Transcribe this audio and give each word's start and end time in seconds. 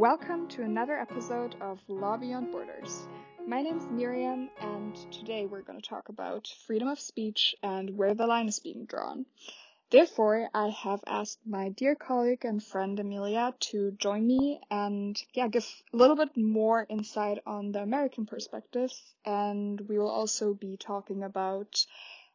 Welcome 0.00 0.48
to 0.48 0.62
another 0.62 0.98
episode 0.98 1.56
of 1.60 1.78
Law 1.86 2.16
Beyond 2.16 2.52
Borders. 2.52 3.06
My 3.46 3.60
name 3.60 3.76
is 3.76 3.86
Miriam, 3.90 4.48
and 4.58 4.96
today 5.12 5.44
we're 5.44 5.60
going 5.60 5.78
to 5.78 5.86
talk 5.86 6.08
about 6.08 6.48
freedom 6.66 6.88
of 6.88 6.98
speech 6.98 7.54
and 7.62 7.98
where 7.98 8.14
the 8.14 8.26
line 8.26 8.48
is 8.48 8.60
being 8.60 8.86
drawn. 8.86 9.26
Therefore, 9.90 10.48
I 10.54 10.68
have 10.68 11.04
asked 11.06 11.40
my 11.46 11.68
dear 11.68 11.94
colleague 11.94 12.46
and 12.46 12.64
friend 12.64 12.98
Amelia 12.98 13.52
to 13.60 13.90
join 13.90 14.26
me 14.26 14.62
and 14.70 15.22
yeah, 15.34 15.48
give 15.48 15.66
a 15.92 15.98
little 15.98 16.16
bit 16.16 16.34
more 16.34 16.86
insight 16.88 17.40
on 17.44 17.72
the 17.72 17.82
American 17.82 18.24
perspective. 18.24 18.90
And 19.26 19.82
we 19.82 19.98
will 19.98 20.10
also 20.10 20.54
be 20.54 20.78
talking 20.78 21.24
about 21.24 21.84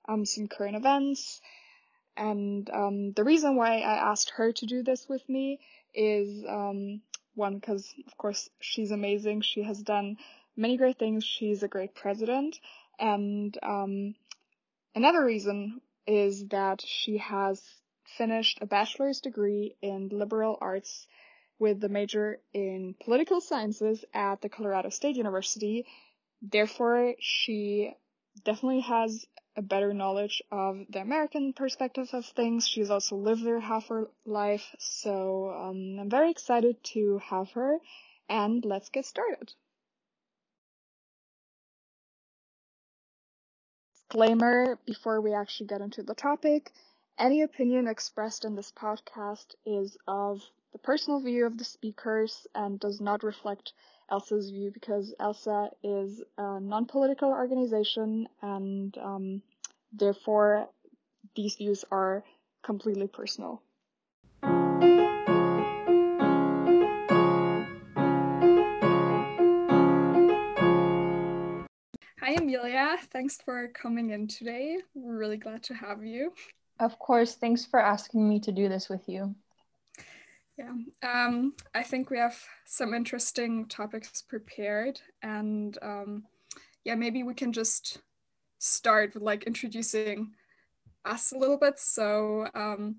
um, 0.07 0.23
some 0.23 0.47
current 0.47 0.75
events. 0.75 1.41
And 2.15 2.69
um, 2.69 3.13
the 3.13 3.23
reason 3.23 3.55
why 3.55 3.79
I 3.79 4.11
asked 4.11 4.33
her 4.35 4.51
to 4.51 4.65
do 4.67 4.83
this 4.83 5.09
with 5.09 5.27
me 5.27 5.59
is 5.95 6.45
um, 6.47 7.01
one, 7.35 7.55
because 7.55 7.93
of 8.07 8.17
course 8.17 8.49
she's 8.59 8.91
amazing. 8.91 9.41
She 9.41 9.63
has 9.63 9.81
done 9.81 10.17
many 10.55 10.77
great 10.77 10.97
things. 10.97 11.23
She's 11.23 11.63
a 11.63 11.67
great 11.67 11.95
president. 11.95 12.59
And 12.99 13.57
um, 13.61 14.15
another 14.93 15.23
reason 15.23 15.81
is 16.07 16.47
that 16.47 16.81
she 16.81 17.17
has 17.17 17.61
finished 18.17 18.59
a 18.61 18.65
bachelor's 18.65 19.19
degree 19.19 19.75
in 19.81 20.09
liberal 20.11 20.57
arts 20.61 21.07
with 21.59 21.79
the 21.79 21.89
major 21.89 22.39
in 22.53 22.95
political 23.03 23.41
sciences 23.41 24.03
at 24.13 24.41
the 24.41 24.49
Colorado 24.49 24.89
State 24.89 25.15
University. 25.15 25.85
Therefore, 26.41 27.15
she 27.19 27.93
definitely 28.43 28.81
has 28.81 29.25
a 29.55 29.61
better 29.61 29.93
knowledge 29.93 30.41
of 30.51 30.85
the 30.89 31.01
American 31.01 31.53
perspective 31.53 32.09
of 32.13 32.25
things. 32.25 32.67
She's 32.67 32.89
also 32.89 33.15
lived 33.15 33.43
there 33.43 33.59
half 33.59 33.87
her 33.87 34.07
life, 34.25 34.75
so 34.79 35.49
um, 35.51 35.97
I'm 35.99 36.09
very 36.09 36.31
excited 36.31 36.83
to 36.95 37.19
have 37.19 37.51
her. 37.51 37.79
And 38.27 38.65
let's 38.65 38.89
get 38.89 39.05
started. 39.05 39.53
Disclaimer 43.93 44.79
before 44.85 45.21
we 45.21 45.33
actually 45.33 45.67
get 45.67 45.81
into 45.81 46.03
the 46.03 46.15
topic 46.15 46.71
any 47.17 47.41
opinion 47.41 47.87
expressed 47.87 48.43
in 48.43 48.55
this 48.55 48.71
podcast 48.71 49.55
is 49.65 49.97
of 50.07 50.41
the 50.73 50.79
personal 50.79 51.21
view 51.21 51.45
of 51.45 51.57
the 51.57 51.63
speakers 51.63 52.45
and 52.53 52.79
does 52.79 52.99
not 52.99 53.23
reflect 53.23 53.71
ELSA's 54.11 54.51
view 54.51 54.71
because 54.71 55.13
ELSA 55.19 55.69
is 55.83 56.21
a 56.37 56.59
non-political 56.59 57.29
organization 57.29 58.27
and 58.41 58.97
um, 58.97 59.41
therefore 59.93 60.69
these 61.35 61.55
views 61.55 61.83
are 61.91 62.23
completely 62.63 63.07
personal. 63.07 63.61
Hi 72.21 72.33
Amelia, 72.37 72.97
thanks 73.11 73.37
for 73.43 73.67
coming 73.69 74.11
in 74.11 74.27
today. 74.27 74.77
We're 74.93 75.17
really 75.17 75.37
glad 75.37 75.63
to 75.63 75.73
have 75.73 76.03
you. 76.03 76.33
Of 76.79 76.99
course, 76.99 77.35
thanks 77.35 77.65
for 77.65 77.79
asking 77.79 78.27
me 78.27 78.39
to 78.41 78.51
do 78.51 78.67
this 78.67 78.89
with 78.89 79.07
you. 79.07 79.35
Yeah, 80.57 80.71
um, 81.03 81.53
I 81.73 81.83
think 81.83 82.09
we 82.09 82.17
have 82.17 82.37
some 82.65 82.93
interesting 82.93 83.67
topics 83.67 84.21
prepared, 84.21 85.01
and 85.21 85.77
um, 85.81 86.23
yeah, 86.85 86.95
maybe 86.95 87.23
we 87.23 87.33
can 87.33 87.51
just 87.51 87.99
start 88.59 89.13
with 89.13 89.23
like 89.23 89.43
introducing 89.43 90.31
us 91.03 91.33
a 91.33 91.37
little 91.37 91.57
bit. 91.57 91.77
So 91.77 92.47
um, 92.55 92.97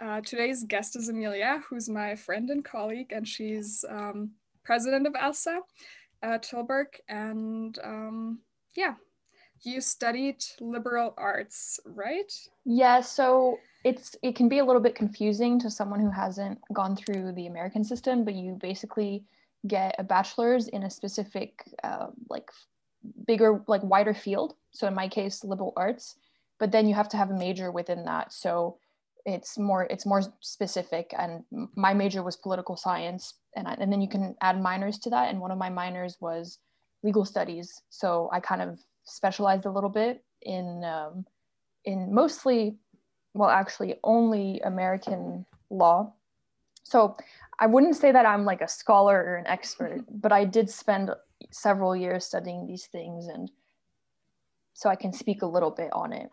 uh, 0.00 0.20
today's 0.20 0.64
guest 0.64 0.94
is 0.94 1.08
Amelia, 1.08 1.62
who's 1.68 1.88
my 1.88 2.14
friend 2.14 2.48
and 2.50 2.64
colleague, 2.64 3.12
and 3.12 3.26
she's 3.26 3.84
um, 3.88 4.30
president 4.64 5.06
of 5.06 5.14
ELSA 5.18 5.60
at 6.22 6.44
Tilburg. 6.44 6.86
And 7.08 7.76
um, 7.82 8.38
yeah, 8.76 8.94
you 9.62 9.80
studied 9.80 10.44
liberal 10.60 11.14
arts, 11.16 11.80
right? 11.84 12.32
Yeah, 12.64 13.00
so 13.00 13.58
it's 13.84 14.16
it 14.22 14.36
can 14.36 14.48
be 14.48 14.58
a 14.58 14.64
little 14.64 14.80
bit 14.80 14.94
confusing 14.94 15.58
to 15.60 15.70
someone 15.70 16.00
who 16.00 16.10
hasn't 16.10 16.58
gone 16.72 16.96
through 16.96 17.32
the 17.32 17.46
American 17.46 17.84
system, 17.84 18.24
but 18.24 18.34
you 18.34 18.56
basically 18.60 19.24
get 19.66 19.94
a 19.98 20.04
bachelor's 20.04 20.68
in 20.68 20.84
a 20.84 20.90
specific 20.90 21.64
uh, 21.82 22.06
like 22.28 22.50
bigger 23.26 23.62
like 23.66 23.82
wider 23.82 24.14
field. 24.14 24.54
So 24.70 24.86
in 24.86 24.94
my 24.94 25.08
case, 25.08 25.44
liberal 25.44 25.72
arts, 25.76 26.16
but 26.58 26.70
then 26.70 26.86
you 26.86 26.94
have 26.94 27.08
to 27.10 27.16
have 27.16 27.30
a 27.30 27.38
major 27.38 27.70
within 27.70 28.04
that. 28.04 28.32
So 28.32 28.78
it's 29.24 29.58
more 29.58 29.84
it's 29.84 30.06
more 30.06 30.22
specific. 30.40 31.12
And 31.18 31.44
my 31.74 31.94
major 31.94 32.22
was 32.22 32.36
political 32.36 32.76
science, 32.76 33.34
and 33.56 33.66
I, 33.66 33.74
and 33.74 33.92
then 33.92 34.00
you 34.00 34.08
can 34.08 34.36
add 34.40 34.60
minors 34.60 34.98
to 35.00 35.10
that. 35.10 35.28
And 35.28 35.40
one 35.40 35.50
of 35.50 35.58
my 35.58 35.70
minors 35.70 36.16
was 36.20 36.58
legal 37.02 37.24
studies. 37.24 37.82
So 37.90 38.28
I 38.32 38.38
kind 38.38 38.62
of 38.62 38.78
specialized 39.04 39.66
a 39.66 39.70
little 39.70 39.90
bit 39.90 40.24
in 40.42 40.84
um, 40.84 41.26
in 41.84 42.14
mostly 42.14 42.76
well 43.34 43.50
actually 43.50 43.96
only 44.04 44.60
American 44.60 45.46
law. 45.70 46.12
So 46.84 47.16
I 47.58 47.66
wouldn't 47.66 47.96
say 47.96 48.12
that 48.12 48.26
I'm 48.26 48.44
like 48.44 48.60
a 48.60 48.68
scholar 48.68 49.16
or 49.16 49.36
an 49.36 49.46
expert, 49.46 50.04
but 50.10 50.32
I 50.32 50.44
did 50.44 50.70
spend 50.70 51.10
several 51.50 51.94
years 51.96 52.24
studying 52.24 52.66
these 52.66 52.86
things 52.86 53.26
and 53.26 53.50
so 54.74 54.88
I 54.88 54.96
can 54.96 55.12
speak 55.12 55.42
a 55.42 55.46
little 55.46 55.70
bit 55.70 55.92
on 55.92 56.12
it. 56.12 56.30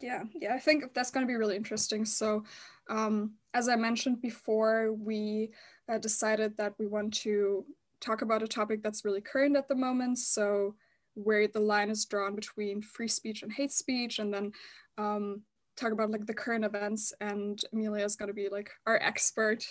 Yeah, 0.00 0.24
yeah, 0.34 0.54
I 0.54 0.58
think 0.58 0.94
that's 0.94 1.10
going 1.10 1.26
to 1.26 1.30
be 1.30 1.36
really 1.36 1.56
interesting. 1.56 2.04
So, 2.04 2.44
um, 2.88 3.34
as 3.52 3.68
I 3.68 3.76
mentioned 3.76 4.20
before, 4.20 4.92
we 4.92 5.50
uh, 5.88 5.98
decided 5.98 6.56
that 6.56 6.74
we 6.78 6.86
want 6.86 7.14
to 7.18 7.64
talk 8.00 8.22
about 8.22 8.42
a 8.42 8.48
topic 8.48 8.82
that's 8.82 9.04
really 9.04 9.20
current 9.20 9.56
at 9.56 9.68
the 9.68 9.74
moment. 9.74 10.18
So, 10.18 10.74
where 11.14 11.46
the 11.46 11.60
line 11.60 11.90
is 11.90 12.04
drawn 12.04 12.34
between 12.34 12.82
free 12.82 13.08
speech 13.08 13.42
and 13.42 13.52
hate 13.52 13.72
speech, 13.72 14.18
and 14.18 14.32
then 14.32 14.52
um, 14.98 15.42
talk 15.76 15.92
about 15.92 16.10
like 16.10 16.26
the 16.26 16.34
current 16.34 16.64
events 16.64 17.12
and 17.20 17.60
Amelia 17.72 18.04
is 18.04 18.16
going 18.16 18.28
to 18.28 18.34
be 18.34 18.48
like 18.48 18.70
our 18.86 18.98
expert 19.02 19.66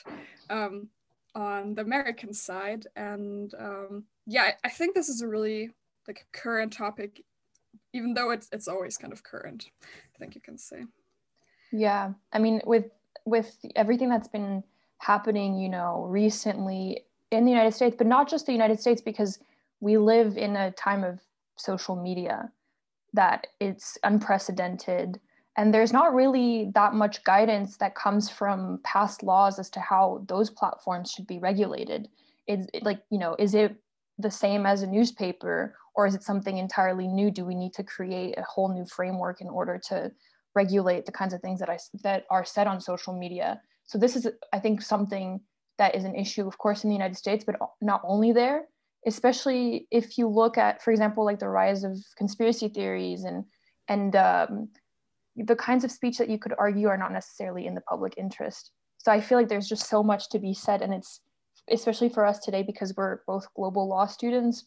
um, 0.50 0.90
on 1.36 1.76
the 1.76 1.82
American 1.82 2.34
side. 2.34 2.88
And 2.96 3.54
um, 3.58 4.04
yeah 4.26 4.52
I 4.64 4.70
think 4.70 4.96
this 4.96 5.10
is 5.10 5.22
a 5.22 5.28
really 5.28 5.72
like 6.08 6.26
current 6.32 6.74
topic 6.74 7.24
even 7.94 8.14
though 8.14 8.32
it's 8.32 8.50
it's 8.52 8.68
always 8.68 8.98
kind 8.98 9.14
of 9.14 9.24
current 9.24 9.70
I 9.84 10.18
think 10.20 10.36
you 10.36 10.42
can 10.42 10.58
say. 10.58 10.86
Yeah 11.72 12.14
I 12.32 12.40
mean 12.40 12.62
with 12.66 12.86
with 13.26 13.58
everything 13.76 14.10
that's 14.10 14.28
been 14.28 14.64
happening 15.00 15.58
you 15.58 15.70
know 15.70 16.06
recently 16.10 17.04
in 17.32 17.46
the 17.46 17.52
United 17.52 17.74
States 17.74 17.96
but 17.98 18.08
not 18.08 18.30
just 18.30 18.46
the 18.46 18.52
United 18.52 18.80
States 18.80 19.02
because 19.02 19.40
we 19.80 19.98
live 19.98 20.38
in 20.38 20.56
a 20.56 20.72
time 20.72 21.04
of 21.04 21.20
social 21.56 21.96
media 21.96 22.52
that 23.14 23.48
it's 23.60 23.98
unprecedented 24.04 25.20
and 25.56 25.74
there's 25.74 25.94
not 25.94 26.16
really 26.16 26.72
that 26.74 26.94
much 26.94 27.24
guidance 27.24 27.78
that 27.78 27.96
comes 27.96 28.30
from 28.30 28.80
past 28.84 29.22
laws 29.22 29.60
as 29.60 29.70
to 29.72 29.80
how 29.80 30.24
those 30.28 30.50
platforms 30.50 31.12
should 31.12 31.28
be 31.28 31.38
regulated. 31.38 32.10
Is 32.48 32.68
it 32.74 32.84
like 32.84 33.02
you 33.12 33.20
know 33.20 33.36
is 33.38 33.54
it 33.54 33.76
the 34.18 34.32
same 34.32 34.66
as 34.66 34.82
a 34.82 34.88
newspaper 34.88 35.76
or 35.96 36.08
is 36.08 36.16
it 36.16 36.24
something 36.24 36.58
entirely 36.58 37.08
new? 37.08 37.30
Do 37.30 37.46
we 37.46 37.56
need 37.56 37.74
to 37.74 37.84
create 37.84 38.38
a 38.38 38.44
whole 38.44 38.74
new 38.74 38.86
framework 38.86 39.42
in 39.42 39.48
order 39.48 39.80
to 39.90 40.12
regulate 40.56 41.06
the 41.06 41.12
kinds 41.12 41.34
of 41.34 41.42
things 41.42 41.60
that 41.60 41.70
i 41.70 41.78
that 42.04 42.26
are 42.32 42.46
said 42.46 42.68
on 42.68 42.82
social 42.82 43.18
media? 43.18 43.62
So 43.86 43.98
this 43.98 44.16
is 44.16 44.28
i 44.52 44.60
think 44.60 44.82
something 44.82 45.40
that 45.78 45.96
is 45.96 46.04
an 46.04 46.16
issue 46.16 46.48
of 46.48 46.58
course 46.58 46.84
in 46.84 46.90
the 46.90 46.96
united 46.96 47.18
states 47.18 47.46
but 47.46 47.58
not 47.80 48.02
only 48.04 48.32
there. 48.32 48.66
Especially 49.06 49.86
if 49.92 50.18
you 50.18 50.28
look 50.28 50.58
at 50.58 50.82
for 50.82 50.92
example 50.92 51.26
like 51.26 51.40
the 51.40 51.50
rise 51.50 51.84
of 51.84 51.98
conspiracy 52.18 52.70
theories 52.70 53.24
and 53.24 53.46
and 53.88 54.16
um, 54.16 54.70
the 55.36 55.56
kinds 55.56 55.84
of 55.84 55.92
speech 55.92 56.18
that 56.18 56.30
you 56.30 56.38
could 56.38 56.54
argue 56.58 56.88
are 56.88 56.98
not 56.98 57.12
necessarily 57.12 57.66
in 57.66 57.76
the 57.76 57.82
public 57.82 58.14
interest. 58.18 58.72
So 58.98 59.12
I 59.12 59.20
feel 59.20 59.38
like 59.38 59.50
there's 59.50 59.68
just 59.68 59.90
so 59.90 60.04
much 60.04 60.30
to 60.30 60.40
be 60.40 60.54
said, 60.54 60.82
and 60.82 60.94
it's 60.94 61.22
especially 61.70 62.10
for 62.10 62.26
us 62.26 62.40
today 62.40 62.64
because 62.64 62.94
we're 62.96 63.20
both 63.26 63.48
global 63.56 63.88
law 63.88 64.06
students. 64.06 64.66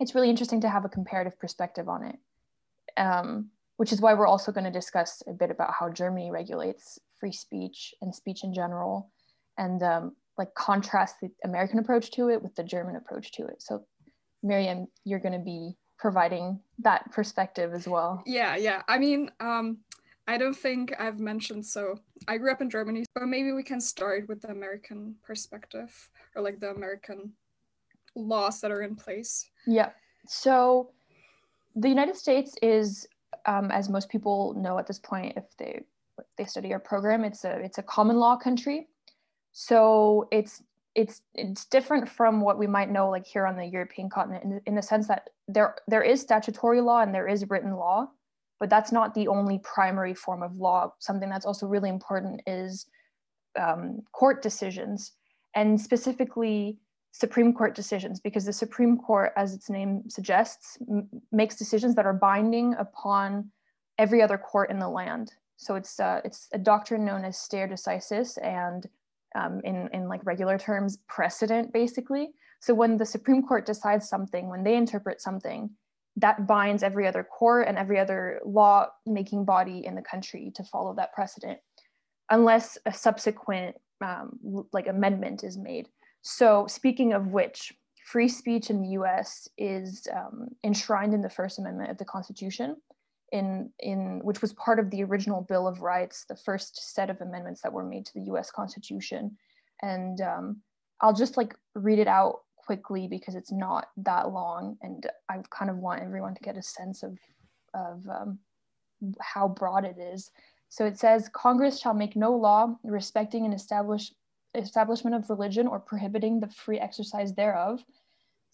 It's 0.00 0.14
really 0.14 0.30
interesting 0.30 0.60
to 0.62 0.68
have 0.68 0.84
a 0.84 0.90
comparative 0.90 1.38
perspective 1.38 1.88
on 1.88 2.04
it, 2.04 2.16
um, 2.96 3.50
which 3.76 3.92
is 3.92 4.00
why 4.00 4.14
we're 4.14 4.26
also 4.26 4.52
going 4.52 4.64
to 4.64 4.70
discuss 4.70 5.22
a 5.26 5.32
bit 5.32 5.50
about 5.50 5.72
how 5.78 5.88
Germany 5.88 6.30
regulates 6.30 6.98
free 7.18 7.32
speech 7.32 7.94
and 8.02 8.14
speech 8.14 8.44
in 8.44 8.52
general, 8.52 9.10
and 9.56 9.82
um, 9.82 10.16
like 10.36 10.52
contrast 10.54 11.16
the 11.22 11.30
American 11.44 11.78
approach 11.78 12.10
to 12.12 12.28
it 12.28 12.42
with 12.42 12.54
the 12.56 12.64
German 12.64 12.96
approach 12.96 13.32
to 13.32 13.46
it. 13.46 13.62
So, 13.62 13.86
Miriam, 14.42 14.86
you're 15.04 15.20
going 15.20 15.32
to 15.32 15.38
be 15.38 15.76
providing 15.98 16.60
that 16.78 17.10
perspective 17.12 17.72
as 17.72 17.88
well. 17.88 18.22
Yeah, 18.26 18.56
yeah. 18.56 18.82
I 18.88 18.98
mean, 18.98 19.30
um, 19.40 19.78
I 20.28 20.36
don't 20.36 20.56
think 20.56 20.94
I've 20.98 21.20
mentioned 21.20 21.64
so. 21.64 22.00
I 22.26 22.38
grew 22.38 22.50
up 22.50 22.60
in 22.60 22.68
Germany, 22.68 23.04
but 23.14 23.26
maybe 23.26 23.52
we 23.52 23.62
can 23.62 23.80
start 23.80 24.28
with 24.28 24.42
the 24.42 24.50
American 24.50 25.14
perspective 25.22 26.10
or 26.34 26.42
like 26.42 26.60
the 26.60 26.70
American 26.70 27.32
laws 28.14 28.60
that 28.60 28.70
are 28.70 28.82
in 28.82 28.96
place. 28.96 29.48
Yeah. 29.66 29.90
So 30.26 30.90
the 31.76 31.88
United 31.88 32.16
States 32.16 32.56
is, 32.62 33.06
um, 33.46 33.70
as 33.70 33.88
most 33.88 34.08
people 34.08 34.54
know 34.54 34.78
at 34.78 34.86
this 34.86 34.98
point, 34.98 35.34
if 35.36 35.44
they 35.58 35.82
they 36.36 36.44
study 36.44 36.72
our 36.72 36.80
program, 36.80 37.24
it's 37.24 37.44
a 37.44 37.58
it's 37.60 37.78
a 37.78 37.82
common 37.82 38.16
law 38.16 38.36
country. 38.36 38.88
So 39.52 40.28
it's 40.32 40.62
it's 40.96 41.20
it's 41.34 41.66
different 41.66 42.08
from 42.08 42.40
what 42.40 42.58
we 42.58 42.66
might 42.66 42.90
know 42.90 43.10
like 43.10 43.26
here 43.26 43.46
on 43.46 43.56
the 43.56 43.66
European 43.66 44.08
continent 44.08 44.44
in, 44.44 44.60
in 44.66 44.74
the 44.74 44.82
sense 44.82 45.06
that 45.06 45.28
there 45.46 45.76
there 45.86 46.02
is 46.02 46.20
statutory 46.20 46.80
law 46.80 47.02
and 47.02 47.14
there 47.14 47.28
is 47.28 47.48
written 47.50 47.76
law, 47.76 48.08
but 48.58 48.70
that's 48.70 48.90
not 48.90 49.14
the 49.14 49.28
only 49.28 49.58
primary 49.58 50.14
form 50.14 50.42
of 50.42 50.56
law. 50.56 50.92
Something 50.98 51.28
that's 51.28 51.46
also 51.46 51.66
really 51.66 51.90
important 51.90 52.40
is 52.46 52.86
um, 53.60 54.00
court 54.12 54.42
decisions 54.42 55.12
and 55.54 55.80
specifically 55.80 56.78
Supreme 57.12 57.52
Court 57.54 57.74
decisions, 57.74 58.20
because 58.20 58.44
the 58.44 58.52
Supreme 58.52 58.98
Court, 58.98 59.32
as 59.36 59.54
its 59.54 59.70
name 59.70 60.02
suggests, 60.08 60.76
m- 60.90 61.08
makes 61.32 61.56
decisions 61.56 61.94
that 61.94 62.04
are 62.04 62.12
binding 62.12 62.74
upon 62.74 63.50
every 63.98 64.20
other 64.20 64.36
court 64.36 64.70
in 64.70 64.78
the 64.78 64.88
land. 64.88 65.32
So 65.56 65.76
it's 65.76 66.00
uh, 66.00 66.20
it's 66.24 66.48
a 66.52 66.58
doctrine 66.58 67.04
known 67.04 67.24
as 67.24 67.38
stare 67.38 67.68
decisis, 67.68 68.36
and 68.42 68.86
um, 69.34 69.60
in 69.64 69.88
in 69.92 70.08
like 70.08 70.24
regular 70.24 70.58
terms, 70.58 70.98
precedent, 71.08 71.72
basically. 71.72 72.30
So 72.60 72.74
when 72.74 72.96
the 72.96 73.06
Supreme 73.06 73.42
Court 73.42 73.66
decides 73.66 74.08
something, 74.08 74.48
when 74.48 74.64
they 74.64 74.76
interpret 74.76 75.20
something, 75.20 75.70
that 76.16 76.46
binds 76.46 76.82
every 76.82 77.06
other 77.06 77.22
court 77.22 77.68
and 77.68 77.76
every 77.76 77.98
other 77.98 78.40
law 78.44 78.86
making 79.04 79.44
body 79.44 79.84
in 79.84 79.94
the 79.94 80.02
country 80.02 80.50
to 80.54 80.64
follow 80.64 80.94
that 80.94 81.12
precedent, 81.12 81.58
unless 82.30 82.78
a 82.86 82.92
subsequent 82.92 83.76
um, 84.04 84.38
like 84.72 84.88
amendment 84.88 85.44
is 85.44 85.58
made. 85.58 85.88
So, 86.22 86.66
speaking 86.66 87.12
of 87.12 87.28
which, 87.28 87.72
free 88.06 88.28
speech 88.28 88.70
in 88.70 88.82
the 88.82 88.88
US 89.00 89.48
is 89.58 90.06
um, 90.14 90.48
enshrined 90.64 91.12
in 91.12 91.20
the 91.20 91.30
First 91.30 91.58
Amendment 91.58 91.90
of 91.90 91.98
the 91.98 92.04
Constitution, 92.04 92.76
in, 93.32 93.70
in, 93.80 94.20
which 94.22 94.40
was 94.40 94.52
part 94.52 94.78
of 94.78 94.90
the 94.90 95.02
original 95.02 95.40
Bill 95.40 95.66
of 95.66 95.80
Rights, 95.80 96.24
the 96.28 96.36
first 96.36 96.94
set 96.94 97.10
of 97.10 97.20
amendments 97.20 97.60
that 97.62 97.72
were 97.72 97.84
made 97.84 98.06
to 98.06 98.14
the 98.14 98.32
US 98.32 98.50
Constitution. 98.50 99.36
And 99.82 100.20
um, 100.20 100.56
I'll 101.00 101.14
just 101.14 101.36
like 101.36 101.54
read 101.74 101.98
it 101.98 102.06
out 102.06 102.40
quickly 102.56 103.06
because 103.06 103.34
it's 103.34 103.52
not 103.52 103.88
that 103.98 104.30
long. 104.32 104.76
And 104.82 105.06
I 105.28 105.38
kind 105.50 105.70
of 105.70 105.78
want 105.78 106.02
everyone 106.02 106.34
to 106.34 106.42
get 106.42 106.56
a 106.56 106.62
sense 106.62 107.02
of, 107.02 107.18
of 107.74 108.06
um, 108.08 108.38
how 109.20 109.48
broad 109.48 109.84
it 109.84 109.98
is. 109.98 110.30
So 110.68 110.84
it 110.84 110.98
says 110.98 111.30
Congress 111.32 111.80
shall 111.80 111.94
make 111.94 112.16
no 112.16 112.32
law 112.32 112.76
respecting 112.82 113.46
an 113.46 113.52
established 113.52 114.14
establishment 114.54 115.14
of 115.14 115.28
religion 115.28 115.66
or 115.66 115.78
prohibiting 115.78 116.40
the 116.40 116.48
free 116.48 116.78
exercise 116.78 117.34
thereof, 117.34 117.84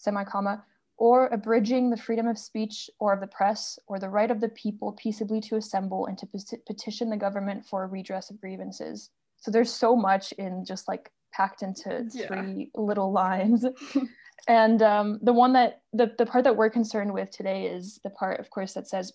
semicomma, 0.05 0.63
or 1.03 1.27
abridging 1.33 1.91
the 1.91 1.97
freedom 1.97 2.29
of 2.29 2.39
speech 2.39 2.89
or 3.01 3.13
of 3.13 3.19
the 3.19 3.27
press 3.27 3.77
or 3.89 3.99
the 3.99 4.09
right 4.09 4.31
of 4.31 4.41
the 4.41 4.49
people 4.51 4.93
peaceably 4.93 5.41
to 5.41 5.57
assemble 5.57 6.07
and 6.07 6.17
to 6.17 6.29
petition 6.65 7.11
the 7.11 7.17
government 7.17 7.67
for 7.67 7.83
a 7.83 7.89
redress 7.89 8.31
of 8.31 8.41
grievances. 8.41 9.11
So 9.41 9.51
there's 9.51 9.73
so 9.73 9.97
much 9.97 10.31
in 10.39 10.65
just 10.65 10.87
like 10.87 11.11
packed 11.33 11.65
into 11.65 12.09
yeah. 12.13 12.29
three 12.29 12.71
little 12.77 13.11
lines. 13.11 13.65
and 14.49 14.81
um, 14.81 15.19
the 15.23 15.33
one 15.33 15.55
that 15.55 15.83
the, 15.93 16.15
the 16.19 16.25
part 16.25 16.45
that 16.45 16.57
we're 16.57 16.71
concerned 16.71 17.13
with 17.13 17.33
today 17.33 17.65
is 17.65 17.99
the 18.05 18.11
part, 18.11 18.39
of 18.39 18.51
course, 18.51 18.75
that 18.75 18.87
says 18.87 19.13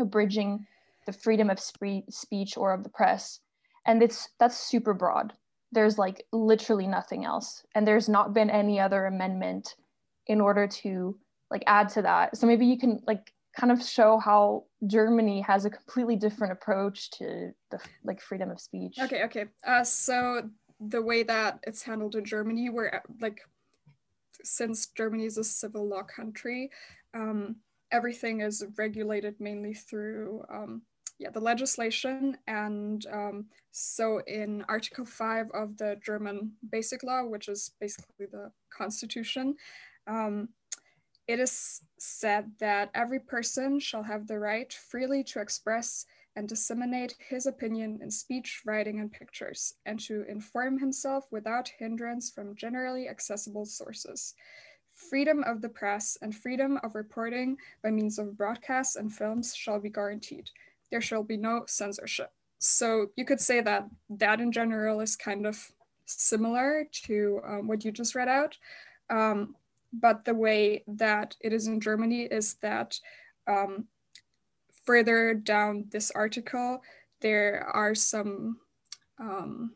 abridging 0.00 0.66
the 1.04 1.12
freedom 1.12 1.50
of 1.50 1.60
speech 1.60 2.56
or 2.56 2.72
of 2.72 2.84
the 2.84 2.88
press. 2.88 3.40
And 3.84 4.02
it's 4.02 4.30
that's 4.40 4.56
super 4.56 4.94
broad 4.94 5.34
there's 5.74 5.96
like 5.96 6.26
literally 6.32 6.86
nothing 6.86 7.24
else 7.24 7.64
and 7.74 7.88
there's 7.88 8.06
not 8.06 8.34
been 8.34 8.50
any 8.50 8.78
other 8.78 9.06
amendment 9.06 9.74
in 10.26 10.40
order 10.40 10.66
to 10.66 11.18
like 11.50 11.64
add 11.66 11.88
to 11.90 12.02
that. 12.02 12.36
So 12.36 12.46
maybe 12.46 12.66
you 12.66 12.78
can 12.78 13.02
like 13.06 13.32
kind 13.56 13.70
of 13.70 13.82
show 13.82 14.18
how 14.18 14.64
germany 14.86 15.42
has 15.42 15.66
a 15.66 15.70
completely 15.70 16.16
different 16.16 16.54
approach 16.54 17.10
to 17.10 17.52
the 17.70 17.78
like 18.04 18.20
freedom 18.20 18.50
of 18.50 18.60
speech. 18.60 18.96
Okay 19.00 19.24
okay. 19.24 19.46
Uh, 19.66 19.84
so 19.84 20.48
the 20.80 21.02
way 21.02 21.22
that 21.22 21.60
it's 21.64 21.82
handled 21.82 22.16
in 22.16 22.24
germany 22.24 22.68
where 22.68 23.02
like 23.20 23.40
since 24.42 24.86
germany 24.86 25.26
is 25.26 25.38
a 25.38 25.44
civil 25.44 25.86
law 25.86 26.02
country 26.02 26.70
um, 27.14 27.56
everything 27.92 28.40
is 28.40 28.64
regulated 28.76 29.36
mainly 29.38 29.74
through 29.74 30.42
um, 30.50 30.82
yeah, 31.22 31.30
the 31.30 31.40
legislation. 31.40 32.36
And 32.48 33.06
um, 33.12 33.46
so 33.70 34.20
in 34.26 34.64
Article 34.68 35.04
5 35.04 35.50
of 35.54 35.76
the 35.76 35.96
German 36.04 36.52
Basic 36.68 37.04
Law, 37.04 37.24
which 37.24 37.48
is 37.48 37.70
basically 37.80 38.26
the 38.26 38.50
constitution, 38.76 39.54
um, 40.06 40.48
it 41.28 41.38
is 41.38 41.80
said 41.98 42.52
that 42.58 42.90
every 42.94 43.20
person 43.20 43.78
shall 43.78 44.02
have 44.02 44.26
the 44.26 44.38
right 44.38 44.72
freely 44.72 45.22
to 45.24 45.40
express 45.40 46.06
and 46.34 46.48
disseminate 46.48 47.14
his 47.18 47.46
opinion 47.46 47.98
in 48.02 48.10
speech, 48.10 48.62
writing, 48.64 49.00
and 49.00 49.12
pictures, 49.12 49.74
and 49.84 50.00
to 50.00 50.24
inform 50.28 50.78
himself 50.78 51.26
without 51.30 51.70
hindrance 51.78 52.30
from 52.30 52.56
generally 52.56 53.08
accessible 53.08 53.66
sources. 53.66 54.34
Freedom 54.94 55.42
of 55.44 55.60
the 55.60 55.68
press 55.68 56.18
and 56.22 56.34
freedom 56.34 56.78
of 56.82 56.94
reporting 56.94 57.56
by 57.82 57.90
means 57.90 58.18
of 58.18 58.36
broadcasts 58.36 58.96
and 58.96 59.12
films 59.12 59.54
shall 59.54 59.78
be 59.78 59.90
guaranteed 59.90 60.50
there 60.92 61.00
shall 61.00 61.24
be 61.24 61.36
no 61.36 61.64
censorship. 61.66 62.30
So 62.60 63.08
you 63.16 63.24
could 63.24 63.40
say 63.40 63.60
that 63.62 63.88
that 64.10 64.40
in 64.40 64.52
general 64.52 65.00
is 65.00 65.16
kind 65.16 65.46
of 65.46 65.72
similar 66.04 66.86
to 67.06 67.40
um, 67.44 67.66
what 67.66 67.84
you 67.84 67.90
just 67.90 68.14
read 68.14 68.28
out. 68.28 68.56
Um, 69.10 69.56
but 69.92 70.24
the 70.24 70.34
way 70.34 70.84
that 70.86 71.36
it 71.40 71.52
is 71.52 71.66
in 71.66 71.80
Germany 71.80 72.22
is 72.22 72.54
that 72.62 72.98
um, 73.46 73.86
further 74.84 75.34
down 75.34 75.86
this 75.90 76.10
article, 76.10 76.82
there 77.20 77.66
are 77.72 77.94
some 77.94 78.58
um, 79.20 79.72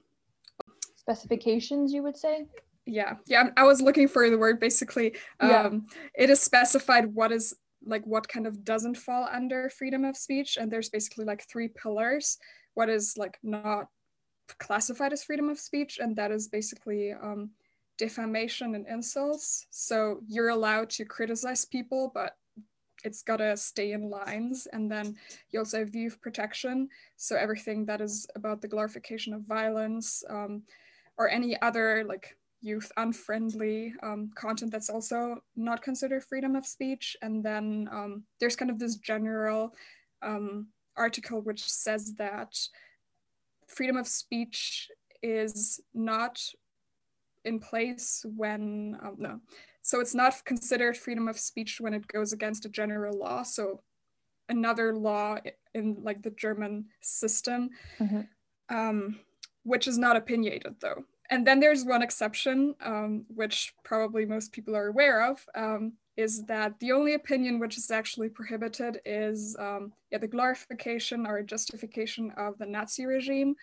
specifications, 0.96 1.92
you 1.92 2.02
would 2.02 2.16
say? 2.16 2.46
Yeah, 2.86 3.14
yeah. 3.26 3.50
I 3.56 3.64
was 3.64 3.82
looking 3.82 4.08
for 4.08 4.30
the 4.30 4.38
word. 4.38 4.60
Basically, 4.60 5.16
yeah. 5.42 5.62
Um, 5.62 5.86
it 6.14 6.30
is 6.30 6.40
specified 6.40 7.14
what 7.14 7.32
is 7.32 7.54
like 7.84 8.04
what 8.06 8.28
kind 8.28 8.46
of 8.46 8.64
doesn't 8.64 8.96
fall 8.96 9.28
under 9.30 9.68
freedom 9.70 10.04
of 10.04 10.16
speech 10.16 10.56
and 10.56 10.70
there's 10.70 10.88
basically 10.88 11.24
like 11.24 11.46
three 11.48 11.68
pillars 11.68 12.38
what 12.74 12.88
is 12.88 13.14
like 13.16 13.38
not 13.42 13.86
classified 14.58 15.12
as 15.12 15.22
freedom 15.22 15.48
of 15.48 15.58
speech 15.58 15.98
and 16.00 16.16
that 16.16 16.30
is 16.30 16.48
basically 16.48 17.12
um, 17.12 17.50
defamation 17.98 18.74
and 18.74 18.86
insults. 18.86 19.66
So 19.70 20.20
you're 20.26 20.50
allowed 20.50 20.90
to 20.90 21.04
criticize 21.04 21.64
people 21.64 22.10
but 22.14 22.36
it's 23.04 23.22
got 23.22 23.36
to 23.36 23.56
stay 23.56 23.92
in 23.92 24.10
lines. 24.10 24.66
And 24.72 24.90
then 24.90 25.16
you 25.50 25.60
also 25.60 25.78
have 25.78 25.94
youth 25.94 26.20
protection. 26.20 26.88
So 27.16 27.36
everything 27.36 27.86
that 27.86 28.00
is 28.00 28.26
about 28.34 28.60
the 28.60 28.68
glorification 28.68 29.32
of 29.32 29.42
violence 29.42 30.24
um, 30.28 30.62
or 31.16 31.30
any 31.30 31.60
other 31.62 32.04
like 32.04 32.36
youth 32.60 32.90
unfriendly 32.96 33.94
um, 34.02 34.30
content 34.34 34.72
that's 34.72 34.90
also 34.90 35.36
not 35.54 35.82
considered 35.82 36.24
freedom 36.24 36.56
of 36.56 36.66
speech. 36.66 37.16
And 37.22 37.44
then 37.44 37.88
um, 37.92 38.24
there's 38.40 38.56
kind 38.56 38.70
of 38.70 38.78
this 38.78 38.96
general 38.96 39.74
um, 40.22 40.68
article 40.96 41.40
which 41.40 41.70
says 41.70 42.14
that 42.14 42.58
freedom 43.68 43.96
of 43.96 44.08
speech 44.08 44.90
is 45.22 45.80
not 45.94 46.40
in 47.46 47.60
place 47.60 48.24
when, 48.36 48.98
um, 49.02 49.16
no, 49.18 49.40
so 49.82 50.00
it's 50.00 50.14
not 50.14 50.44
considered 50.44 50.96
freedom 50.96 51.28
of 51.28 51.38
speech 51.38 51.80
when 51.80 51.94
it 51.94 52.06
goes 52.08 52.32
against 52.32 52.66
a 52.66 52.68
general 52.68 53.18
law. 53.18 53.42
So 53.42 53.80
another 54.48 54.94
law 54.94 55.38
in 55.74 55.98
like 56.02 56.22
the 56.22 56.30
German 56.30 56.86
system, 57.00 57.70
mm-hmm. 57.98 58.22
Um, 58.68 59.20
which 59.62 59.86
is 59.86 59.96
not 59.96 60.16
opinionated 60.16 60.74
though 60.80 61.04
and 61.30 61.46
then 61.46 61.60
there's 61.60 61.84
one 61.84 62.02
exception, 62.02 62.74
um, 62.80 63.24
which 63.28 63.74
probably 63.84 64.24
most 64.26 64.52
people 64.52 64.76
are 64.76 64.88
aware 64.88 65.30
of, 65.30 65.44
um, 65.54 65.94
is 66.16 66.44
that 66.44 66.78
the 66.80 66.92
only 66.92 67.14
opinion 67.14 67.58
which 67.58 67.76
is 67.76 67.90
actually 67.90 68.28
prohibited 68.28 69.00
is 69.04 69.56
um, 69.58 69.92
yeah, 70.10 70.18
the 70.18 70.28
glorification 70.28 71.26
or 71.26 71.42
justification 71.42 72.32
of 72.36 72.58
the 72.58 72.66
Nazi 72.66 73.06
regime. 73.06 73.54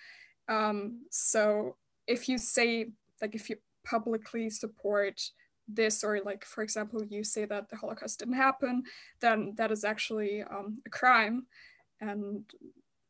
Um, 0.49 1.05
so 1.09 1.77
if 2.07 2.27
you 2.27 2.37
say, 2.37 2.87
like, 3.21 3.33
if 3.33 3.49
you 3.49 3.55
publicly 3.83 4.49
support 4.49 5.21
this, 5.67 6.03
or 6.03 6.19
like, 6.25 6.43
for 6.45 6.61
example, 6.63 7.03
you 7.03 7.23
say 7.23 7.45
that 7.45 7.69
the 7.69 7.77
Holocaust 7.77 8.19
didn't 8.19 8.35
happen, 8.35 8.83
then 9.21 9.53
that 9.57 9.71
is 9.71 9.83
actually 9.83 10.43
um, 10.43 10.81
a 10.85 10.89
crime. 10.89 11.47
And 12.01 12.43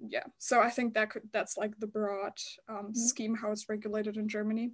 yeah 0.07 0.23
so 0.37 0.61
i 0.61 0.69
think 0.69 0.93
that 0.93 1.09
could 1.09 1.23
that's 1.31 1.57
like 1.57 1.79
the 1.79 1.87
broad 1.87 2.33
um, 2.67 2.77
mm-hmm. 2.77 2.93
scheme 2.93 3.35
how 3.35 3.51
it's 3.51 3.69
regulated 3.69 4.17
in 4.17 4.27
germany 4.27 4.71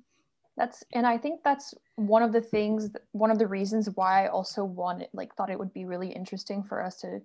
that's 0.57 0.83
and 0.93 1.05
i 1.05 1.17
think 1.17 1.41
that's 1.43 1.73
one 1.95 2.23
of 2.23 2.31
the 2.31 2.41
things 2.41 2.89
one 3.11 3.31
of 3.31 3.39
the 3.39 3.47
reasons 3.47 3.89
why 3.95 4.25
i 4.25 4.27
also 4.27 4.63
wanted 4.63 5.07
like 5.13 5.33
thought 5.35 5.49
it 5.49 5.59
would 5.59 5.73
be 5.73 5.85
really 5.85 6.09
interesting 6.09 6.63
for 6.63 6.83
us 6.83 6.97
to 6.97 7.19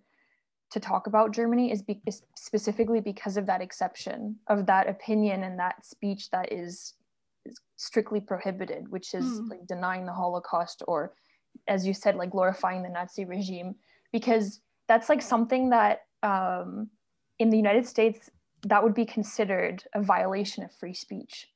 to 0.71 0.81
talk 0.81 1.07
about 1.07 1.33
germany 1.33 1.71
is, 1.71 1.83
be, 1.83 2.00
is 2.07 2.23
specifically 2.37 3.00
because 3.00 3.37
of 3.37 3.47
that 3.47 3.62
exception 3.62 4.37
of 4.49 4.66
that 4.66 4.88
opinion 4.88 5.45
and 5.45 5.59
that 5.59 5.85
speech 5.85 6.31
that 6.31 6.52
is, 6.52 6.64
is 6.64 6.95
strictly 7.77 8.21
prohibited 8.21 8.89
which 8.89 9.15
is 9.15 9.25
mm. 9.25 9.51
like 9.51 9.67
denying 9.67 10.07
the 10.07 10.13
holocaust 10.13 10.83
or 10.89 11.13
as 11.69 11.87
you 11.87 11.95
said 11.95 12.17
like 12.17 12.31
glorifying 12.31 12.83
the 12.83 12.89
nazi 12.89 13.25
regime 13.25 13.75
because 14.13 14.61
that's 14.89 15.09
like 15.09 15.23
something 15.23 15.71
that 15.71 16.03
um, 16.23 16.89
in 17.39 17.51
the 17.51 17.57
United 17.57 17.87
States, 17.87 18.31
that 18.63 18.83
would 18.83 18.95
be 18.95 19.05
considered 19.05 19.85
a 19.95 20.03
violation 20.03 20.65
of 20.65 20.73
free 20.73 20.95
speech. 20.95 21.49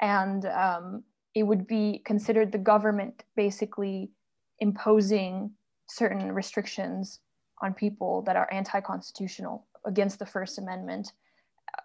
And 0.00 0.44
um, 0.46 1.04
it 1.34 1.44
would 1.44 1.66
be 1.66 2.02
considered 2.04 2.50
the 2.50 2.58
government 2.58 3.24
basically 3.36 4.10
imposing 4.58 5.52
certain 5.86 6.32
restrictions 6.32 7.20
on 7.62 7.74
people 7.74 8.22
that 8.22 8.36
are 8.36 8.52
anti-constitutional 8.52 9.66
against 9.84 10.18
the 10.18 10.26
First 10.26 10.58
Amendment. 10.58 11.12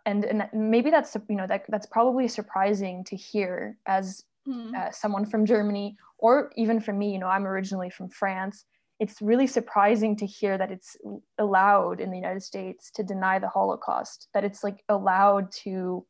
And, 0.06 0.26
and 0.26 0.48
maybe 0.54 0.90
that's 0.90 1.16
you 1.30 1.36
know 1.36 1.48
that 1.48 1.66
that's 1.70 1.86
probably 1.86 2.28
surprising 2.28 3.04
to 3.06 3.16
hear 3.16 3.78
as 3.86 4.24
mm. 4.48 4.74
uh, 4.76 4.92
someone 4.92 5.26
from 5.26 5.46
Germany 5.46 5.98
or 6.18 6.52
even 6.56 6.80
for 6.80 6.94
me. 6.94 7.12
You 7.14 7.20
know, 7.20 7.28
I'm 7.28 7.46
originally 7.46 7.90
from 7.90 8.10
France. 8.10 8.66
It's 9.00 9.22
really 9.22 9.48
surprising 9.48 10.16
to 10.18 10.26
hear 10.26 10.58
that 10.58 10.72
it's 10.72 10.96
allowed 11.38 12.00
in 12.00 12.12
the 12.12 12.18
United 12.18 12.44
States 12.44 12.92
to 12.92 13.04
deny 13.04 13.40
the 13.40 13.50
Holocaust. 13.50 14.30
That 14.34 14.44
it's 14.44 14.64
like 14.64 14.84
allowed 14.90 15.52
to 15.64 16.06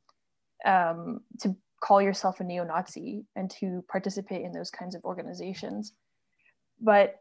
um, 0.65 1.21
to 1.41 1.55
call 1.81 2.01
yourself 2.01 2.39
a 2.39 2.43
neo-Nazi 2.43 3.25
and 3.35 3.49
to 3.51 3.83
participate 3.91 4.45
in 4.45 4.53
those 4.53 4.71
kinds 4.71 4.95
of 4.95 5.03
organizations. 5.03 5.93
But 6.79 7.19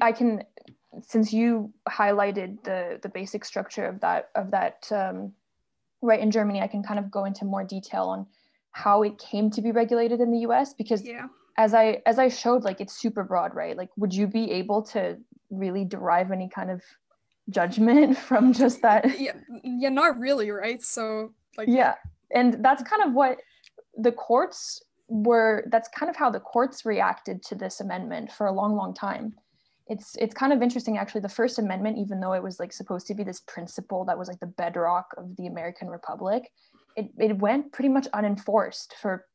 I 0.00 0.12
can 0.12 0.44
since 1.02 1.32
you 1.32 1.72
highlighted 1.88 2.62
the 2.64 2.98
the 3.02 3.08
basic 3.08 3.44
structure 3.44 3.86
of 3.86 4.00
that 4.00 4.30
of 4.34 4.50
that 4.50 4.86
um, 4.92 5.32
right 6.04 6.20
in 6.20 6.30
Germany, 6.30 6.60
I 6.60 6.66
can 6.66 6.82
kind 6.82 6.98
of 6.98 7.10
go 7.10 7.24
into 7.24 7.44
more 7.44 7.64
detail 7.64 8.04
on 8.04 8.26
how 8.72 9.02
it 9.02 9.18
came 9.18 9.50
to 9.50 9.62
be 9.62 9.72
regulated 9.72 10.20
in 10.20 10.30
the 10.30 10.40
U.S. 10.40 10.74
because 10.74 11.02
yeah. 11.02 11.26
as 11.56 11.74
I 11.74 12.02
as 12.06 12.18
I 12.18 12.28
showed, 12.28 12.64
like 12.64 12.80
it's 12.80 12.96
super 12.96 13.24
broad, 13.24 13.54
right? 13.54 13.76
Like, 13.76 13.90
would 13.96 14.14
you 14.14 14.26
be 14.26 14.50
able 14.52 14.82
to 14.94 15.16
really 15.50 15.84
derive 15.84 16.30
any 16.30 16.48
kind 16.48 16.70
of 16.70 16.82
judgment 17.50 18.18
from 18.28 18.52
just 18.52 18.82
that? 18.82 19.18
Yeah, 19.18 19.32
yeah, 19.62 19.88
not 19.88 20.18
really, 20.18 20.50
right? 20.50 20.82
So 20.82 21.32
like 21.56 21.68
yeah, 21.68 21.94
and 22.30 22.64
that's 22.64 22.82
kind 22.82 23.02
of 23.02 23.14
what 23.14 23.38
the 23.96 24.12
courts 24.12 24.82
were. 25.08 25.64
That's 25.70 25.88
kind 25.88 26.10
of 26.10 26.16
how 26.16 26.30
the 26.30 26.40
courts 26.40 26.84
reacted 26.84 27.42
to 27.44 27.54
this 27.54 27.80
amendment 27.80 28.32
for 28.32 28.46
a 28.46 28.52
long, 28.52 28.76
long 28.76 28.92
time 28.92 29.34
it's 29.86 30.16
it's 30.16 30.34
kind 30.34 30.52
of 30.52 30.62
interesting 30.62 30.96
actually 30.96 31.20
the 31.20 31.28
first 31.28 31.58
amendment 31.58 31.98
even 31.98 32.20
though 32.20 32.32
it 32.32 32.42
was 32.42 32.58
like 32.58 32.72
supposed 32.72 33.06
to 33.06 33.14
be 33.14 33.22
this 33.22 33.40
principle 33.40 34.04
that 34.04 34.18
was 34.18 34.28
like 34.28 34.40
the 34.40 34.46
bedrock 34.46 35.06
of 35.16 35.36
the 35.36 35.46
american 35.46 35.88
republic 35.88 36.50
it, 36.96 37.10
it 37.18 37.38
went 37.38 37.72
pretty 37.72 37.88
much 37.88 38.06
unenforced 38.14 38.94
for 39.00 39.26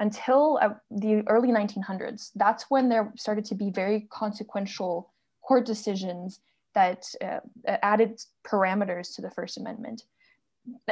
until 0.00 0.58
uh, 0.62 0.68
the 0.90 1.22
early 1.26 1.48
1900s 1.48 2.30
that's 2.36 2.66
when 2.68 2.88
there 2.88 3.12
started 3.16 3.44
to 3.44 3.54
be 3.54 3.70
very 3.70 4.06
consequential 4.10 5.10
court 5.42 5.66
decisions 5.66 6.40
that 6.74 7.04
uh, 7.24 7.40
added 7.82 8.20
parameters 8.46 9.14
to 9.16 9.22
the 9.22 9.30
first 9.30 9.56
amendment. 9.58 10.02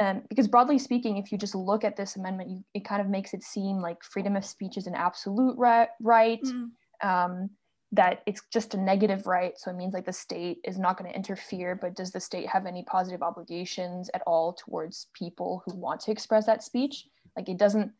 Um, 0.01 0.23
because 0.27 0.47
broadly 0.47 0.79
speaking 0.79 1.17
if 1.17 1.31
you 1.31 1.37
just 1.37 1.53
look 1.53 1.83
at 1.83 1.95
this 1.95 2.15
amendment 2.15 2.49
you, 2.49 2.63
it 2.73 2.83
kind 2.83 2.99
of 2.99 3.09
makes 3.09 3.35
it 3.35 3.43
seem 3.43 3.77
like 3.77 4.03
freedom 4.03 4.35
of 4.35 4.43
speech 4.43 4.75
is 4.75 4.87
an 4.87 4.95
absolute 4.95 5.55
right, 5.55 5.89
right. 6.01 6.41
Mm. 6.41 6.69
um, 7.03 7.49
that 7.91 8.21
it's 8.25 8.41
just 8.51 8.73
a 8.73 8.77
negative 8.77 9.25
right 9.25 9.57
so 9.57 9.71
it 9.71 9.75
means 9.75 9.93
like 9.93 10.05
the 10.05 10.11
state 10.11 10.59
is 10.65 10.77
not 10.77 10.97
going 10.97 11.09
to 11.09 11.15
interfere 11.15 11.73
but 11.73 11.95
does 11.95 12.11
the 12.11 12.19
state 12.19 12.47
have 12.47 12.65
any 12.65 12.83
positive 12.83 13.21
obligations 13.21 14.09
at 14.13 14.21
all 14.27 14.53
towards 14.53 15.07
people 15.13 15.63
who 15.65 15.73
want 15.75 16.01
to 16.01 16.11
express 16.11 16.45
that 16.45 16.63
speech? 16.63 17.05
Like 17.35 17.47
it 17.49 17.57
doesn't 17.57 17.91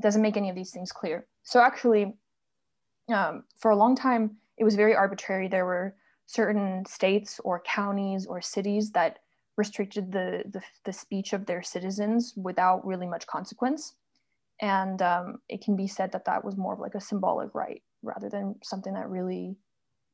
doesn't 0.00 0.22
make 0.22 0.36
any 0.36 0.50
of 0.50 0.56
these 0.56 0.70
things 0.70 0.92
clear. 0.92 1.26
So 1.42 1.60
actually 1.60 2.14
um, 3.12 3.44
for 3.58 3.70
a 3.70 3.76
long 3.76 3.94
time 3.94 4.36
it 4.56 4.64
was 4.64 4.74
very 4.74 4.94
arbitrary. 4.94 5.48
There 5.48 5.66
were 5.66 5.94
certain 6.24 6.84
states 6.86 7.38
or 7.44 7.60
counties 7.60 8.26
or 8.26 8.40
cities 8.40 8.90
that 8.92 9.18
restricted 9.58 10.12
the, 10.12 10.44
the, 10.50 10.62
the 10.84 10.92
speech 10.92 11.32
of 11.34 11.46
their 11.46 11.62
citizens 11.62 12.34
without 12.36 12.86
really 12.86 13.06
much 13.06 13.26
consequence. 13.26 13.94
And 14.60 15.00
um, 15.02 15.38
it 15.48 15.62
can 15.62 15.76
be 15.76 15.86
said 15.86 16.12
that 16.12 16.24
that 16.24 16.42
was 16.42 16.56
more 16.56 16.72
of 16.72 16.80
like 16.80 16.94
a 16.94 17.00
symbolic 17.00 17.54
right 17.54 17.82
rather 18.02 18.28
than 18.28 18.56
something 18.62 18.94
that 18.94 19.08
really 19.08 19.56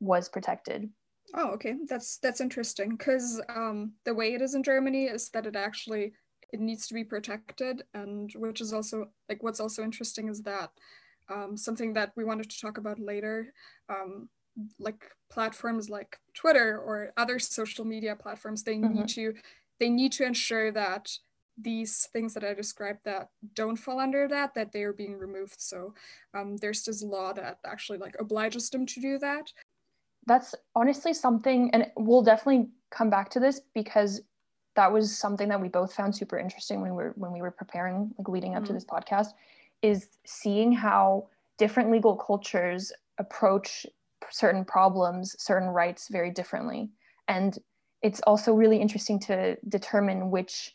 was 0.01 0.29
protected. 0.29 0.89
Oh, 1.35 1.51
okay. 1.53 1.77
That's 1.89 2.19
that's 2.19 2.41
interesting 2.41 2.91
because 2.91 3.41
um, 3.49 3.93
the 4.05 4.15
way 4.15 4.35
it 4.35 4.43
is 4.43 4.55
in 4.55 4.63
Germany 4.63 5.05
is 5.05 5.29
that 5.31 5.47
it 5.47 5.57
actually 5.57 6.13
it 6.53 6.61
needs 6.61 6.87
to 6.89 6.95
be 6.95 7.05
protected, 7.05 7.83
and 7.95 8.31
which 8.37 8.61
is 8.61 8.73
also 8.73 9.09
like 9.29 9.43
what's 9.43 9.61
also 9.61 9.83
interesting 9.83 10.29
is 10.29 10.43
that 10.43 10.71
um, 11.31 11.57
something 11.57 11.95
that 11.95 12.13
we 12.17 12.25
wanted 12.25 12.51
to 12.51 12.61
talk 12.61 12.77
about 12.77 12.99
later, 12.99 13.55
um, 13.89 14.29
like 14.79 15.11
platforms 15.31 15.89
like 15.89 16.19
Twitter 16.35 16.79
or 16.79 17.13
other 17.17 17.39
social 17.39 17.85
media 17.85 18.15
platforms, 18.15 18.63
they 18.63 18.77
mm-hmm. 18.77 18.95
need 18.95 19.09
to 19.09 19.35
they 19.81 19.89
need 19.89 20.13
to 20.13 20.25
ensure 20.25 20.71
that 20.73 21.11
these 21.63 22.09
things 22.13 22.35
that 22.35 22.45
I 22.45 22.55
described 22.55 23.01
that 23.05 23.31
don't 23.55 23.77
fall 23.77 24.01
under 24.01 24.29
that, 24.29 24.55
that 24.55 24.73
they 24.73 24.83
are 24.83 24.93
being 24.93 25.19
removed. 25.19 25.57
So 25.59 25.95
um, 26.35 26.57
there's 26.57 26.85
this 26.85 27.03
law 27.03 27.33
that 27.33 27.59
actually 27.65 27.99
like 27.99 28.17
obliges 28.19 28.71
them 28.71 28.87
to 28.87 29.01
do 29.01 29.19
that. 29.19 29.53
That's 30.27 30.55
honestly 30.75 31.15
something, 31.15 31.71
and 31.73 31.87
we'll 31.97 32.23
definitely 32.23 32.69
come 32.91 33.11
back 33.11 33.31
to 33.31 33.41
this 33.41 33.61
because 33.75 34.21
that 34.77 34.93
was 34.93 35.17
something 35.17 35.49
that 35.49 35.61
we 35.61 35.69
both 35.69 35.93
found 35.93 36.15
super 36.15 36.39
interesting 36.39 36.81
when 36.81 36.91
we 36.91 36.97
were 36.97 37.13
when 37.17 37.33
we 37.33 37.43
were 37.43 37.51
preparing, 37.51 38.13
like 38.19 38.29
leading 38.29 38.55
up 38.55 38.63
mm-hmm. 38.63 38.69
to 38.69 38.73
this 38.75 38.85
podcast, 38.85 39.29
is 39.83 40.09
seeing 40.25 40.73
how 40.73 41.29
different 41.59 41.91
legal 41.91 42.17
cultures 42.17 42.93
approach 43.19 43.87
certain 44.31 44.65
problems, 44.65 45.37
certain 45.39 45.69
rights 45.69 46.09
very 46.09 46.31
differently. 46.31 46.91
And 47.29 47.59
it's 48.03 48.21
also 48.27 48.53
really 48.53 48.79
interesting 48.79 49.19
to 49.21 49.57
determine 49.69 50.31
which 50.31 50.75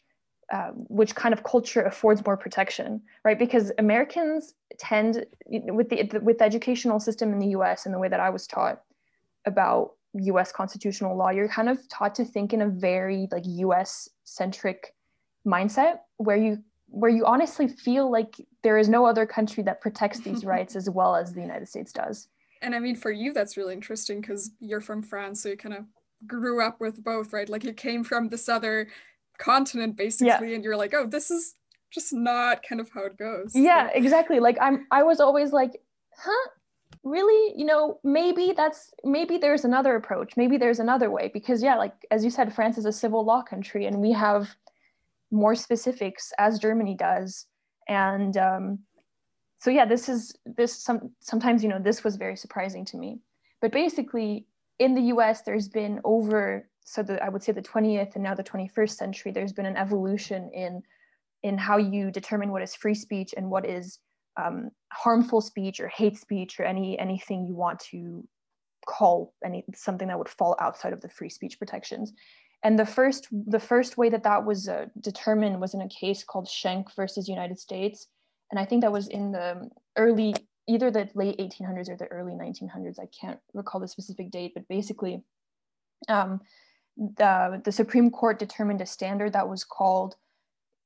uh, 0.51 0.70
which 0.88 1.13
kind 1.16 1.34
of 1.34 1.44
culture 1.44 1.82
affords 1.82 2.25
more 2.25 2.38
protection, 2.38 3.01
right? 3.25 3.38
Because 3.38 3.72
Americans 3.77 4.54
tend, 4.77 5.25
with 5.46 5.89
the 5.89 6.20
with 6.22 6.38
the 6.38 6.46
educational 6.46 7.00
system 7.00 7.34
in 7.34 7.39
the 7.39 7.50
U.S. 7.50 7.86
and 7.86 7.94
the 7.94 8.00
way 8.00 8.08
that 8.08 8.20
I 8.20 8.30
was 8.30 8.48
taught 8.48 8.82
about 9.46 9.92
U.S. 10.13 10.51
constitutional 10.54 11.18
law, 11.18 11.32
you're 11.32 11.50
kind 11.50 11.68
of 11.68 11.80
taught 11.89 12.16
to 12.16 12.25
think 12.25 12.54
in 12.54 12.62
a 12.62 12.68
very 12.68 13.27
like 13.32 13.44
U.S. 13.46 14.08
centric 14.24 14.96
mindset, 15.46 16.00
where 16.18 16.38
you 16.38 16.63
where 16.89 17.12
you 17.12 17.25
honestly 17.25 17.68
feel 17.68 18.10
like 18.10 18.36
there 18.63 18.77
is 18.77 18.88
no 18.88 19.06
other 19.06 19.25
country 19.25 19.63
that 19.63 19.82
protects 19.82 20.22
these 20.22 20.46
rights 20.54 20.77
as 20.77 20.89
well 20.89 21.16
as 21.16 21.34
the 21.34 21.42
United 21.42 21.68
States 21.68 21.92
does. 21.92 22.30
And 22.62 22.74
I 22.74 22.80
mean, 22.80 22.96
for 22.96 23.12
you, 23.12 23.34
that's 23.34 23.58
really 23.58 23.74
interesting 23.74 24.22
because 24.22 24.51
you're 24.60 24.82
from 24.82 25.04
France, 25.04 25.44
so 25.44 25.50
you 25.50 25.58
kind 25.58 25.75
of 25.75 25.84
grew 26.25 26.62
up 26.62 26.80
with 26.80 27.04
both, 27.04 27.34
right? 27.34 27.50
Like 27.50 27.63
you 27.63 27.74
came 27.74 28.04
from 28.04 28.30
this 28.30 28.50
other 28.50 28.88
continent 29.38 29.96
basically 29.96 30.27
yeah. 30.27 30.56
and 30.56 30.63
you're 30.63 30.77
like 30.77 30.94
oh 30.94 31.06
this 31.06 31.32
is 31.32 31.56
just 31.91 32.13
not 32.13 32.63
kind 32.67 32.82
of 32.82 32.89
how 32.94 33.06
it 33.06 33.17
goes. 33.17 33.56
Yeah 33.56 33.89
exactly. 33.94 34.39
Like 34.39 34.58
i'm 34.62 34.86
i 34.91 35.03
was 35.03 35.20
always 35.20 35.51
like 35.51 35.82
huh? 36.15 36.50
Really? 37.03 37.53
You 37.58 37.65
know 37.65 38.00
maybe 38.03 38.53
that's 38.56 38.91
maybe 39.03 39.38
there's 39.38 39.63
another 39.65 39.96
approach. 39.96 40.36
Maybe 40.36 40.58
there's 40.58 40.79
another 40.79 41.10
way. 41.10 41.29
Because 41.34 41.63
yeah 41.63 41.75
like 41.75 41.94
as 42.12 42.24
you 42.24 42.29
said 42.29 42.53
france 42.53 42.77
is 42.77 42.86
a 42.86 42.91
civil 42.91 43.24
law 43.24 43.41
country 43.41 43.86
and 43.86 43.98
we 44.00 44.12
have 44.12 44.50
more 45.32 45.56
specifics 45.56 46.34
as 46.38 46.60
germany 46.60 46.96
does. 46.96 47.46
And 47.88 48.36
um, 48.38 48.79
so 49.60 49.70
yeah 49.70 49.86
this 49.86 50.10
is 50.10 50.36
this 50.46 50.75
some 50.77 51.12
sometimes 51.22 51.63
you 51.63 51.70
know 51.70 51.79
this 51.79 52.03
was 52.03 52.17
very 52.17 52.36
surprising 52.36 52.86
to 52.86 52.98
me. 52.98 53.20
But 53.62 53.72
basically 53.72 54.46
in 54.77 54.94
the 54.94 55.01
us 55.13 55.41
there's 55.41 55.70
been 55.70 56.01
over 56.03 56.67
so 56.89 57.03
the, 57.03 57.22
I 57.22 57.27
would 57.27 57.44
say 57.44 57.51
the 57.51 57.62
20th 57.62 58.15
and 58.15 58.24
now 58.24 58.34
the 58.34 58.46
21st 58.46 58.91
century, 58.91 59.34
there's 59.34 59.51
been 59.51 59.65
an 59.65 59.75
evolution 59.75 60.50
in 60.53 60.82
in 61.44 61.58
how 61.58 61.77
you 61.77 62.10
determine 62.10 62.50
what 62.50 62.63
is 62.63 62.74
free 62.74 62.96
speech 62.96 63.34
and 63.36 63.50
what 63.50 63.65
is 63.65 64.00
um, 64.41 64.72
harmful 64.91 65.41
speech 65.41 65.79
or 65.82 65.89
hate 65.89 66.17
speech 66.17 66.60
or 66.60 66.63
any 66.63 66.98
anything 66.98 67.46
you 67.46 67.56
want 67.56 67.77
to 67.91 68.25
call 68.88 69.34
any 69.44 69.65
something 69.75 70.08
that 70.08 70.17
would 70.17 70.29
fall 70.29 70.56
outside 70.62 70.94
of 70.94 71.01
the 71.01 71.10
free 71.10 71.29
speech 71.29 71.60
protections. 71.60 72.13
And 72.63 72.79
the 72.79 72.86
first 72.86 73.27
the 73.32 73.60
first 73.60 73.98
way 73.98 74.08
that 74.08 74.24
that 74.24 74.46
was 74.46 74.70
uh, 74.70 74.86
determined 75.01 75.60
was 75.60 75.74
in 75.74 75.82
a 75.82 75.89
case 75.89 76.24
called 76.24 76.48
Schenck 76.48 76.96
versus 76.96 77.27
United 77.27 77.60
States, 77.60 78.08
and 78.50 78.58
I 78.58 78.63
think 78.63 78.82
that 78.82 78.94
was 78.94 79.10
in 79.10 79.34
the 79.34 79.70
early 79.98 80.36
either 80.70 80.89
the 80.89 81.10
late 81.15 81.38
1800s 81.38 81.89
or 81.89 81.98
the 81.98 82.08
early 82.08 82.34
1900s. 82.34 82.98
I 82.98 83.08
can't 83.08 83.39
recall 83.53 83.82
the 83.82 83.89
specific 83.89 84.32
date, 84.32 84.53
but 84.56 84.65
basically. 84.70 85.22
Um, 86.08 86.39
the, 86.98 87.62
the 87.63 87.72
Supreme 87.72 88.10
Court 88.10 88.39
determined 88.39 88.82
a 88.82 88.86
standard 88.86 89.34
that 89.34 89.48
was 89.48 89.63
called 89.63 90.16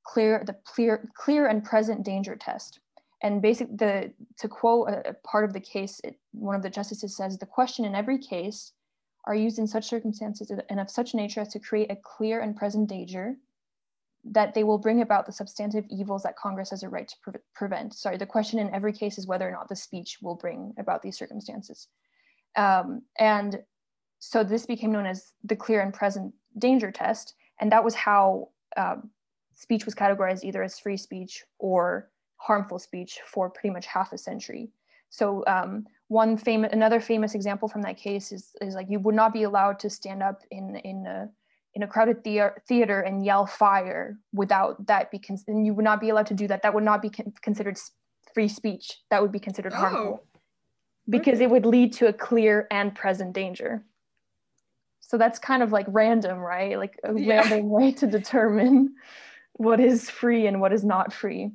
clear 0.04 0.44
the 0.46 0.56
clear 0.66 1.10
clear 1.16 1.48
and 1.48 1.64
present 1.64 2.04
danger 2.04 2.36
test. 2.36 2.80
And 3.24 3.42
basically, 3.42 3.76
the 3.76 4.14
to 4.40 4.48
quote 4.48 4.90
a, 4.90 5.10
a 5.10 5.14
part 5.14 5.46
of 5.46 5.54
the 5.54 5.60
case, 5.60 6.02
it, 6.04 6.20
one 6.32 6.56
of 6.56 6.64
the 6.64 6.70
justices 6.70 7.16
says 7.16 7.38
the 7.38 7.46
question 7.46 7.86
in 7.86 7.96
every 7.96 8.18
case 8.18 8.74
are 9.26 9.36
used 9.36 9.60
in 9.60 9.68
such 9.68 9.88
circumstances 9.88 10.52
and 10.70 10.80
of 10.80 10.90
such 10.90 11.14
nature 11.14 11.42
as 11.42 11.50
to 11.50 11.60
create 11.60 11.92
a 11.92 11.96
clear 11.96 12.42
and 12.42 12.56
present 12.56 12.90
danger 12.90 13.36
that 14.24 14.54
they 14.54 14.64
will 14.64 14.78
bring 14.78 15.02
about 15.02 15.26
the 15.26 15.32
substantive 15.32 15.86
evils 15.90 16.24
that 16.24 16.36
Congress 16.36 16.70
has 16.70 16.84
a 16.84 16.90
right 16.90 17.08
to 17.08 17.16
pre 17.24 17.34
prevent. 17.56 17.94
Sorry, 17.94 18.18
the 18.18 18.26
question 18.26 18.60
in 18.60 18.74
every 18.74 18.94
case 18.94 19.18
is 19.18 19.28
whether 19.28 19.48
or 19.48 19.52
not 19.52 19.70
the 19.70 19.76
speech 19.76 20.20
will 20.22 20.36
bring 20.36 20.74
about 20.78 21.02
these 21.02 21.18
circumstances. 21.18 21.88
Um, 22.56 23.04
and 23.18 23.62
so 24.24 24.44
this 24.44 24.68
became 24.68 24.92
known 24.92 25.08
as 25.08 25.34
the 25.44 25.56
clear 25.56 25.82
and 25.82 25.92
present 25.92 26.32
danger 26.60 26.92
test. 26.92 27.34
And 27.60 27.72
that 27.72 27.84
was 27.84 27.96
how 27.96 28.50
um, 28.78 29.10
speech 29.56 29.84
was 29.84 29.96
categorized 29.96 30.44
either 30.44 30.62
as 30.62 30.78
free 30.78 30.96
speech 30.96 31.44
or 31.58 32.12
harmful 32.38 32.78
speech 32.78 33.20
for 33.26 33.50
pretty 33.50 33.72
much 33.72 33.88
half 33.88 34.14
a 34.14 34.20
century. 34.20 34.70
So 35.10 35.44
um, 35.48 35.88
one 36.08 36.38
famous, 36.38 36.72
another 36.72 37.00
famous 37.00 37.34
example 37.34 37.68
from 37.68 37.82
that 37.82 37.98
case 37.98 38.32
is, 38.32 38.52
is 38.62 38.76
like 38.76 38.92
you 38.92 39.00
would 39.00 39.16
not 39.16 39.34
be 39.34 39.42
allowed 39.42 39.80
to 39.80 39.90
stand 39.90 40.22
up 40.22 40.44
in 40.52 40.76
in 40.84 41.08
a 41.08 41.28
in 41.74 41.84
a 41.84 41.88
crowded 41.88 42.24
theater 42.24 43.00
and 43.02 43.26
yell 43.26 43.48
fire 43.48 44.20
without 44.34 44.86
that 44.86 45.10
be 45.10 45.18
con- 45.18 45.38
and 45.48 45.66
you 45.66 45.74
would 45.74 45.86
not 45.86 46.00
be 46.00 46.10
allowed 46.10 46.28
to 46.28 46.36
do 46.36 46.48
that. 46.48 46.62
That 46.62 46.76
would 46.76 46.84
not 46.84 47.02
be 47.02 47.10
con- 47.10 47.34
considered 47.42 47.80
free 48.36 48.50
speech. 48.50 49.00
That 49.10 49.22
would 49.22 49.32
be 49.32 49.40
considered 49.40 49.74
harmful 49.74 50.22
oh. 50.22 50.40
because 51.10 51.36
okay. 51.36 51.46
it 51.46 51.50
would 51.50 51.66
lead 51.66 51.94
to 51.94 52.08
a 52.08 52.14
clear 52.14 52.68
and 52.70 52.94
present 52.94 53.34
danger. 53.34 53.84
So 55.12 55.18
that's 55.18 55.40
kind 55.40 55.62
of 55.62 55.74
like 55.74 55.88
random, 55.90 56.38
right? 56.38 56.78
Like 56.78 56.98
a 57.04 57.14
yeah. 57.14 57.42
random 57.42 57.68
way 57.68 57.92
to 57.92 58.08
determine 58.08 58.96
what 59.52 59.82
is 59.82 60.10
free 60.10 60.48
and 60.48 60.62
what 60.62 60.72
is 60.72 60.86
not 60.86 61.12
free. 61.12 61.52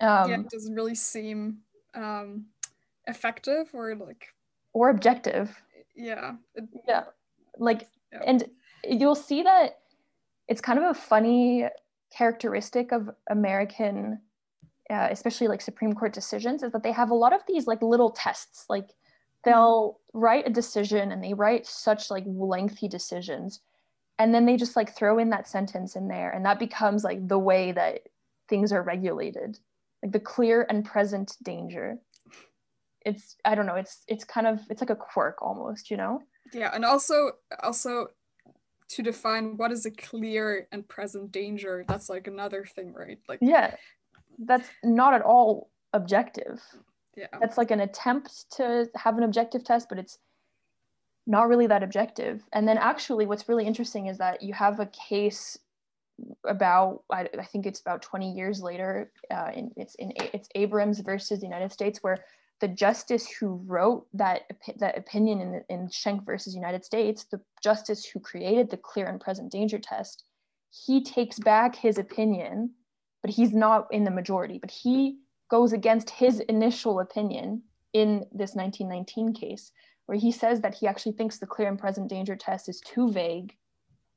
Um, 0.00 0.30
yeah, 0.30 0.40
it 0.40 0.48
doesn't 0.48 0.74
really 0.74 0.94
seem 0.94 1.58
um, 1.94 2.46
effective 3.06 3.68
or 3.74 3.94
like 3.94 4.28
or 4.72 4.88
objective. 4.88 5.60
Yeah. 5.94 6.36
Yeah. 6.88 7.04
Like, 7.58 7.86
yeah. 8.10 8.22
and 8.26 8.44
you'll 8.82 9.14
see 9.14 9.42
that 9.42 9.80
it's 10.48 10.62
kind 10.62 10.78
of 10.78 10.86
a 10.86 10.94
funny 10.94 11.68
characteristic 12.16 12.92
of 12.92 13.10
American, 13.28 14.22
uh, 14.88 15.08
especially 15.10 15.48
like 15.48 15.60
Supreme 15.60 15.92
Court 15.92 16.14
decisions, 16.14 16.62
is 16.62 16.72
that 16.72 16.82
they 16.82 16.92
have 16.92 17.10
a 17.10 17.14
lot 17.14 17.34
of 17.34 17.42
these 17.46 17.66
like 17.66 17.82
little 17.82 18.08
tests. 18.08 18.64
Like, 18.70 18.88
they'll 19.44 20.00
write 20.12 20.46
a 20.46 20.50
decision 20.50 21.12
and 21.12 21.22
they 21.22 21.34
write 21.34 21.66
such 21.66 22.10
like 22.10 22.24
lengthy 22.26 22.88
decisions 22.88 23.60
and 24.18 24.34
then 24.34 24.46
they 24.46 24.56
just 24.56 24.76
like 24.76 24.94
throw 24.94 25.18
in 25.18 25.30
that 25.30 25.48
sentence 25.48 25.96
in 25.96 26.08
there 26.08 26.30
and 26.30 26.44
that 26.46 26.58
becomes 26.58 27.04
like 27.04 27.26
the 27.26 27.38
way 27.38 27.72
that 27.72 28.00
things 28.48 28.72
are 28.72 28.82
regulated 28.82 29.58
like 30.04 30.12
the 30.12 30.20
clear 30.20 30.66
and 30.68 30.84
present 30.84 31.36
danger. 31.42 31.98
It's 33.06 33.36
i 33.44 33.54
don't 33.54 33.66
know 33.66 33.74
it's 33.74 34.02
it's 34.08 34.24
kind 34.24 34.46
of 34.46 34.60
it's 34.70 34.80
like 34.80 34.90
a 34.90 34.96
quirk 34.96 35.42
almost 35.42 35.90
you 35.90 35.96
know? 35.96 36.22
Yeah 36.52 36.70
and 36.72 36.84
also 36.84 37.32
also 37.62 38.08
to 38.88 39.02
define 39.02 39.56
what 39.56 39.72
is 39.72 39.86
a 39.86 39.90
clear 39.90 40.68
and 40.72 40.86
present 40.88 41.32
danger 41.32 41.84
that's 41.88 42.08
like 42.08 42.26
another 42.26 42.64
thing 42.64 42.92
right? 42.92 43.18
Like 43.28 43.40
yeah 43.42 43.74
that's 44.38 44.68
not 44.82 45.14
at 45.14 45.22
all 45.22 45.70
objective 45.92 46.60
yeah 47.16 47.26
that's 47.40 47.58
like 47.58 47.70
an 47.70 47.80
attempt 47.80 48.50
to 48.50 48.88
have 48.94 49.16
an 49.16 49.24
objective 49.24 49.64
test 49.64 49.88
but 49.88 49.98
it's 49.98 50.18
not 51.26 51.48
really 51.48 51.66
that 51.66 51.82
objective 51.82 52.42
and 52.52 52.68
then 52.68 52.76
actually 52.78 53.26
what's 53.26 53.48
really 53.48 53.66
interesting 53.66 54.06
is 54.06 54.18
that 54.18 54.42
you 54.42 54.52
have 54.52 54.80
a 54.80 54.86
case 54.86 55.58
about 56.46 57.02
I, 57.10 57.28
I 57.38 57.44
think 57.44 57.66
it's 57.66 57.80
about 57.80 58.02
20 58.02 58.32
years 58.32 58.62
later 58.62 59.10
uh, 59.30 59.50
in, 59.54 59.70
it's 59.76 59.94
in 59.96 60.12
it's 60.16 60.48
abrams 60.54 61.00
versus 61.00 61.40
the 61.40 61.46
united 61.46 61.72
states 61.72 62.00
where 62.02 62.24
the 62.60 62.68
justice 62.68 63.28
who 63.28 63.60
wrote 63.66 64.06
that 64.14 64.42
that 64.78 64.96
opinion 64.96 65.40
in, 65.40 65.64
in 65.68 65.88
Schenck 65.90 66.24
versus 66.24 66.54
United 66.54 66.84
States, 66.84 67.24
the 67.24 67.40
justice 67.62 68.04
who 68.06 68.20
created 68.20 68.70
the 68.70 68.76
clear 68.76 69.06
and 69.06 69.20
present 69.20 69.50
danger 69.52 69.78
test, 69.78 70.24
he 70.70 71.02
takes 71.02 71.38
back 71.38 71.76
his 71.76 71.98
opinion, 71.98 72.70
but 73.22 73.30
he's 73.30 73.52
not 73.52 73.88
in 73.90 74.04
the 74.04 74.10
majority. 74.10 74.58
But 74.58 74.70
he 74.70 75.18
goes 75.48 75.72
against 75.72 76.10
his 76.10 76.40
initial 76.40 77.00
opinion 77.00 77.62
in 77.92 78.26
this 78.32 78.54
1919 78.54 79.32
case, 79.34 79.72
where 80.06 80.18
he 80.18 80.32
says 80.32 80.60
that 80.60 80.74
he 80.74 80.86
actually 80.86 81.12
thinks 81.12 81.38
the 81.38 81.46
clear 81.46 81.68
and 81.68 81.78
present 81.78 82.08
danger 82.08 82.36
test 82.36 82.68
is 82.68 82.80
too 82.80 83.10
vague 83.10 83.54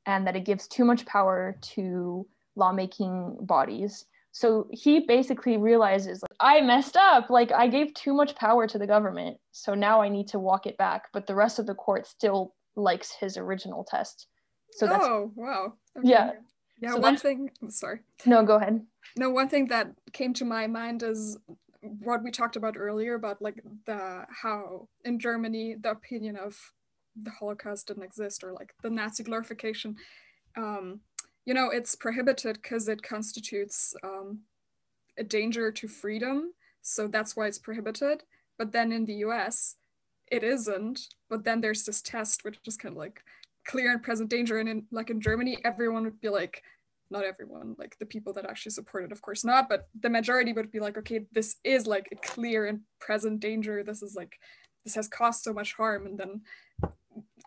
and 0.06 0.26
that 0.26 0.36
it 0.36 0.46
gives 0.46 0.68
too 0.68 0.86
much 0.86 1.06
power 1.06 1.58
to 1.62 2.26
lawmaking 2.56 3.38
bodies. 3.42 4.06
So 4.32 4.68
he 4.72 5.02
basically 5.02 5.58
realizes 5.58 6.22
like, 6.22 6.38
I 6.40 6.62
messed 6.62 6.96
up. 6.96 7.30
Like 7.30 7.52
I 7.52 7.68
gave 7.68 7.94
too 7.94 8.14
much 8.14 8.36
power 8.36 8.68
to 8.68 8.78
the 8.78 8.88
government. 8.88 9.38
So 9.52 9.74
now 9.74 10.02
I 10.02 10.10
need 10.10 10.28
to 10.30 10.40
walk 10.40 10.66
it 10.66 10.78
back. 10.78 11.06
But 11.12 11.28
the 11.28 11.36
rest 11.36 11.60
of 11.60 11.66
the 11.66 11.76
court 11.76 12.08
still 12.08 12.54
likes 12.76 13.12
his 13.20 13.38
original 13.38 13.84
test. 13.84 14.28
So 14.72 14.86
that's 14.86 15.06
Oh 15.06 15.32
wow. 15.36 15.74
Okay. 15.98 16.10
Yeah. 16.10 16.32
Yeah, 16.80 16.94
so 16.94 17.00
one 17.00 17.18
thing 17.18 17.52
I'm 17.62 17.70
sorry. 17.72 18.02
No, 18.26 18.44
go 18.44 18.56
ahead. 18.56 18.86
No, 19.18 19.30
one 19.30 19.50
thing 19.50 19.68
that 19.68 19.94
came 20.14 20.34
to 20.36 20.46
my 20.46 20.68
mind 20.68 21.04
is 21.04 21.38
what 21.82 22.24
we 22.24 22.32
talked 22.32 22.56
about 22.56 22.76
earlier 22.78 23.16
about 23.16 23.42
like 23.42 23.64
the 23.86 24.26
how 24.44 24.88
in 25.06 25.20
Germany 25.20 25.76
the 25.80 25.92
opinion 25.92 26.36
of 26.36 26.74
the 27.22 27.32
Holocaust 27.32 27.88
didn't 27.88 28.04
exist 28.04 28.44
or 28.44 28.54
like 28.54 28.74
the 28.84 28.90
Nazi 28.90 29.24
glorification. 29.24 29.96
Um, 30.56 31.02
you 31.46 31.54
know, 31.54 31.70
it's 31.70 31.96
prohibited 31.96 32.62
because 32.62 32.88
it 32.88 33.02
constitutes 33.02 33.96
um, 34.04 34.42
a 35.18 35.24
danger 35.24 35.72
to 35.72 35.88
freedom. 35.88 36.54
So 36.82 37.08
that's 37.08 37.36
why 37.36 37.48
it's 37.48 37.58
prohibited. 37.58 38.24
But 38.58 38.72
then 38.72 38.92
in 38.92 39.06
the 39.06 39.16
US, 39.26 39.76
it 40.32 40.44
isn't. 40.44 41.08
But 41.30 41.44
then 41.44 41.62
there's 41.62 41.86
this 41.86 42.02
test, 42.02 42.44
which 42.44 42.60
is 42.66 42.78
kind 42.78 42.94
of 42.94 42.98
like 42.98 43.24
clear 43.68 43.92
and 43.92 44.02
present 44.02 44.30
danger. 44.30 44.58
And 44.58 44.70
in 44.70 44.86
like 44.92 45.10
in 45.10 45.22
Germany, 45.22 45.58
everyone 45.64 46.04
would 46.06 46.20
be 46.20 46.30
like, 46.30 46.64
not 47.10 47.24
everyone, 47.24 47.76
like 47.78 47.98
the 48.00 48.06
people 48.06 48.34
that 48.34 48.46
actually 48.46 48.72
support 48.72 49.06
it, 49.06 49.12
of 49.12 49.22
course 49.22 49.46
not, 49.46 49.70
but 49.70 49.88
the 49.98 50.10
majority 50.10 50.52
would 50.52 50.72
be 50.72 50.80
like, 50.80 50.98
okay, 50.98 51.26
this 51.32 51.56
is 51.64 51.88
like 51.88 52.10
a 52.12 52.16
clear 52.16 52.66
and 52.66 52.82
present 53.00 53.40
danger. 53.40 53.84
This 53.84 54.02
is 54.02 54.14
like, 54.16 54.40
this 54.84 54.96
has 54.96 55.08
caused 55.08 55.44
so 55.44 55.54
much 55.54 55.74
harm. 55.74 56.06
And 56.06 56.18
then 56.18 56.42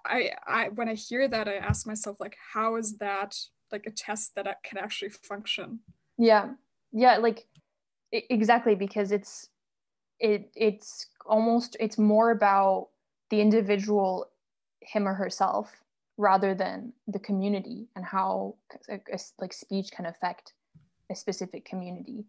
I, 0.06 0.30
I, 0.46 0.68
when 0.68 0.88
I 0.88 0.94
hear 0.94 1.28
that, 1.28 1.46
I 1.46 1.56
ask 1.56 1.87
myself, 1.87 2.18
like, 2.20 2.37
how 2.54 2.76
is 2.76 2.96
that 2.98 3.37
like 3.70 3.85
a 3.87 3.90
test 3.90 4.35
that 4.35 4.46
can 4.64 4.78
actually 4.78 5.11
function? 5.11 5.80
Yeah, 6.16 6.52
yeah, 6.92 7.18
like 7.18 7.46
exactly 8.12 8.74
because 8.74 9.12
it's, 9.12 9.50
it, 10.18 10.50
it's 10.54 11.06
almost, 11.26 11.76
it's 11.80 11.98
more 11.98 12.30
about 12.30 12.88
the 13.28 13.42
individual, 13.42 14.30
him 14.80 15.06
or 15.06 15.14
herself, 15.14 15.70
rather 16.20 16.54
than 16.54 16.92
the 17.09 17.18
community 17.18 17.88
and 17.96 18.04
how 18.04 18.54
like 19.40 19.52
speech 19.54 19.90
can 19.90 20.04
affect 20.04 20.52
a 21.11 21.14
specific 21.14 21.64
community. 21.64 22.26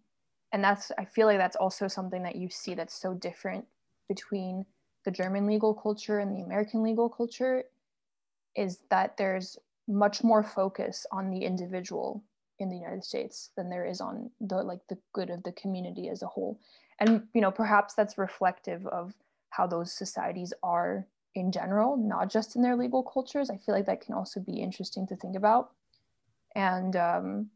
And 0.53 0.63
that's 0.63 0.91
i 0.97 1.05
feel 1.05 1.27
like 1.27 1.37
that's 1.37 1.55
also 1.55 1.87
something 1.87 2.23
that 2.23 2.35
you 2.35 2.49
see 2.49 2.73
that's 2.73 2.93
so 2.93 3.13
different 3.13 3.65
between 4.09 4.65
the 5.05 5.11
german 5.11 5.45
legal 5.47 5.73
culture 5.73 6.19
and 6.19 6.35
the 6.35 6.41
american 6.41 6.83
legal 6.83 7.07
culture 7.07 7.63
is 8.55 8.79
that 8.89 9.15
there's 9.15 9.57
much 9.87 10.25
more 10.25 10.43
focus 10.43 11.05
on 11.11 11.29
the 11.29 11.45
individual 11.45 12.21
in 12.59 12.69
the 12.69 12.75
united 12.75 13.03
states 13.03 13.51
than 13.55 13.69
there 13.69 13.85
is 13.85 14.01
on 14.01 14.29
the 14.41 14.57
like 14.57 14.81
the 14.89 14.97
good 15.13 15.29
of 15.29 15.41
the 15.43 15.53
community 15.53 16.09
as 16.09 16.21
a 16.21 16.27
whole. 16.27 16.59
And 16.99 17.23
you 17.33 17.41
know 17.41 17.51
perhaps 17.51 17.93
that's 17.93 18.17
reflective 18.17 18.85
of 18.87 19.13
how 19.49 19.67
those 19.67 19.91
societies 19.91 20.53
are 20.63 21.07
in 21.35 21.51
general, 21.51 21.97
not 21.97 22.29
just 22.29 22.55
in 22.55 22.61
their 22.61 22.75
legal 22.75 23.03
cultures. 23.03 23.49
I 23.49 23.57
feel 23.57 23.75
like 23.75 23.85
that 23.85 24.01
can 24.01 24.13
also 24.13 24.39
be 24.39 24.61
interesting 24.61 25.07
to 25.07 25.15
think 25.15 25.35
about. 25.35 25.71
And 26.55 26.95
um, 26.95 27.49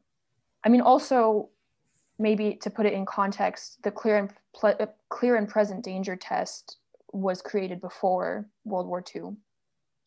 I 0.64 0.70
mean, 0.70 0.82
also 0.82 1.50
maybe 2.18 2.56
to 2.62 2.70
put 2.70 2.86
it 2.86 2.94
in 2.94 3.06
context, 3.06 3.82
the 3.84 3.92
clear 3.92 4.18
and 4.18 4.34
ple- 4.56 4.76
uh, 4.80 4.88
clear 5.10 5.36
and 5.36 5.50
present 5.50 5.84
danger 5.84 6.16
test 6.16 6.78
was 7.12 7.42
created 7.42 7.82
before 7.82 8.48
World 8.64 8.88
War 8.88 9.04
II 9.14 9.36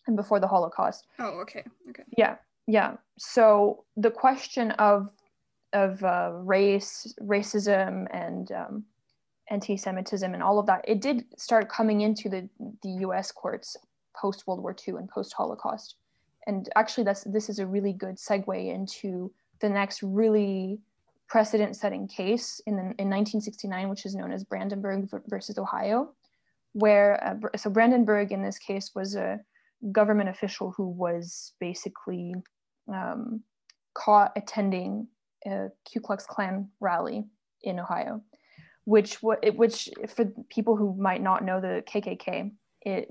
and 0.06 0.16
before 0.16 0.40
the 0.40 0.48
Holocaust. 0.48 1.06
Oh, 1.18 1.40
okay, 1.40 1.64
okay. 1.90 2.04
Yeah, 2.16 2.36
yeah. 2.66 2.96
So 3.18 3.84
the 3.96 4.10
question 4.10 4.70
of 4.72 5.10
of 5.74 6.02
uh, 6.02 6.30
race, 6.32 7.14
racism, 7.20 8.06
and 8.10 8.50
um, 8.52 8.84
anti-Semitism 9.50 10.34
and 10.34 10.42
all 10.42 10.58
of 10.58 10.66
that, 10.66 10.84
it 10.86 11.00
did 11.00 11.24
start 11.36 11.68
coming 11.68 12.00
into 12.02 12.28
the, 12.28 12.48
the 12.82 12.90
US 13.06 13.32
courts 13.32 13.76
post 14.16 14.46
World 14.46 14.60
War 14.60 14.74
II 14.86 14.94
and 14.94 15.08
post 15.08 15.32
Holocaust. 15.32 15.96
And 16.46 16.68
actually, 16.76 17.04
that's 17.04 17.24
this 17.24 17.48
is 17.48 17.58
a 17.58 17.66
really 17.66 17.92
good 17.92 18.16
segue 18.16 18.74
into 18.74 19.30
the 19.60 19.68
next 19.68 20.02
really 20.02 20.78
precedent-setting 21.28 22.08
case 22.08 22.60
in, 22.66 22.74
the, 22.74 22.82
in 22.82 23.10
1969, 23.10 23.88
which 23.90 24.06
is 24.06 24.14
known 24.14 24.32
as 24.32 24.44
Brandenburg 24.44 25.08
versus 25.26 25.58
Ohio, 25.58 26.14
where 26.72 27.22
uh, 27.22 27.58
so 27.58 27.68
Brandenburg 27.68 28.32
in 28.32 28.42
this 28.42 28.58
case 28.58 28.92
was 28.94 29.14
a 29.14 29.40
government 29.92 30.30
official 30.30 30.72
who 30.76 30.88
was 30.88 31.52
basically 31.60 32.34
um, 32.92 33.42
caught 33.94 34.32
attending 34.36 35.06
a 35.46 35.68
Ku 35.92 36.00
Klux 36.00 36.24
Klan 36.24 36.68
rally 36.80 37.26
in 37.62 37.78
Ohio 37.78 38.22
which 38.88 39.22
which 39.22 39.90
for 40.08 40.24
people 40.48 40.74
who 40.74 40.94
might 40.94 41.22
not 41.22 41.44
know 41.44 41.60
the 41.60 41.84
KKK, 41.86 42.50
it 42.80 43.06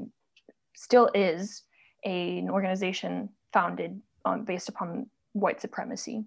still 0.76 1.08
is 1.14 1.62
a, 2.04 2.40
an 2.40 2.50
organization 2.50 3.30
founded 3.54 4.02
on 4.26 4.44
based 4.44 4.70
upon 4.70 5.08
white 5.34 5.62
supremacy, 5.62 6.26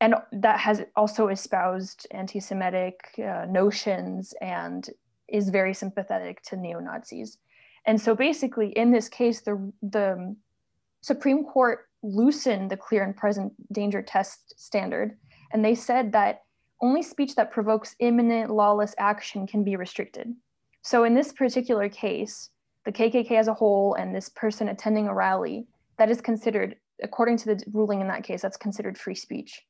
and 0.00 0.16
that 0.32 0.58
has 0.58 0.82
also 0.96 1.28
espoused 1.28 2.08
anti-Semitic 2.10 2.96
uh, 3.18 3.46
notions 3.48 4.34
and 4.40 4.90
is 5.28 5.48
very 5.48 5.74
sympathetic 5.74 6.42
to 6.42 6.56
neo 6.56 6.80
Nazis. 6.80 7.38
And 7.86 8.00
so 8.00 8.16
basically, 8.16 8.70
in 8.70 8.90
this 8.90 9.08
case, 9.08 9.42
the 9.42 9.72
the 9.80 10.34
Supreme 11.02 11.44
Court 11.44 11.86
loosened 12.02 12.68
the 12.68 12.76
clear 12.76 13.04
and 13.04 13.16
present 13.16 13.52
danger 13.72 14.02
test 14.02 14.58
standard, 14.58 15.16
and 15.52 15.64
they 15.64 15.76
said 15.76 16.10
that 16.10 16.42
only 16.82 17.02
speech 17.02 17.36
that 17.36 17.52
provokes 17.52 17.94
imminent 18.00 18.50
lawless 18.50 18.94
action 18.98 19.46
can 19.46 19.64
be 19.64 19.76
restricted. 19.76 20.34
So 20.82 21.04
in 21.04 21.14
this 21.14 21.32
particular 21.32 21.88
case, 21.88 22.50
the 22.84 22.92
KKK 22.92 23.30
as 23.32 23.48
a 23.48 23.54
whole 23.54 23.94
and 23.94 24.14
this 24.14 24.28
person 24.28 24.68
attending 24.68 25.06
a 25.06 25.14
rally, 25.14 25.66
that 25.98 26.10
is 26.10 26.20
considered, 26.20 26.76
according 27.02 27.36
to 27.38 27.54
the 27.54 27.64
ruling 27.72 28.00
in 28.00 28.08
that 28.08 28.24
case, 28.24 28.42
that's 28.42 28.56
considered 28.56 28.98
free 28.98 29.14
speech. 29.14 29.62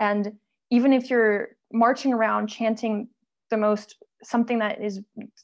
And 0.00 0.32
even 0.70 0.92
if 0.92 1.08
you're 1.08 1.50
marching 1.72 2.12
around 2.12 2.48
chanting 2.48 3.08
the 3.50 3.56
most 3.56 3.96
something 4.22 4.58
that 4.58 4.82
is 4.82 5.00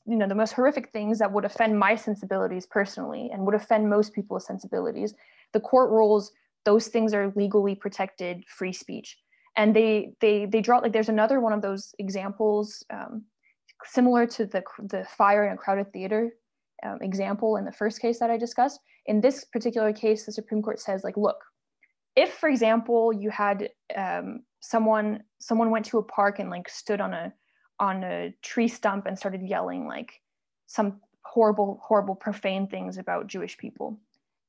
you 0.07 0.17
know 0.17 0.27
the 0.27 0.35
most 0.35 0.55
horrific 0.55 0.91
things 0.93 1.19
that 1.19 1.31
would 1.31 1.45
offend 1.45 1.79
my 1.79 1.95
sensibilities 1.95 2.67
personally 2.67 3.31
and 3.33 3.45
would 3.45 3.55
offend 3.55 3.89
most 3.89 4.15
people's 4.15 4.47
sensibilities 4.47 5.15
the 5.53 5.61
court 5.61 5.91
rules 5.91 6.33
those 6.65 6.89
things 6.89 7.13
are 7.13 7.33
legally 7.37 7.75
protected 7.75 8.43
free 8.49 8.73
speech 8.73 9.19
and 9.57 9.75
they 9.77 10.13
they 10.21 10.47
they 10.47 10.61
draw 10.61 10.79
like 10.79 10.93
there's 10.93 11.09
another 11.09 11.41
one 11.41 11.53
of 11.53 11.63
those 11.63 11.95
examples 11.99 12.85
um, 12.91 13.25
similar 13.85 14.27
to 14.27 14.47
the 14.47 14.63
the 14.89 15.05
fire 15.17 15.47
in 15.47 15.53
a 15.53 15.57
crowded 15.57 15.93
theater 15.93 16.31
um, 16.85 16.99
example 17.01 17.57
in 17.57 17.65
the 17.65 17.73
first 17.73 18.01
case 18.01 18.19
that 18.19 18.31
i 18.31 18.37
discussed. 18.37 18.81
In 19.07 19.21
this 19.21 19.45
particular 19.45 19.93
case 19.93 20.25
the 20.25 20.33
supreme 20.33 20.63
court 20.63 20.81
says 20.81 21.05
like 21.05 21.17
look 21.17 21.37
if 22.17 22.35
for 22.35 22.49
example 22.49 23.13
you 23.13 23.31
had 23.31 23.69
um, 23.97 24.41
someone 24.61 25.23
someone 25.41 25.71
went 25.71 25.85
to 25.87 25.99
a 25.99 26.03
park 26.03 26.39
and 26.39 26.51
like 26.51 26.69
stood 26.69 27.01
on 27.01 27.13
a 27.13 27.33
on 27.79 28.05
a 28.05 28.35
tree 28.43 28.69
stump 28.69 29.07
and 29.07 29.19
started 29.19 29.43
yelling 29.43 29.87
like 29.87 30.21
some 30.67 31.01
horrible 31.25 31.81
horrible 31.83 32.15
profane 32.15 32.67
things 32.67 32.97
about 32.97 33.27
jewish 33.27 33.57
people 33.57 33.99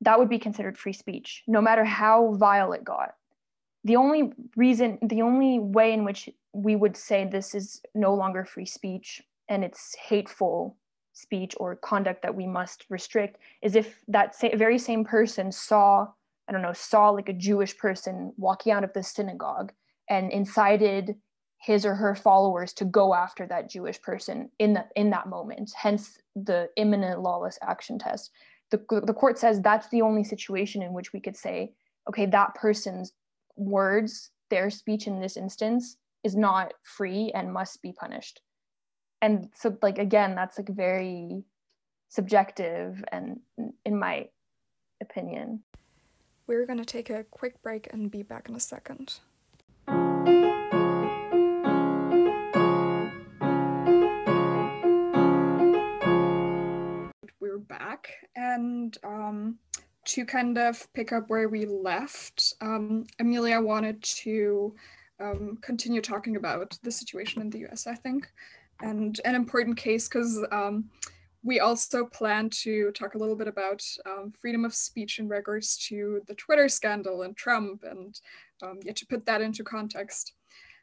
that 0.02 0.20
would 0.20 0.30
be 0.30 0.40
considered 0.40 0.78
free 0.78 0.94
speech 0.94 1.44
no 1.48 1.62
matter 1.62 1.84
how 1.84 2.34
vile 2.34 2.74
it 2.74 2.84
got 2.84 3.14
the 3.84 3.96
only 3.96 4.32
reason 4.56 4.98
the 5.02 5.22
only 5.22 5.60
way 5.60 5.94
in 5.94 6.04
which 6.04 6.30
we 6.54 6.76
would 6.76 6.96
say 6.96 7.26
this 7.26 7.56
is 7.56 7.82
no 7.96 8.14
longer 8.14 8.46
free 8.46 8.66
speech 8.66 9.22
and 9.50 9.64
it's 9.64 9.96
hateful 9.96 10.78
speech 11.14 11.54
or 11.58 11.76
conduct 11.76 12.22
that 12.22 12.36
we 12.36 12.48
must 12.48 12.86
restrict 12.90 13.38
is 13.62 13.76
if 13.76 14.04
that 14.08 14.36
sa- 14.36 14.56
very 14.56 14.80
same 14.80 15.04
person 15.04 15.52
saw 15.52 16.08
i 16.48 16.52
don't 16.52 16.62
know 16.62 16.74
saw 16.74 17.10
like 17.10 17.30
a 17.30 17.34
jewish 17.34 17.78
person 17.78 18.34
walking 18.38 18.72
out 18.72 18.84
of 18.84 18.94
the 18.94 19.04
synagogue 19.04 19.72
and 20.10 20.32
incited 20.32 21.16
his 21.60 21.86
or 21.86 21.96
her 21.96 22.14
followers 22.14 22.74
to 22.74 22.86
go 22.86 23.14
after 23.14 23.46
that 23.46 23.70
jewish 23.70 24.02
person 24.02 24.50
in 24.60 24.74
that 24.74 24.90
in 24.96 25.10
that 25.10 25.28
moment 25.28 25.72
hence 25.76 26.20
the 26.36 26.70
imminent 26.78 27.22
lawless 27.22 27.60
action 27.62 28.00
test. 28.00 28.32
The, 28.72 29.02
the 29.06 29.14
court 29.14 29.38
says 29.38 29.62
that's 29.62 29.88
the 29.90 30.02
only 30.02 30.24
situation 30.24 30.82
in 30.82 30.94
which 30.94 31.14
we 31.14 31.20
could 31.20 31.38
say 31.38 31.74
okay 32.10 32.26
that 32.26 32.56
person's 32.56 33.14
words 33.56 34.32
their 34.50 34.70
speech 34.70 35.08
in 35.08 35.20
this 35.20 35.38
instance 35.38 35.98
is 36.24 36.36
not 36.36 36.74
free 36.84 37.32
and 37.34 37.52
must 37.52 37.82
be 37.82 37.92
punished. 37.92 38.42
And 39.22 39.50
so 39.56 39.78
like 39.82 39.98
again 39.98 40.36
that's 40.36 40.58
like 40.58 40.70
very 40.70 41.44
subjective 42.10 43.04
and 43.12 43.40
in 43.86 43.98
my 43.98 44.28
opinion. 45.02 45.64
We're 46.46 46.66
going 46.66 46.80
to 46.80 46.86
take 46.86 47.10
a 47.10 47.24
quick 47.24 47.62
break 47.62 47.88
and 47.94 48.12
be 48.12 48.22
back 48.22 48.50
in 48.50 48.56
a 48.56 48.60
second. 48.60 49.20
We're 57.40 57.60
back 57.60 58.10
and 58.36 58.98
um, 59.04 59.58
to 60.06 60.26
kind 60.26 60.58
of 60.58 60.92
pick 60.94 61.12
up 61.12 61.30
where 61.30 61.50
we 61.50 61.66
left 61.66 62.54
um, 62.62 63.06
amelia 63.20 63.60
wanted 63.60 64.02
to 64.04 64.76
um, 65.20 65.58
continue 65.62 66.02
talking 66.02 66.36
about 66.36 66.78
the 66.84 66.92
situation 66.92 67.42
in 67.42 67.50
the 67.50 67.66
us 67.68 67.88
i 67.88 67.96
think 67.96 68.28
and 68.82 69.22
an 69.26 69.36
important 69.36 69.78
case 69.78 70.08
because 70.08 70.44
um, 70.52 70.90
we 71.44 71.60
also 71.60 72.06
plan 72.06 72.50
to 72.50 72.92
talk 72.92 73.16
a 73.16 73.18
little 73.18 73.36
bit 73.36 73.48
about 73.48 73.84
um, 74.06 74.34
freedom 74.40 74.64
of 74.64 74.74
speech 74.74 75.20
in 75.20 75.28
regards 75.28 75.78
to 75.88 76.22
the 76.28 76.36
Twitter 76.36 76.70
scandal 76.70 77.22
and 77.24 77.36
Trump, 77.36 77.84
and 77.84 78.20
um, 78.62 78.80
yeah, 78.84 78.94
to 78.94 79.06
put 79.06 79.26
that 79.26 79.42
into 79.42 79.64
context. 79.64 80.34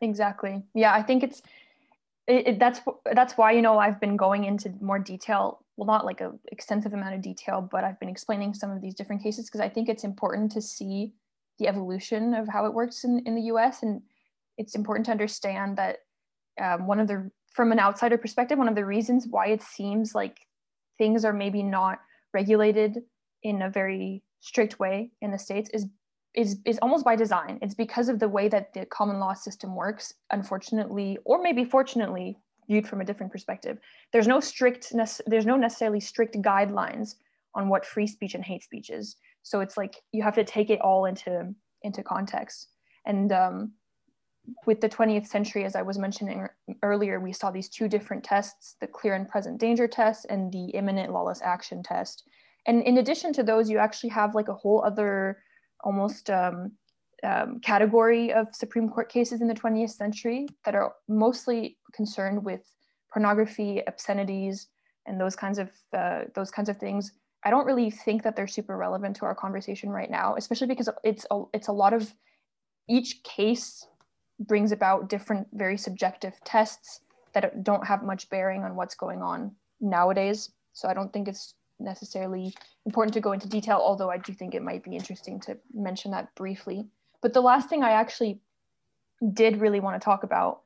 Exactly. 0.02 0.62
Yeah, 0.74 0.92
I 0.92 1.02
think 1.02 1.22
it's 1.22 1.42
it, 2.26 2.46
it, 2.46 2.59
that's 2.59 2.80
that's 3.12 3.37
why 3.38 3.52
you 3.52 3.62
know 3.62 3.78
I've 3.78 4.00
been 4.00 4.16
going 4.16 4.44
into 4.44 4.72
more 4.80 4.98
detail. 4.98 5.64
Well, 5.80 5.86
not 5.86 6.04
like 6.04 6.20
a 6.20 6.32
extensive 6.52 6.92
amount 6.92 7.14
of 7.14 7.22
detail, 7.22 7.62
but 7.62 7.84
I've 7.84 7.98
been 7.98 8.10
explaining 8.10 8.52
some 8.52 8.70
of 8.70 8.82
these 8.82 8.94
different 8.94 9.22
cases 9.22 9.46
because 9.46 9.62
I 9.62 9.68
think 9.70 9.88
it's 9.88 10.04
important 10.04 10.52
to 10.52 10.60
see 10.60 11.14
the 11.58 11.68
evolution 11.68 12.34
of 12.34 12.46
how 12.48 12.66
it 12.66 12.74
works 12.74 13.04
in, 13.04 13.22
in 13.24 13.34
the 13.34 13.44
U.S. 13.44 13.82
and 13.82 14.02
it's 14.58 14.74
important 14.74 15.06
to 15.06 15.12
understand 15.12 15.78
that 15.78 16.00
um, 16.60 16.86
one 16.86 17.00
of 17.00 17.08
the 17.08 17.30
from 17.54 17.72
an 17.72 17.80
outsider 17.80 18.18
perspective, 18.18 18.58
one 18.58 18.68
of 18.68 18.74
the 18.74 18.84
reasons 18.84 19.26
why 19.30 19.46
it 19.46 19.62
seems 19.62 20.14
like 20.14 20.40
things 20.98 21.24
are 21.24 21.32
maybe 21.32 21.62
not 21.62 22.00
regulated 22.34 22.98
in 23.42 23.62
a 23.62 23.70
very 23.70 24.22
strict 24.40 24.78
way 24.80 25.12
in 25.22 25.30
the 25.30 25.38
states 25.38 25.70
is 25.72 25.86
is 26.34 26.58
is 26.66 26.78
almost 26.82 27.06
by 27.06 27.16
design. 27.16 27.58
It's 27.62 27.74
because 27.74 28.10
of 28.10 28.18
the 28.18 28.28
way 28.28 28.48
that 28.50 28.74
the 28.74 28.84
common 28.84 29.18
law 29.18 29.32
system 29.32 29.74
works. 29.74 30.12
Unfortunately, 30.30 31.16
or 31.24 31.42
maybe 31.42 31.64
fortunately, 31.64 32.36
viewed 32.70 32.87
from 32.87 33.00
a 33.00 33.04
different 33.04 33.33
perspective, 33.33 33.78
there's 34.12 34.28
no 34.28 34.40
strict 34.40 34.92
there's 35.26 35.46
no 35.46 35.56
necessarily 35.56 36.00
strict 36.00 36.37
guidelines 36.37 37.16
on 37.54 37.68
what 37.68 37.85
free 37.85 38.06
speech 38.06 38.35
and 38.35 38.44
hate 38.44 38.62
speech 38.62 38.90
is. 38.90 39.16
So 39.42 39.61
it's 39.61 39.76
like 39.76 39.96
you 40.12 40.22
have 40.22 40.37
to 40.37 40.44
take 40.44 40.70
it 40.70 40.80
all 40.80 41.06
into 41.06 41.54
into 41.83 42.02
context. 42.02 42.68
And 43.06 43.33
um, 43.33 43.72
with 44.66 44.80
the 44.80 44.88
20th 44.88 45.26
century, 45.26 45.64
as 45.64 45.74
I 45.74 45.83
was 45.83 45.98
mentioning 45.98 46.46
earlier, 46.83 47.18
we 47.20 47.33
saw 47.33 47.50
these 47.50 47.68
two 47.68 47.88
different 47.88 48.22
tests 48.22 48.76
the 48.80 48.87
clear 48.87 49.14
and 49.14 49.28
present 49.28 49.59
danger 49.59 49.88
test 49.88 50.26
and 50.30 50.52
the 50.52 50.66
imminent 50.70 51.12
lawless 51.12 51.42
action 51.42 51.83
test. 51.83 52.24
And 52.66 52.83
in 52.83 52.98
addition 52.98 53.33
to 53.35 53.42
those, 53.42 53.70
you 53.70 53.78
actually 53.78 54.11
have 54.11 54.35
like 54.35 54.48
a 54.48 54.54
whole 54.54 54.85
other 54.85 55.42
almost 55.83 56.30
um, 56.30 56.72
um, 57.24 57.61
category 57.61 58.33
of 58.33 58.48
Supreme 58.54 58.88
Court 58.88 59.09
cases 59.09 59.40
in 59.40 59.48
the 59.48 59.54
20th 59.54 59.90
century 59.90 60.46
that 60.64 60.74
are 60.74 60.94
mostly 61.09 61.76
concerned 61.92 62.44
with 62.44 62.62
pornography, 63.12 63.83
obscenities, 63.87 64.68
and 65.06 65.20
those 65.20 65.37
kinds 65.37 65.59
of 65.59 65.70
uh, 65.92 66.22
those 66.35 66.50
kinds 66.50 66.68
of 66.68 66.78
things. 66.78 67.12
I 67.42 67.50
don't 67.50 67.66
really 67.66 67.90
think 67.90 68.22
that 68.22 68.37
they're 68.37 68.46
super 68.46 68.76
relevant 68.76 69.16
to 69.16 69.24
our 69.24 69.35
conversation 69.35 69.90
right 69.90 70.11
now, 70.11 70.37
especially 70.37 70.66
because 70.66 70.88
it's 71.04 71.26
a, 71.30 71.42
it's 71.54 71.68
a 71.68 71.72
lot 71.72 71.94
of 71.94 72.12
each 72.88 73.22
case 73.22 73.87
brings 74.38 74.72
about 74.72 75.09
different, 75.09 75.46
very 75.52 75.76
subjective 75.76 76.35
tests 76.44 77.00
that 77.33 77.62
don't 77.62 77.87
have 77.87 78.02
much 78.02 78.28
bearing 78.30 78.64
on 78.64 78.76
what's 78.76 78.94
going 78.94 79.22
on 79.22 79.52
nowadays. 79.80 80.50
So 80.72 80.88
I 80.88 80.94
don't 80.94 81.12
think 81.12 81.28
it's 81.28 81.54
necessarily 81.78 82.54
important 82.87 83.14
to 83.14 83.20
go 83.20 83.33
into 83.33 83.48
detail, 83.48 83.80
although 83.83 84.11
I 84.11 84.18
do 84.18 84.33
think 84.33 84.54
it 84.54 84.62
might 84.62 84.85
be 84.85 84.96
interesting 84.96 85.40
to 85.40 85.56
mention 85.72 86.11
that 86.11 86.35
briefly. 86.35 86.87
But 87.22 87.33
the 87.33 87.40
last 87.40 87.68
thing 87.68 87.83
I 87.83 87.92
actually 87.92 88.40
did 89.33 89.61
really 89.61 89.80
want 89.80 90.00
to 90.00 90.04
talk 90.04 90.22
about 90.22 90.62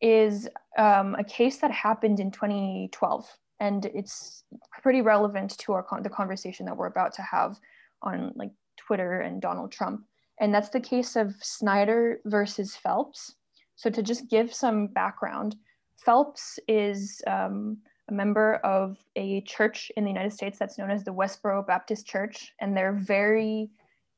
is 0.00 0.48
um, 0.76 1.14
a 1.14 1.24
case 1.24 1.58
that 1.58 1.70
happened 1.70 2.20
in 2.20 2.30
2012, 2.30 3.38
and 3.60 3.86
it's 3.86 4.44
pretty 4.82 5.00
relevant 5.00 5.56
to 5.58 5.72
our 5.72 5.82
con- 5.82 6.02
the 6.02 6.10
conversation 6.10 6.66
that 6.66 6.76
we're 6.76 6.86
about 6.86 7.14
to 7.14 7.22
have 7.22 7.58
on 8.02 8.32
like 8.34 8.50
Twitter 8.76 9.20
and 9.20 9.40
Donald 9.40 9.72
Trump. 9.72 10.04
And 10.40 10.52
that's 10.52 10.68
the 10.68 10.80
case 10.80 11.16
of 11.16 11.34
Snyder 11.40 12.20
versus 12.26 12.76
Phelps. 12.76 13.36
So, 13.76 13.88
to 13.90 14.02
just 14.02 14.28
give 14.28 14.52
some 14.52 14.88
background, 14.88 15.56
Phelps 15.96 16.58
is 16.68 17.22
um, 17.26 17.78
a 18.08 18.12
member 18.12 18.56
of 18.56 18.98
a 19.16 19.40
church 19.42 19.90
in 19.96 20.04
the 20.04 20.10
United 20.10 20.32
States 20.32 20.58
that's 20.58 20.76
known 20.76 20.90
as 20.90 21.04
the 21.04 21.14
Westboro 21.14 21.66
Baptist 21.66 22.06
Church, 22.06 22.52
and 22.60 22.76
they're 22.76 22.92
very 22.92 23.70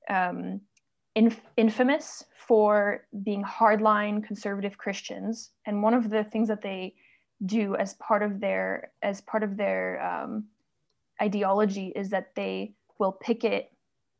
um, 0.09 0.61
inf- 1.16 1.40
infamous 1.57 2.24
for 2.37 3.07
being 3.24 3.42
hardline 3.42 4.22
conservative 4.22 4.79
Christians. 4.79 5.50
And 5.66 5.83
one 5.83 5.94
of 5.94 6.11
the 6.11 6.22
things 6.22 6.46
that 6.46 6.62
they 6.62 6.94
do 7.44 7.74
as 7.76 7.94
part 7.94 8.22
of 8.22 8.40
their 8.40 8.92
as 9.02 9.20
part 9.20 9.42
of 9.42 9.57
their 9.57 10.00
um, 10.02 10.44
ideology 11.20 11.92
is 11.96 12.09
that 12.11 12.29
they 12.37 12.74
will 12.98 13.12
picket 13.12 13.72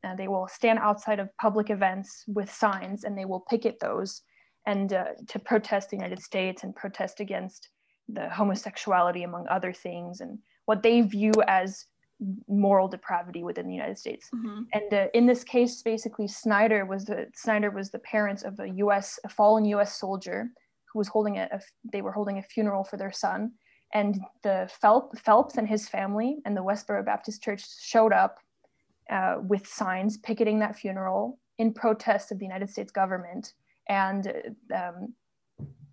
uh, 0.05 0.15
they 0.15 0.29
will 0.29 0.49
stand 0.49 0.79
outside 0.81 1.19
of 1.19 1.35
public 1.39 1.71
events 1.71 2.25
with 2.27 2.53
signs 2.53 3.05
and 3.05 3.17
they 3.17 3.25
will 3.25 3.41
picket 3.41 3.79
those 3.81 4.23
and 4.67 4.93
uh, 4.93 5.05
to 5.29 5.39
protest 5.39 5.91
the 5.91 5.97
United 5.97 6.21
States 6.21 6.65
and 6.65 6.75
protest 6.75 7.21
against 7.21 7.71
the 8.09 8.29
homosexuality, 8.29 9.23
among 9.23 9.47
other 9.49 9.73
things, 9.73 10.21
and 10.21 10.39
what 10.67 10.83
they 10.83 11.01
view 11.01 11.33
as 11.47 11.87
moral 12.49 12.89
depravity 12.89 13.43
within 13.43 13.67
the 13.67 13.75
United 13.75 13.99
States. 13.99 14.29
Mm-hmm. 14.35 14.63
And 14.73 14.95
uh, 14.95 15.07
in 15.15 15.27
this 15.27 15.45
case, 15.45 15.83
basically, 15.83 16.29
Snyder 16.29 16.85
was 16.85 17.05
the 17.05 17.27
Snyder 17.35 17.71
was 17.71 17.91
the 17.91 17.99
parents 18.01 18.43
of 18.43 18.59
a 18.61 18.69
U.S. 18.69 19.19
a 19.25 19.29
fallen 19.29 19.65
U.S. 19.67 19.99
soldier 19.99 20.51
who 20.93 20.99
was 20.99 21.09
holding 21.09 21.39
a, 21.39 21.49
a 21.53 21.61
they 21.93 22.03
were 22.03 22.13
holding 22.13 22.39
a 22.39 22.43
funeral 22.43 22.85
for 22.85 22.97
their 22.97 23.13
son, 23.13 23.53
and 23.93 24.19
the 24.43 24.71
Phelps, 24.81 25.21
Phelps 25.21 25.57
and 25.57 25.69
his 25.69 25.89
family 25.89 26.39
and 26.45 26.57
the 26.57 26.63
Westboro 26.63 27.05
Baptist 27.05 27.43
Church 27.43 27.65
showed 27.81 28.13
up 28.13 28.39
uh, 29.11 29.37
with 29.43 29.67
signs 29.67 30.17
picketing 30.17 30.59
that 30.61 30.77
funeral 30.77 31.39
in 31.59 31.73
protest 31.73 32.33
of 32.33 32.39
the 32.39 32.45
United 32.45 32.71
States 32.71 32.91
government. 32.91 33.53
And 33.89 34.55
um, 34.75 35.15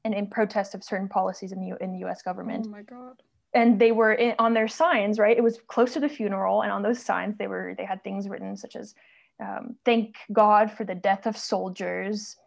and 0.05 0.13
in 0.13 0.27
protest 0.27 0.75
of 0.75 0.83
certain 0.83 1.07
policies 1.07 1.51
in 1.51 1.62
the 1.62 1.77
in 1.81 1.91
the 1.91 1.99
U.S. 1.99 2.21
government. 2.21 2.65
Oh 2.67 2.71
my 2.71 2.81
god. 2.81 3.21
And 3.55 3.79
they 3.79 3.91
were 3.91 4.13
in, 4.13 4.35
on 4.39 4.53
their 4.53 4.67
signs, 4.67 5.19
right? 5.19 5.37
It 5.37 5.43
was 5.43 5.59
close 5.67 5.93
to 5.93 5.99
the 5.99 6.09
funeral, 6.09 6.63
and 6.63 6.71
on 6.71 6.81
those 6.81 6.99
signs, 6.99 7.37
they 7.37 7.47
were 7.47 7.75
they 7.77 7.85
had 7.85 8.03
things 8.03 8.27
written 8.27 8.57
such 8.57 8.75
as 8.75 8.95
um, 9.39 9.75
"Thank 9.85 10.15
God 10.31 10.71
for 10.71 10.83
the 10.85 10.95
death 10.95 11.27
of 11.27 11.37
soldiers," 11.37 12.37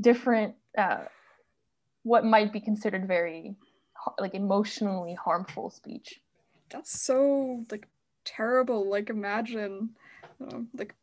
different 0.00 0.54
uh, 0.78 1.04
what 2.02 2.24
might 2.24 2.52
be 2.52 2.60
considered 2.60 3.06
very 3.06 3.56
like 4.18 4.34
emotionally 4.34 5.14
harmful 5.14 5.70
speech. 5.70 6.20
That's 6.70 7.00
so 7.00 7.64
like 7.70 7.86
terrible. 8.24 8.88
Like 8.88 9.10
imagine, 9.10 9.90
uh, 10.40 10.60
like 10.74 10.94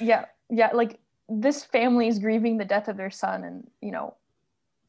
yeah, 0.00 0.26
yeah, 0.50 0.70
like 0.72 0.98
this 1.28 1.64
family 1.64 2.08
is 2.08 2.18
grieving 2.18 2.56
the 2.56 2.64
death 2.64 2.88
of 2.88 2.96
their 2.96 3.10
son, 3.10 3.44
and 3.44 3.70
you 3.80 3.90
know, 3.90 4.14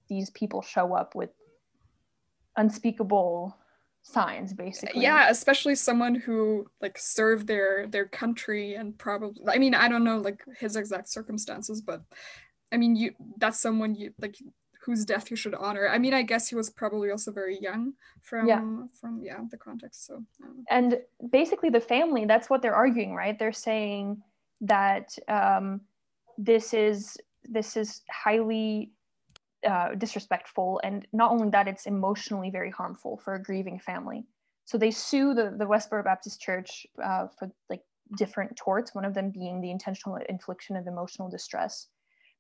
these 0.08 0.30
people 0.30 0.62
show 0.62 0.94
up 0.94 1.16
with 1.16 1.30
unspeakable 2.60 3.58
signs 4.02 4.54
basically 4.54 5.02
yeah 5.02 5.30
especially 5.30 5.76
someone 5.76 6.16
who 6.16 6.66
like 6.82 6.98
served 6.98 7.48
their 7.48 7.86
their 7.88 8.06
country 8.06 8.76
and 8.76 8.98
probably 8.98 9.44
i 9.48 9.58
mean 9.58 9.74
i 9.74 9.88
don't 9.88 10.04
know 10.04 10.18
like 10.18 10.44
his 10.58 10.76
exact 10.76 11.10
circumstances 11.10 11.82
but 11.82 12.02
i 12.72 12.78
mean 12.78 12.96
you 12.96 13.12
that's 13.38 13.60
someone 13.60 13.94
you 13.94 14.12
like 14.20 14.38
whose 14.86 15.04
death 15.06 15.30
you 15.30 15.36
should 15.36 15.54
honor 15.54 15.88
i 15.90 15.98
mean 15.98 16.14
i 16.14 16.22
guess 16.22 16.48
he 16.48 16.56
was 16.56 16.70
probably 16.70 17.12
also 17.12 17.32
very 17.32 17.60
young 17.60 17.94
from 18.22 18.48
yeah. 18.48 18.62
from 19.00 19.22
yeah 19.22 19.40
the 19.52 19.58
context 19.58 20.06
so 20.08 20.16
um. 20.44 20.64
and 20.70 21.00
basically 21.32 21.70
the 21.70 21.82
family 21.82 22.26
that's 22.26 22.50
what 22.50 22.62
they're 22.62 22.76
arguing 22.76 23.14
right 23.14 23.38
they're 23.38 23.52
saying 23.52 24.22
that 24.62 25.18
um, 25.28 25.82
this 26.38 26.74
is 26.74 27.18
this 27.44 27.78
is 27.78 28.02
highly 28.10 28.92
uh, 29.68 29.96
disrespectful 29.96 30.80
and 30.84 31.06
not 31.14 31.32
only 31.32 31.50
that 31.50 31.68
it's 31.68 31.86
emotionally 31.86 32.50
very 32.50 32.72
harmful 32.72 33.20
for 33.24 33.36
a 33.36 33.44
grieving 33.44 33.80
family. 33.80 34.26
So 34.66 34.78
they 34.78 34.92
sue 34.92 35.34
the, 35.34 35.56
the 35.58 35.66
westboro 35.66 36.04
baptist 36.04 36.40
church 36.40 36.86
uh, 37.04 37.28
for 37.38 37.52
like 37.70 37.82
different 38.18 38.56
torts 38.56 38.96
one 38.96 39.06
of 39.06 39.14
them 39.14 39.32
being 39.32 39.62
the 39.62 39.72
intentional 39.72 40.18
infliction 40.30 40.76
of 40.76 40.88
emotional 40.88 41.30
distress. 41.30 41.88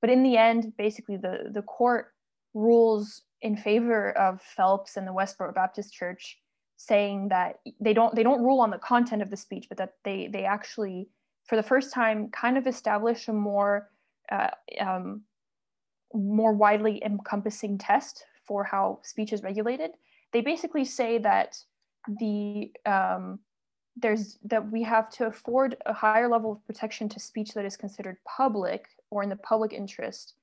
But 0.01 0.10
in 0.10 0.23
the 0.23 0.38
end 0.38 0.73
basically 0.77 1.17
the, 1.17 1.49
the 1.51 1.62
court 1.62 2.13
rules 2.53 3.21
in 3.41 3.55
favor 3.55 4.17
of 4.17 4.41
phelps 4.41 4.97
and 4.97 5.08
the 5.08 5.13
westboro 5.13 5.53
baptist 5.53 5.93
church 5.93 6.38
saying 6.77 7.27
that 7.29 7.60
they 7.79 7.93
don't 7.93 8.15
they 8.15 8.23
don't 8.23 8.43
rule 8.43 8.62
on 8.62 8.69
the 8.69 8.77
content 8.77 9.21
of 9.21 9.29
the 9.29 9.38
speech 9.38 9.65
but 9.67 9.77
that 9.77 9.93
they 10.05 10.29
they 10.32 10.45
actually 10.45 11.10
for 11.45 11.55
the 11.55 11.63
first 11.63 11.93
time 11.93 12.29
kind 12.29 12.58
of 12.58 12.67
establish 12.67 13.27
a 13.27 13.34
more 13.34 13.89
uh, 14.32 14.49
um, 14.79 15.21
more 16.13 16.54
widely 16.54 17.02
encompassing 17.04 17.78
test 17.78 18.26
for 18.45 18.63
how 18.63 19.00
speech 19.04 19.34
is 19.34 19.43
regulated. 19.43 19.91
They 20.34 20.41
basically 20.41 20.86
say 20.86 21.17
that 21.19 21.58
the 22.08 22.72
um, 22.86 23.39
there's 23.95 24.38
that 24.43 24.72
we 24.72 24.84
have 24.84 25.10
to 25.10 25.28
afford 25.28 25.76
a 25.86 25.93
higher 25.93 26.28
level 26.28 26.52
of 26.52 26.65
protection 26.65 27.10
to 27.10 27.19
speech 27.19 27.54
that 27.54 27.65
is 27.65 27.78
considered 27.78 28.17
public 28.26 28.88
or 29.12 29.24
in 29.24 29.30
the 29.30 29.36
public 29.36 29.74
interest 29.74 30.36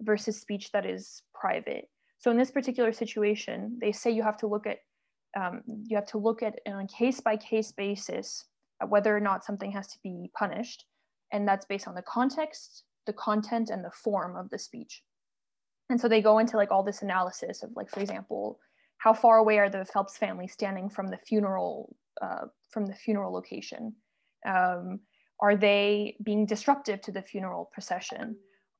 versus 0.00 0.40
speech 0.40 0.72
that 0.72 0.84
is 0.84 1.22
private. 1.32 1.88
So 2.18 2.30
in 2.30 2.36
this 2.36 2.50
particular 2.50 2.92
situation, 2.92 3.78
they 3.80 3.92
say 3.92 4.10
you 4.10 4.22
have 4.22 4.38
to 4.38 4.46
look 4.46 4.66
at 4.66 4.78
um, 5.36 5.62
you 5.66 5.96
have 5.96 6.06
to 6.08 6.18
look 6.18 6.42
at 6.42 6.58
on 6.66 6.84
a 6.84 6.86
case 6.86 7.20
by 7.20 7.36
case 7.36 7.72
basis 7.72 8.44
whether 8.88 9.16
or 9.16 9.20
not 9.20 9.44
something 9.44 9.70
has 9.72 9.86
to 9.88 9.98
be 10.02 10.30
punished, 10.36 10.84
and 11.32 11.46
that's 11.48 11.64
based 11.64 11.88
on 11.88 11.94
the 11.94 12.02
context, 12.02 12.84
the 13.06 13.12
content, 13.12 13.70
and 13.70 13.84
the 13.84 13.90
form 13.90 14.36
of 14.36 14.50
the 14.50 14.58
speech 14.58 15.02
and 15.90 16.00
so 16.00 16.08
they 16.08 16.22
go 16.22 16.38
into 16.38 16.56
like 16.56 16.70
all 16.70 16.82
this 16.82 17.02
analysis 17.02 17.62
of 17.62 17.70
like 17.76 17.90
for 17.90 18.00
example 18.00 18.58
how 19.04 19.12
far 19.12 19.36
away 19.36 19.58
are 19.58 19.68
the 19.68 19.84
phelps 19.84 20.16
family 20.16 20.48
standing 20.48 20.88
from 20.88 21.08
the 21.08 21.18
funeral 21.18 21.94
uh, 22.22 22.46
from 22.70 22.86
the 22.86 22.94
funeral 22.94 23.32
location? 23.32 23.94
Um, 24.46 25.00
are 25.40 25.56
they 25.56 26.16
being 26.22 26.46
disruptive 26.46 27.02
to 27.02 27.12
the 27.12 27.20
funeral 27.20 27.70
procession? 27.72 28.36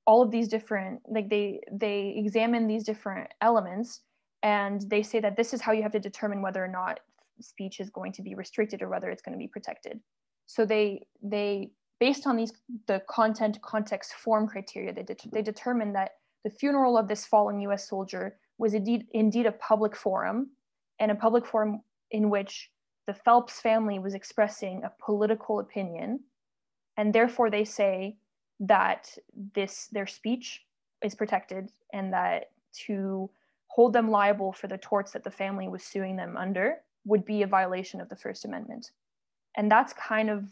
All 0.07 0.23
of 0.23 0.31
these 0.31 0.49
different 0.49 1.01
like 1.07 1.29
they 1.29 1.61
they 1.71 2.15
examine 2.17 2.67
these 2.67 2.85
different 2.85 3.31
elements 3.43 4.01
and 4.43 4.81
they 4.89 5.03
say 5.03 5.21
that 5.21 5.37
this 5.37 5.53
is 5.53 5.61
how 5.61 5.73
you 5.73 5.83
have 5.83 5.93
to 5.93 6.01
determine 6.01 6.41
whether 6.41 6.65
or 6.65 6.69
not 6.69 7.01
speech 7.41 7.81
is 7.81 7.91
going 7.91 8.13
to 8.13 8.23
be 8.23 8.35
restricted 8.35 8.81
or 8.81 8.89
whether 8.89 9.11
it's 9.11 9.23
going 9.23 9.37
to 9.37 9.39
be 9.39 9.49
protected. 9.49 10.01
So 10.47 10.65
they 10.65 11.07
they 11.23 11.71
based 12.01 12.27
on 12.27 12.37
these 12.37 12.53
the 12.87 13.03
content 13.11 13.61
context 13.61 14.15
form 14.15 14.49
criteria 14.49 14.93
they, 14.95 15.03
de- 15.03 15.31
they 15.33 15.43
determine 15.43 15.93
that 15.93 16.13
the 16.45 16.51
funeral 16.51 16.97
of 16.97 17.09
this 17.09 17.27
fallen 17.27 17.61
US 17.61 17.89
soldier 17.89 18.37
was 18.59 18.75
indeed, 18.75 19.07
indeed 19.13 19.47
a 19.47 19.53
public 19.53 19.97
forum, 19.97 20.51
and 21.01 21.11
a 21.11 21.15
public 21.15 21.45
forum 21.47 21.83
in 22.11 22.31
which 22.31 22.71
the 23.07 23.15
Phelps 23.15 23.61
family 23.61 23.99
was 23.99 24.15
expressing 24.15 24.83
a 24.85 24.93
political 25.05 25.59
opinion. 25.59 26.21
And 26.97 27.13
therefore, 27.13 27.51
they 27.51 27.65
say 27.65 28.17
that 28.61 29.17
this 29.55 29.89
their 29.89 30.07
speech 30.07 30.65
is 31.03 31.15
protected 31.15 31.71
and 31.93 32.13
that 32.13 32.51
to 32.87 33.29
hold 33.67 33.93
them 33.93 34.11
liable 34.11 34.53
for 34.53 34.69
the 34.69 34.79
torts 34.79 35.13
that 35.13 35.25
the 35.25 35.31
family 35.31 35.69
was 35.69 35.83
suing 35.83 36.17
them 36.17 36.37
under 36.37 36.77
would 37.05 37.25
be 37.25 37.43
a 37.43 37.47
violation 37.47 38.01
of 38.01 38.09
the 38.09 38.17
First 38.17 38.45
Amendment. 38.45 38.93
And 39.57 39.71
that's 39.71 39.93
kind 39.93 40.31
of 40.31 40.45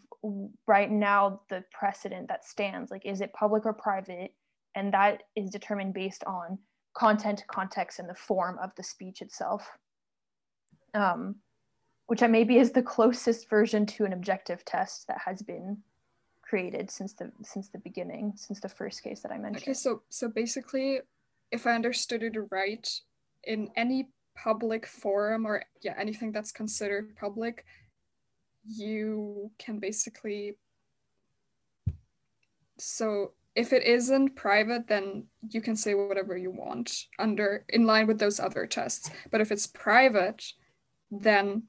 right 0.67 0.91
now 0.91 1.41
the 1.49 1.65
precedent 1.73 2.29
that 2.29 2.45
stands. 2.45 2.91
Like, 2.91 3.07
is 3.07 3.21
it 3.21 3.33
public 3.33 3.65
or 3.65 3.73
private? 3.73 4.35
And 4.75 4.93
that 4.93 5.25
is 5.37 5.51
determined 5.51 5.95
based 5.95 6.25
on 6.25 6.59
content, 6.95 7.45
context, 7.49 7.99
and 7.99 8.09
the 8.09 8.15
form 8.15 8.59
of 8.63 8.71
the 8.77 8.83
speech 8.83 9.23
itself. 9.23 9.69
Um, 10.95 11.37
which 12.07 12.23
I 12.23 12.27
maybe 12.27 12.59
is 12.59 12.73
the 12.73 12.83
closest 12.83 13.49
version 13.49 13.87
to 13.87 14.05
an 14.05 14.13
objective 14.13 14.65
test 14.67 15.07
that 15.09 15.19
has 15.25 15.41
been 15.41 15.79
created 16.43 16.91
since 16.91 17.15
the 17.15 17.33
since 17.43 17.69
the 17.69 17.79
beginning, 17.79 18.35
since 18.37 18.61
the 18.61 18.69
first 18.69 19.03
case 19.03 19.21
that 19.21 19.33
I 19.33 19.39
mentioned. 19.39 19.63
Okay, 19.63 19.73
so 19.73 20.03
so 20.11 20.29
basically, 20.29 21.01
if 21.51 21.67
I 21.67 21.73
understood 21.75 22.23
it 22.23 22.37
right, 22.51 22.87
in 23.45 23.71
any 23.77 24.09
public 24.37 24.87
forum 24.87 25.47
or 25.47 25.65
yeah 25.83 25.95
anything 25.99 26.33
that's 26.33 26.53
considered 26.53 27.17
public, 27.17 27.65
you 28.67 29.51
can 29.59 29.79
basically 29.79 30.57
so 32.79 33.33
if 33.55 33.73
it 33.73 33.83
isn't 33.85 34.35
private, 34.35 34.89
then 34.89 35.25
you 35.51 35.61
can 35.61 35.77
say 35.77 35.95
whatever 35.95 36.37
you 36.37 36.51
want 36.51 37.07
under 37.19 37.65
in 37.69 37.87
line 37.87 38.07
with 38.07 38.19
those 38.19 38.41
other 38.41 38.67
tests. 38.67 39.11
But 39.31 39.41
if 39.41 39.53
it's 39.53 39.67
private, 39.67 40.45
then 41.11 41.65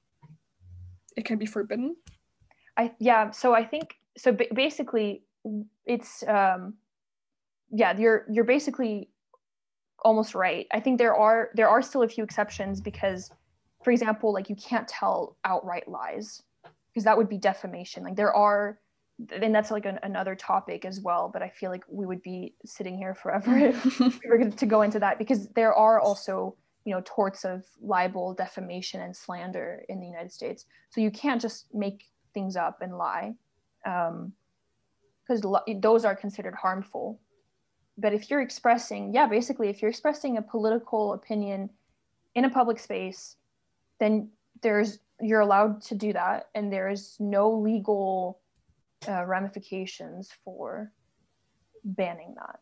it 1.17 1.26
can 1.26 1.38
be 1.38 1.46
forbidden. 1.46 1.96
I 2.78 2.93
yeah. 3.00 3.32
So 3.32 3.54
I 3.54 3.65
think 3.65 3.96
so. 4.17 4.36
basically, 4.54 5.24
it's 5.86 6.24
um, 6.28 6.76
yeah. 7.72 7.98
You're 7.98 8.26
you're 8.32 8.46
basically 8.46 9.10
almost 10.00 10.36
right. 10.36 10.67
I 10.72 10.80
think 10.80 10.98
there 10.98 11.15
are 11.15 11.50
there 11.54 11.67
are 11.67 11.82
still 11.82 12.04
a 12.04 12.08
few 12.08 12.24
exceptions 12.24 12.80
because, 12.80 13.30
for 13.84 13.91
example, 13.91 14.34
like 14.34 14.50
you 14.50 14.56
can't 14.56 14.88
tell 14.88 15.36
outright 15.43 15.88
lies 15.88 16.41
because 16.93 17.04
that 17.04 17.17
would 17.17 17.30
be 17.30 17.38
defamation. 17.38 18.04
Like 18.04 18.15
there 18.15 18.34
are 18.34 18.80
and 19.32 19.54
that's 19.54 19.72
like 19.72 19.86
an, 19.86 20.00
another 20.04 20.36
topic 20.36 20.86
as 20.86 21.00
well 21.00 21.30
but 21.32 21.42
i 21.42 21.50
feel 21.50 21.70
like 21.70 21.84
we 21.88 22.06
would 22.06 22.22
be 22.22 22.54
sitting 22.66 22.98
here 22.98 23.14
forever 23.14 23.58
if 23.58 24.00
we 24.00 24.30
were 24.30 24.50
to 24.50 24.66
go 24.66 24.82
into 24.82 25.00
that 25.00 25.18
because 25.18 25.48
there 25.50 25.74
are 25.74 26.00
also 26.00 26.56
you 26.86 26.94
know 26.94 27.02
torts 27.06 27.46
of 27.46 27.64
libel 27.82 28.34
defamation 28.34 29.02
and 29.02 29.16
slander 29.16 29.84
in 29.90 30.00
the 30.00 30.06
united 30.06 30.32
states. 30.32 30.66
So 30.90 31.02
you 31.02 31.12
can't 31.12 31.42
just 31.42 31.68
make 31.74 32.06
things 32.34 32.56
up 32.56 32.82
and 32.82 32.98
lie 32.98 33.34
because 33.84 35.46
um, 35.46 35.80
those 35.80 36.06
are 36.06 36.16
considered 36.16 36.56
harmful. 36.56 37.20
But 37.98 38.14
if 38.14 38.30
you're 38.30 38.42
expressing 38.42 39.14
yeah 39.14 39.28
basically 39.28 39.70
if 39.70 39.82
you're 39.82 39.92
expressing 39.92 40.38
a 40.38 40.42
political 40.42 41.14
opinion 41.14 41.70
in 42.36 42.46
a 42.46 42.50
public 42.50 42.80
space 42.80 43.36
then 44.00 44.30
there's 44.62 45.00
you're 45.22 45.42
allowed 45.42 45.82
to 45.84 45.96
do 45.96 46.12
that 46.12 46.50
and 46.56 46.74
there 46.74 46.90
is 46.90 47.16
no 47.20 47.52
legal 47.52 48.40
uh, 49.08 49.26
ramifications 49.26 50.30
for 50.44 50.92
banning 51.84 52.36
that. 52.36 52.60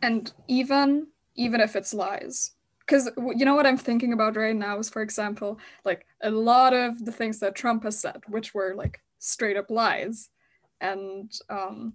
And 0.00 0.32
even 0.48 1.08
even 1.34 1.60
if 1.60 1.76
it's 1.76 1.94
lies, 1.94 2.52
because 2.80 3.10
you 3.16 3.44
know 3.44 3.54
what 3.54 3.66
I'm 3.66 3.78
thinking 3.78 4.12
about 4.12 4.36
right 4.36 4.56
now 4.56 4.78
is, 4.78 4.90
for 4.90 5.02
example, 5.02 5.58
like 5.84 6.06
a 6.22 6.30
lot 6.30 6.72
of 6.72 7.04
the 7.04 7.12
things 7.12 7.38
that 7.40 7.54
Trump 7.54 7.84
has 7.84 7.98
said, 7.98 8.22
which 8.28 8.54
were 8.54 8.74
like 8.74 9.00
straight 9.18 9.56
up 9.56 9.70
lies, 9.70 10.30
and 10.80 11.32
um, 11.48 11.94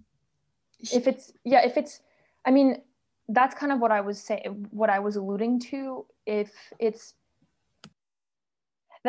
if 0.80 1.06
it's 1.06 1.32
yeah, 1.44 1.64
if 1.64 1.76
it's, 1.76 2.00
I 2.44 2.50
mean, 2.50 2.82
that's 3.28 3.54
kind 3.54 3.72
of 3.72 3.80
what 3.80 3.92
I 3.92 4.00
was 4.00 4.18
saying, 4.20 4.66
what 4.70 4.90
I 4.90 4.98
was 4.98 5.16
alluding 5.16 5.60
to. 5.60 6.06
If 6.26 6.52
it's 6.78 7.14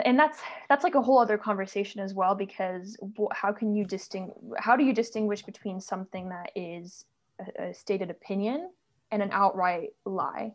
and 0.05 0.17
that's 0.17 0.39
that's 0.69 0.83
like 0.83 0.95
a 0.95 1.01
whole 1.01 1.19
other 1.19 1.37
conversation 1.37 1.99
as 2.01 2.13
well 2.13 2.35
because 2.35 2.97
how 3.33 3.51
can 3.51 3.73
you 3.75 3.83
distinguish 3.83 4.37
how 4.57 4.75
do 4.75 4.83
you 4.83 4.93
distinguish 4.93 5.41
between 5.43 5.81
something 5.81 6.29
that 6.29 6.51
is 6.55 7.05
a, 7.39 7.69
a 7.69 7.73
stated 7.73 8.09
opinion 8.09 8.69
and 9.11 9.21
an 9.21 9.29
outright 9.31 9.89
lie 10.05 10.53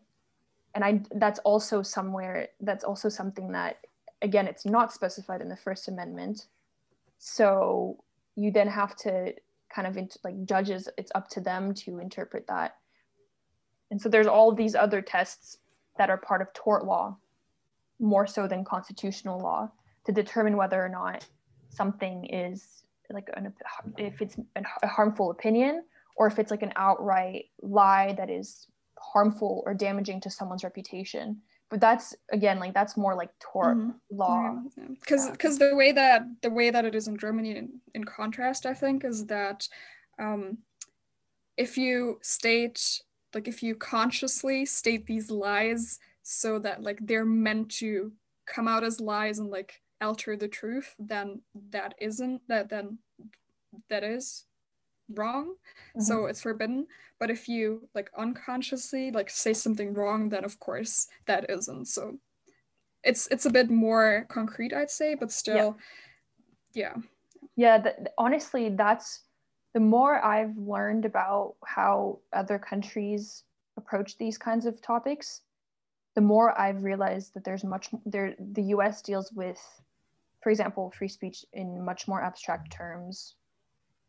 and 0.75 0.85
I 0.85 1.01
that's 1.15 1.39
also 1.41 1.83
somewhere 1.83 2.49
that's 2.61 2.85
also 2.85 3.09
something 3.09 3.53
that 3.53 3.79
again 4.23 4.47
it's 4.47 4.67
not 4.67 4.93
specified 4.93 5.41
in 5.41 5.49
the 5.49 5.57
First 5.57 5.89
Amendment. 5.89 6.47
So 7.19 8.03
you 8.37 8.51
then 8.51 8.69
have 8.69 8.97
to 8.97 9.35
kind 9.75 9.87
of 9.87 9.97
like 10.25 10.45
judges 10.45 10.89
it's 10.99 11.13
up 11.15 11.29
to 11.31 11.41
them 11.41 11.75
to 11.75 11.99
interpret 11.99 12.47
that. 12.49 12.77
And 13.91 14.01
so 14.01 14.09
there's 14.09 14.27
all 14.27 14.53
these 14.53 14.75
other 14.75 15.01
tests 15.01 15.59
that 15.97 16.11
are 16.11 16.17
part 16.17 16.43
of 16.43 16.53
tort 16.53 16.85
law 16.85 17.17
more 18.01 18.27
so 18.27 18.47
than 18.47 18.65
constitutional 18.65 19.39
law 19.39 19.71
to 20.07 20.13
determine 20.13 20.57
whether 20.57 20.83
or 20.83 20.89
not 20.89 21.27
something 21.71 22.27
is 22.27 22.85
like 23.11 23.29
an, 23.35 23.53
if 23.99 24.21
it's 24.21 24.37
a 24.83 24.87
harmful 24.87 25.31
opinion 25.31 25.85
or 26.17 26.27
if 26.27 26.39
it's 26.39 26.51
like 26.51 26.63
an 26.63 26.73
outright 26.77 27.47
lie 27.63 28.15
that 28.17 28.31
is 28.31 28.67
harmful 28.99 29.63
or 29.67 29.75
damaging 29.75 30.21
to 30.21 30.31
someone's 30.31 30.65
reputation. 30.65 31.41
But 31.71 31.81
that's 31.81 32.15
again 32.31 32.61
like 32.61 32.75
that's 32.75 32.97
more 32.97 33.15
like 33.15 33.31
tort 33.41 33.77
mm-hmm. 33.77 33.91
law. 34.11 34.57
Because 35.01 35.31
because 35.31 35.59
the 35.59 35.75
way 35.75 35.93
that 35.93 36.23
the 36.43 36.51
way 36.51 36.71
that 36.71 36.85
it 36.85 36.95
is 36.95 37.09
in 37.09 37.17
germany 37.19 37.57
in, 37.57 37.81
in 37.95 38.05
contrast 38.05 38.65
i 38.65 38.75
think 38.75 39.05
is 39.05 39.27
that 39.27 39.67
um 40.21 40.59
if 41.57 41.77
you 41.77 42.19
state 42.23 43.01
like 43.35 43.49
if 43.49 43.63
you 43.63 43.75
consciously 43.75 44.65
state 44.65 45.07
these 45.07 45.31
lies 45.31 45.99
so 46.25 46.59
that 46.59 46.83
like 46.83 46.99
they're 47.01 47.25
meant 47.25 47.71
to 47.71 48.13
come 48.47 48.67
out 48.67 48.83
as 48.83 49.01
lies 49.01 49.39
and 49.39 49.51
like 49.51 49.81
alter 50.01 50.37
the 50.37 50.49
truth 50.49 50.97
then 50.99 51.41
that 51.71 51.95
isn't 52.01 52.43
that 52.49 52.69
then 52.69 52.99
that 53.89 54.03
is 54.03 54.45
wrong. 55.15 55.55
Mm-hmm. 55.91 56.01
so 56.01 56.27
it's 56.27 56.43
forbidden. 56.43 56.87
But 57.21 57.31
if 57.31 57.49
you 57.49 57.89
like 57.95 58.11
unconsciously 58.17 59.11
like 59.13 59.31
say 59.31 59.53
something 59.53 59.95
wrong 59.95 60.31
then 60.31 60.45
of 60.45 60.59
course 60.59 61.07
that 61.27 61.49
isn't. 61.49 61.87
So 61.87 62.19
it's 63.05 63.29
it's 63.31 63.47
a 63.47 63.51
bit 63.51 63.71
more 63.71 64.27
concrete 64.29 64.73
i'd 64.73 64.91
say 64.91 65.15
but 65.15 65.31
still 65.31 65.77
yeah. 66.75 66.95
Yeah, 67.57 67.79
yeah 67.85 67.93
honestly 68.19 68.71
that's 68.71 69.23
the 69.75 69.81
more 69.81 70.25
i've 70.25 70.57
learned 70.57 71.05
about 71.05 71.55
how 71.65 72.19
other 72.33 72.59
countries 72.59 73.45
approach 73.77 74.17
these 74.19 74.39
kinds 74.39 74.67
of 74.67 74.81
topics 74.81 75.43
the 76.15 76.21
more 76.21 76.59
i've 76.59 76.83
realized 76.83 77.35
that 77.35 77.45
there's 77.45 77.65
much 77.65 77.91
there 78.07 78.35
the 78.39 78.63
us 78.63 79.03
deals 79.03 79.33
with 79.33 79.61
for 80.43 80.51
example 80.51 80.93
free 80.97 81.09
speech 81.09 81.45
in 81.53 81.85
much 81.85 82.07
more 82.07 82.23
abstract 82.23 82.71
terms 82.71 83.35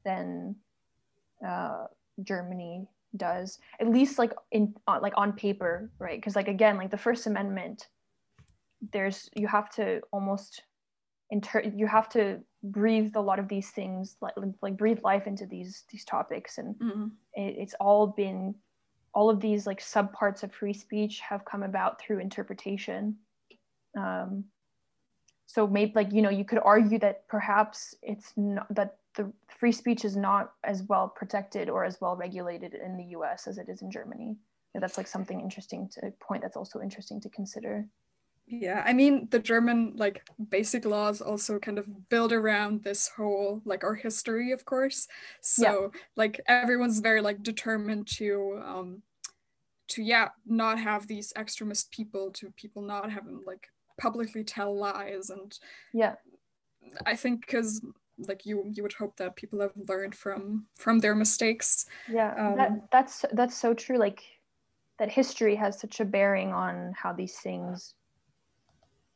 than 0.03 0.55
uh, 1.45 1.85
Germany 2.23 2.87
does, 3.17 3.59
at 3.79 3.89
least 3.89 4.17
like 4.17 4.33
in 4.51 4.73
uh, 4.87 4.99
like 5.01 5.13
on 5.17 5.33
paper, 5.33 5.91
right? 5.99 6.17
Because 6.17 6.35
like 6.35 6.47
again, 6.47 6.77
like 6.77 6.91
the 6.91 6.97
First 6.97 7.27
Amendment, 7.27 7.89
there's 8.93 9.29
you 9.35 9.47
have 9.47 9.69
to 9.71 10.01
almost 10.11 10.61
inter 11.31 11.61
you 11.75 11.87
have 11.87 12.07
to 12.09 12.39
breathe 12.63 13.15
a 13.15 13.21
lot 13.21 13.39
of 13.39 13.47
these 13.47 13.71
things 13.71 14.17
like 14.21 14.33
like 14.61 14.77
breathe 14.77 14.99
life 15.03 15.27
into 15.27 15.45
these 15.45 15.83
these 15.91 16.05
topics 16.05 16.59
and 16.59 16.75
mm-hmm. 16.75 17.07
it, 17.33 17.55
it's 17.57 17.73
all 17.79 18.07
been 18.07 18.53
all 19.15 19.30
of 19.30 19.39
these 19.39 19.65
like 19.65 19.82
subparts 19.82 20.43
of 20.43 20.54
free 20.54 20.73
speech 20.73 21.21
have 21.21 21.43
come 21.45 21.63
about 21.63 21.99
through 21.99 22.19
interpretation 22.19 23.15
um 23.97 24.43
so 25.47 25.65
maybe 25.65 25.91
like 25.95 26.12
you 26.12 26.21
know 26.21 26.30
you 26.30 26.45
could 26.45 26.60
argue 26.63 26.99
that 26.99 27.28
perhaps 27.28 27.95
it's 28.04 28.34
not 28.36 28.67
that 28.73 28.97
the 29.15 29.32
free 29.47 29.71
speech 29.71 30.06
is 30.06 30.15
not 30.15 30.54
as 30.63 30.84
well 30.84 31.08
protected 31.08 31.69
or 31.69 31.86
as 31.86 31.99
well 31.99 32.15
regulated 32.15 32.73
in 32.73 32.97
the 32.97 33.15
US 33.17 33.47
as 33.47 33.58
it 33.58 33.69
is 33.69 33.82
in 33.82 33.89
Germany. 33.89 34.36
And 34.73 34.84
that's 34.84 34.97
like 34.97 35.08
something 35.08 35.39
interesting 35.39 35.89
to 35.93 36.13
point 36.19 36.41
that's 36.41 36.58
also 36.58 36.82
interesting 36.82 37.21
to 37.21 37.30
consider. 37.30 37.88
Yeah, 38.47 38.84
I 38.86 38.93
mean 38.93 39.27
the 39.31 39.39
German 39.39 39.93
like 39.95 40.27
basic 40.49 40.86
laws 40.86 41.19
also 41.19 41.58
kind 41.58 41.79
of 41.79 42.10
build 42.10 42.31
around 42.31 42.84
this 42.84 43.10
whole 43.17 43.62
like 43.65 43.84
our 43.84 43.95
history, 43.95 44.51
of 44.51 44.65
course. 44.65 45.08
So 45.41 45.91
yeah. 45.93 45.99
like 46.15 46.39
everyone's 46.47 46.99
very 46.99 47.21
like 47.21 47.41
determined 47.41 48.08
to 48.17 48.62
um 48.63 49.01
to 49.88 50.03
yeah 50.03 50.29
not 50.45 50.79
have 50.79 51.08
these 51.08 51.34
extremist 51.36 51.91
people 51.91 52.31
to 52.31 52.51
people 52.51 52.81
not 52.84 53.12
having 53.12 53.41
like 53.47 53.67
publicly 53.99 54.43
tell 54.43 54.77
lies 54.77 55.29
and 55.29 55.58
yeah 55.93 56.15
I 57.05 57.15
think 57.15 57.41
because 57.41 57.81
like 58.27 58.45
you 58.45 58.63
you 58.71 58.84
would 58.84 58.93
hope 58.93 59.17
that 59.17 59.36
people 59.36 59.60
have 59.62 59.73
learned 59.88 60.15
from 60.15 60.65
from 60.75 60.99
their 60.99 61.15
mistakes 61.15 61.86
yeah 62.12 62.34
um, 62.38 62.58
that, 62.58 62.71
that's 62.91 63.25
that's 63.34 63.58
so 63.58 63.73
true 63.73 63.97
like 63.97 64.23
that 64.99 65.12
history 65.12 65.55
has 65.55 65.79
such 65.79 65.99
a 65.99 66.05
bearing 66.05 66.53
on 66.53 66.93
how 66.95 67.12
these 67.12 67.38
things 67.39 67.93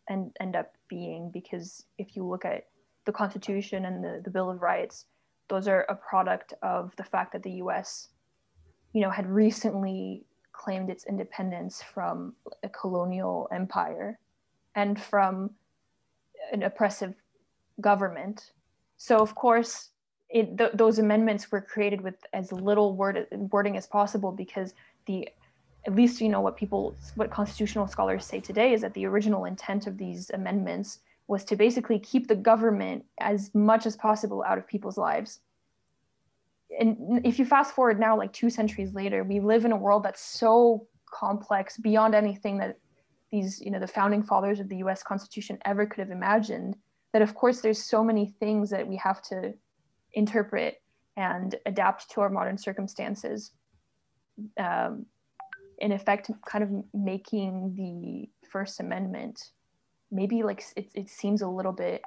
end, 0.09 0.35
end 0.39 0.55
up 0.55 0.73
being 0.89 1.29
because 1.31 1.85
if 1.97 2.15
you 2.15 2.25
look 2.25 2.45
at 2.45 2.65
the 3.05 3.11
constitution 3.11 3.85
and 3.85 4.03
the, 4.03 4.21
the 4.23 4.29
bill 4.29 4.49
of 4.49 4.61
rights 4.61 5.05
those 5.47 5.67
are 5.67 5.85
a 5.89 5.95
product 5.95 6.53
of 6.61 6.95
the 6.95 7.03
fact 7.03 7.33
that 7.33 7.43
the 7.43 7.51
us 7.51 8.09
you 8.93 9.01
know 9.01 9.09
had 9.09 9.27
recently 9.27 10.23
claimed 10.51 10.89
its 10.89 11.05
independence 11.05 11.81
from 11.81 12.33
a 12.63 12.69
colonial 12.69 13.47
empire 13.51 14.19
and 14.75 15.01
from 15.01 15.51
an 16.51 16.63
oppressive 16.63 17.13
government. 17.79 18.51
So 18.97 19.17
of 19.17 19.35
course, 19.35 19.89
it, 20.29 20.57
th- 20.57 20.71
those 20.73 20.99
amendments 20.99 21.51
were 21.51 21.61
created 21.61 22.01
with 22.01 22.15
as 22.33 22.51
little 22.51 22.95
word 22.95 23.25
wording 23.31 23.77
as 23.77 23.87
possible 23.87 24.31
because 24.31 24.73
the 25.05 25.29
at 25.85 25.95
least 25.95 26.21
you 26.21 26.29
know 26.29 26.41
what 26.41 26.57
people 26.57 26.95
what 27.15 27.31
constitutional 27.31 27.87
scholars 27.87 28.25
say 28.25 28.39
today 28.39 28.73
is 28.73 28.81
that 28.81 28.93
the 28.93 29.05
original 29.05 29.45
intent 29.45 29.87
of 29.87 29.97
these 29.97 30.29
amendments 30.31 30.99
was 31.27 31.43
to 31.45 31.55
basically 31.55 31.99
keep 31.99 32.27
the 32.27 32.35
government 32.35 33.05
as 33.19 33.53
much 33.53 33.85
as 33.85 33.95
possible 33.95 34.43
out 34.47 34.57
of 34.57 34.67
people's 34.67 34.97
lives. 34.97 35.39
And 36.79 37.21
if 37.25 37.37
you 37.37 37.45
fast 37.45 37.73
forward 37.73 37.99
now 37.99 38.17
like 38.17 38.33
two 38.33 38.49
centuries 38.49 38.93
later 38.93 39.23
we 39.23 39.39
live 39.39 39.65
in 39.65 39.71
a 39.71 39.77
world 39.77 40.03
that's 40.03 40.21
so 40.21 40.87
complex 41.11 41.77
beyond 41.77 42.13
anything 42.13 42.57
that 42.59 42.77
these 43.31 43.59
you 43.61 43.71
know 43.71 43.79
the 43.79 43.87
founding 43.87 44.23
fathers 44.23 44.59
of 44.59 44.69
the 44.69 44.77
us 44.77 45.01
constitution 45.01 45.57
ever 45.65 45.85
could 45.85 45.99
have 45.99 46.11
imagined 46.11 46.75
that 47.13 47.21
of 47.21 47.33
course 47.35 47.61
there's 47.61 47.83
so 47.83 48.03
many 48.03 48.27
things 48.39 48.69
that 48.69 48.87
we 48.87 48.95
have 48.97 49.21
to 49.23 49.53
interpret 50.13 50.81
and 51.17 51.55
adapt 51.65 52.09
to 52.11 52.21
our 52.21 52.29
modern 52.29 52.57
circumstances. 52.57 53.51
Um, 54.57 55.05
in 55.79 55.91
effect 55.91 56.29
kind 56.45 56.63
of 56.63 56.69
making 56.93 57.73
the 57.75 58.29
first 58.49 58.79
amendment 58.79 59.51
maybe 60.11 60.43
like 60.43 60.63
it, 60.75 60.89
it 60.95 61.09
seems 61.09 61.41
a 61.41 61.47
little 61.47 61.71
bit 61.71 62.01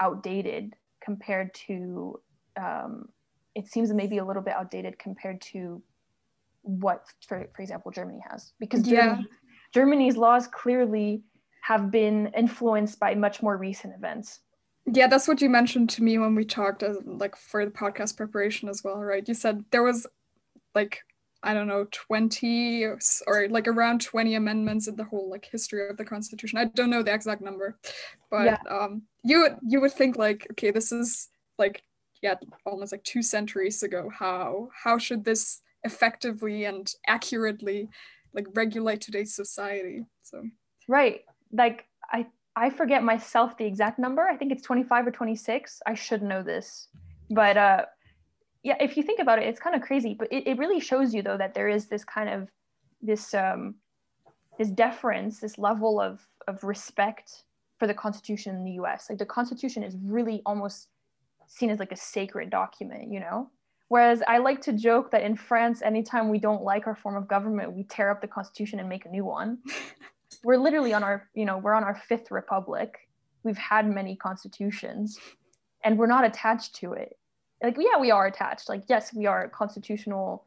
outdated 0.00 0.74
compared 1.02 1.52
to 1.54 2.18
um, 2.56 3.08
it 3.54 3.66
seems 3.66 3.92
maybe 3.92 4.18
a 4.18 4.24
little 4.24 4.42
bit 4.42 4.54
outdated 4.54 4.98
compared 4.98 5.40
to 5.40 5.82
what 6.62 7.04
for, 7.26 7.46
for 7.54 7.62
example 7.62 7.90
germany 7.90 8.20
has 8.30 8.52
because 8.58 8.82
germany, 8.82 9.26
yeah. 9.28 9.36
germany's 9.72 10.16
laws 10.16 10.46
clearly 10.46 11.22
have 11.62 11.90
been 11.90 12.26
influenced 12.36 12.98
by 12.98 13.14
much 13.14 13.40
more 13.40 13.56
recent 13.56 13.94
events. 13.94 14.40
Yeah, 14.84 15.06
that's 15.06 15.28
what 15.28 15.40
you 15.40 15.48
mentioned 15.48 15.90
to 15.90 16.02
me 16.02 16.18
when 16.18 16.34
we 16.34 16.44
talked, 16.44 16.82
as, 16.82 16.98
like 17.06 17.36
for 17.36 17.64
the 17.64 17.70
podcast 17.70 18.16
preparation 18.16 18.68
as 18.68 18.82
well, 18.84 18.98
right? 18.98 19.26
You 19.26 19.34
said 19.34 19.64
there 19.70 19.84
was 19.84 20.06
like 20.74 21.04
I 21.42 21.54
don't 21.54 21.66
know, 21.66 21.86
20 21.90 22.84
or, 22.84 22.98
or, 23.26 23.48
like 23.48 23.66
around 23.66 24.00
20 24.00 24.34
amendments 24.34 24.86
in 24.86 24.96
the 24.96 25.04
whole 25.04 25.28
like 25.28 25.48
history 25.50 25.88
of 25.88 25.96
the 25.96 26.04
Constitution. 26.04 26.58
I 26.58 26.66
don't 26.66 26.90
know 26.90 27.02
the 27.02 27.12
exact 27.12 27.42
number, 27.42 27.78
but 28.30 28.44
yeah. 28.44 28.58
um, 28.70 29.02
you 29.24 29.40
would 29.42 29.56
you 29.66 29.80
would 29.80 29.92
think 29.92 30.16
like, 30.16 30.46
okay, 30.52 30.70
this 30.70 30.92
is 30.92 31.28
like 31.58 31.82
yeah, 32.22 32.34
almost 32.64 32.92
like 32.92 33.02
two 33.02 33.22
centuries 33.22 33.82
ago. 33.82 34.08
How 34.16 34.68
how 34.84 34.98
should 34.98 35.24
this 35.24 35.60
effectively 35.84 36.64
and 36.64 36.90
accurately 37.06 37.88
like 38.32 38.46
regulate 38.54 39.00
today's 39.00 39.34
society? 39.34 40.04
So 40.22 40.44
right, 40.88 41.22
like 41.52 41.86
I 42.10 42.26
I 42.54 42.70
forget 42.70 43.02
myself 43.02 43.56
the 43.56 43.64
exact 43.64 43.98
number. 43.98 44.22
I 44.22 44.36
think 44.36 44.52
it's 44.52 44.62
25 44.62 45.08
or 45.08 45.10
26. 45.10 45.80
I 45.86 45.94
should 45.94 46.22
know 46.22 46.42
this. 46.42 46.88
But 47.30 47.56
uh 47.56 47.84
yeah, 48.62 48.76
if 48.80 48.96
you 48.96 49.02
think 49.02 49.20
about 49.20 49.38
it, 49.38 49.46
it's 49.46 49.60
kind 49.60 49.74
of 49.74 49.82
crazy, 49.82 50.14
but 50.18 50.28
it, 50.32 50.46
it 50.46 50.58
really 50.58 50.80
shows 50.80 51.12
you 51.14 51.22
though 51.22 51.36
that 51.36 51.54
there 51.54 51.68
is 51.68 51.86
this 51.86 52.04
kind 52.04 52.28
of 52.28 52.48
this 53.00 53.34
um 53.34 53.74
this 54.58 54.68
deference, 54.70 55.40
this 55.40 55.58
level 55.58 56.00
of 56.00 56.20
of 56.48 56.62
respect 56.62 57.44
for 57.78 57.86
the 57.86 57.94
Constitution 57.94 58.54
in 58.56 58.64
the 58.64 58.72
US. 58.82 59.08
Like 59.08 59.18
the 59.18 59.26
Constitution 59.26 59.82
is 59.82 59.96
really 60.02 60.42
almost 60.46 60.88
seen 61.46 61.70
as 61.70 61.78
like 61.78 61.92
a 61.92 61.96
sacred 61.96 62.50
document, 62.50 63.12
you 63.12 63.20
know? 63.20 63.50
Whereas 63.88 64.22
I 64.26 64.38
like 64.38 64.62
to 64.62 64.72
joke 64.72 65.10
that 65.10 65.22
in 65.22 65.36
France, 65.36 65.82
anytime 65.82 66.30
we 66.30 66.38
don't 66.38 66.62
like 66.62 66.86
our 66.86 66.94
form 66.94 67.16
of 67.16 67.28
government, 67.28 67.74
we 67.74 67.82
tear 67.84 68.10
up 68.10 68.22
the 68.22 68.26
Constitution 68.26 68.80
and 68.80 68.88
make 68.88 69.04
a 69.04 69.10
new 69.10 69.24
one. 69.24 69.58
we're 70.44 70.56
literally 70.56 70.92
on 70.92 71.02
our 71.02 71.28
you 71.34 71.44
know 71.44 71.58
we're 71.58 71.74
on 71.74 71.84
our 71.84 71.94
fifth 71.94 72.30
republic 72.30 73.08
we've 73.44 73.58
had 73.58 73.88
many 73.88 74.16
constitutions 74.16 75.18
and 75.84 75.98
we're 75.98 76.06
not 76.06 76.24
attached 76.24 76.74
to 76.74 76.92
it 76.92 77.16
like 77.62 77.76
yeah 77.78 77.98
we 77.98 78.10
are 78.10 78.26
attached 78.26 78.68
like 78.68 78.82
yes 78.88 79.14
we 79.14 79.26
are 79.26 79.48
constitutional 79.48 80.44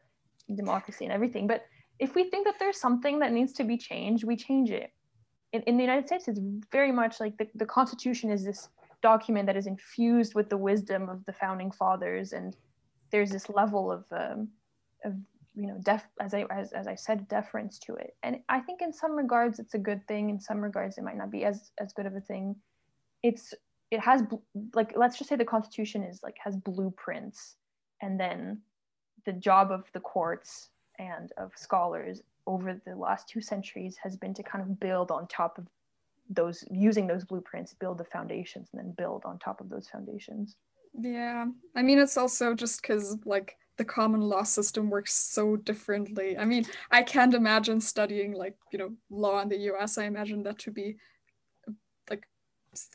democracy 0.56 1.06
and 1.06 1.14
everything 1.14 1.48
but 1.48 1.66
if 2.00 2.16
we 2.16 2.30
think 2.30 2.46
that 2.46 2.56
there's 2.60 2.80
something 2.80 3.20
that 3.20 3.32
needs 3.32 3.54
to 3.54 3.64
be 3.64 3.78
changed, 3.78 4.24
we 4.24 4.36
change 4.36 4.70
it. 4.70 4.92
In, 5.54 5.62
in 5.64 5.78
the 5.78 5.84
United 5.84 6.08
States, 6.08 6.28
it's 6.28 6.40
very 6.72 6.92
much 6.92 7.20
like 7.20 7.38
the, 7.38 7.48
the 7.56 7.66
Constitution 7.66 8.30
is 8.30 8.44
this 8.44 8.70
document 9.02 9.46
that 9.48 9.56
is 9.56 9.68
infused 9.68 10.36
with 10.36 10.50
the 10.50 10.58
wisdom 10.58 11.10
of 11.10 11.24
the 11.26 11.34
founding 11.34 11.72
fathers, 11.72 12.34
and 12.34 12.56
there's 13.12 13.32
this 13.32 13.50
level 13.50 13.92
of, 13.92 14.06
um, 14.12 14.50
of 15.06 15.14
you 15.56 15.68
know, 15.68 15.78
def, 15.84 16.04
as 16.20 16.34
I 16.34 16.46
as, 16.52 16.74
as 16.74 16.88
I 16.88 16.96
said, 16.96 17.28
deference 17.30 17.80
to 17.80 17.96
it. 17.96 18.16
And 18.24 18.40
I 18.50 18.60
think 18.60 18.82
in 18.82 18.92
some 18.92 19.14
regards 19.14 19.60
it's 19.60 19.74
a 19.74 19.80
good 19.80 20.06
thing. 20.08 20.30
In 20.30 20.40
some 20.40 20.60
regards, 20.60 20.98
it 20.98 21.04
might 21.04 21.18
not 21.18 21.32
be 21.32 21.46
as 21.46 21.72
as 21.80 21.94
good 21.94 22.06
of 22.06 22.16
a 22.16 22.22
thing. 22.22 22.56
It's 23.24 23.54
it 23.96 24.02
has 24.02 24.22
like 24.74 24.94
let's 24.96 25.18
just 25.18 25.30
say 25.30 25.36
the 25.36 25.46
Constitution 25.46 26.04
is 26.04 26.22
like 26.22 26.36
has 26.44 26.56
blueprints, 26.58 27.56
and 28.02 28.20
then 28.20 28.60
the 29.26 29.34
job 29.34 29.72
of 29.72 29.86
the 29.94 30.02
courts 30.02 30.70
and 31.00 31.32
of 31.38 31.52
scholars 31.56 32.22
over 32.46 32.80
the 32.86 32.96
last 32.96 33.28
two 33.28 33.42
centuries 33.42 33.96
has 34.04 34.16
been 34.16 34.34
to 34.34 34.44
kind 34.44 34.62
of 34.64 34.80
build 34.80 35.12
on 35.12 35.28
top 35.28 35.58
of 35.58 35.66
those 36.30 36.64
using 36.72 37.08
those 37.08 37.24
blueprints 37.24 37.74
build 37.74 37.98
the 37.98 38.04
foundations 38.04 38.68
and 38.72 38.80
then 38.82 38.92
build 38.98 39.24
on 39.26 39.40
top 39.40 39.62
of 39.62 39.70
those 39.70 39.88
foundations. 39.88 40.56
Yeah. 40.94 41.46
I 41.76 41.82
mean 41.82 42.00
it's 42.00 42.18
also 42.18 42.54
just 42.54 42.82
because 42.82 43.18
like 43.26 43.58
the 43.78 43.86
common 43.86 44.22
law 44.22 44.44
system 44.44 44.90
works 44.90 45.14
so 45.14 45.56
differently. 45.56 46.38
I 46.38 46.46
mean 46.46 46.66
i 46.92 47.02
can't 47.04 47.34
imagine 47.34 47.80
studying 47.80 48.34
like 48.34 48.58
you 48.72 48.80
know 48.80 48.92
law 49.10 49.42
in 49.42 49.50
the 49.50 49.58
us 49.58 49.98
i 49.98 50.06
imagine 50.06 50.44
that 50.44 50.60
to 50.60 50.72
be 50.72 50.98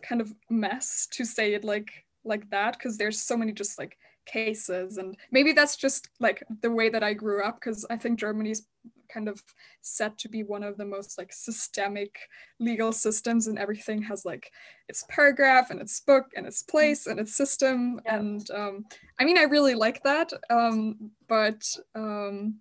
kind 0.02 0.20
of 0.20 0.32
mess 0.48 1.06
to 1.10 1.24
say 1.24 1.54
it 1.54 1.64
like 1.64 2.04
like 2.24 2.48
that 2.50 2.76
because 2.78 2.96
there's 2.96 3.20
so 3.20 3.36
many 3.36 3.52
just 3.52 3.78
like 3.78 3.96
cases 4.26 4.98
and 4.98 5.16
maybe 5.32 5.52
that's 5.52 5.76
just 5.76 6.08
like 6.20 6.42
the 6.62 6.70
way 6.70 6.88
that 6.88 7.02
i 7.02 7.12
grew 7.12 7.42
up 7.42 7.56
because 7.56 7.86
i 7.90 7.96
think 7.96 8.18
germany's 8.18 8.66
kind 9.12 9.28
of 9.28 9.42
set 9.80 10.16
to 10.18 10.28
be 10.28 10.42
one 10.42 10.62
of 10.62 10.76
the 10.76 10.84
most 10.84 11.18
like 11.18 11.32
systemic 11.32 12.16
legal 12.60 12.92
systems 12.92 13.46
and 13.46 13.58
everything 13.58 14.02
has 14.02 14.24
like 14.24 14.52
its 14.88 15.04
paragraph 15.08 15.70
and 15.70 15.80
its 15.80 16.00
book 16.00 16.26
and 16.36 16.46
its 16.46 16.62
place 16.62 17.06
and 17.06 17.18
its 17.18 17.34
system 17.34 18.00
yeah. 18.04 18.16
and 18.16 18.50
um, 18.52 18.84
i 19.18 19.24
mean 19.24 19.38
i 19.38 19.42
really 19.42 19.74
like 19.74 20.02
that 20.04 20.32
um, 20.50 21.10
but 21.28 21.64
um, 21.94 22.56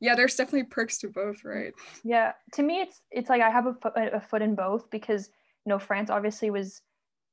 yeah 0.00 0.14
there's 0.14 0.34
definitely 0.34 0.64
perks 0.64 0.98
to 0.98 1.08
both 1.08 1.44
right 1.44 1.74
yeah 2.04 2.32
to 2.52 2.62
me 2.62 2.80
it's 2.80 3.02
it's 3.10 3.28
like 3.28 3.42
i 3.42 3.50
have 3.50 3.66
a 3.66 3.74
foot, 3.74 3.92
a 3.96 4.20
foot 4.20 4.42
in 4.42 4.54
both 4.54 4.90
because 4.90 5.28
you 5.64 5.70
know 5.70 5.78
france 5.78 6.10
obviously 6.10 6.50
was 6.50 6.82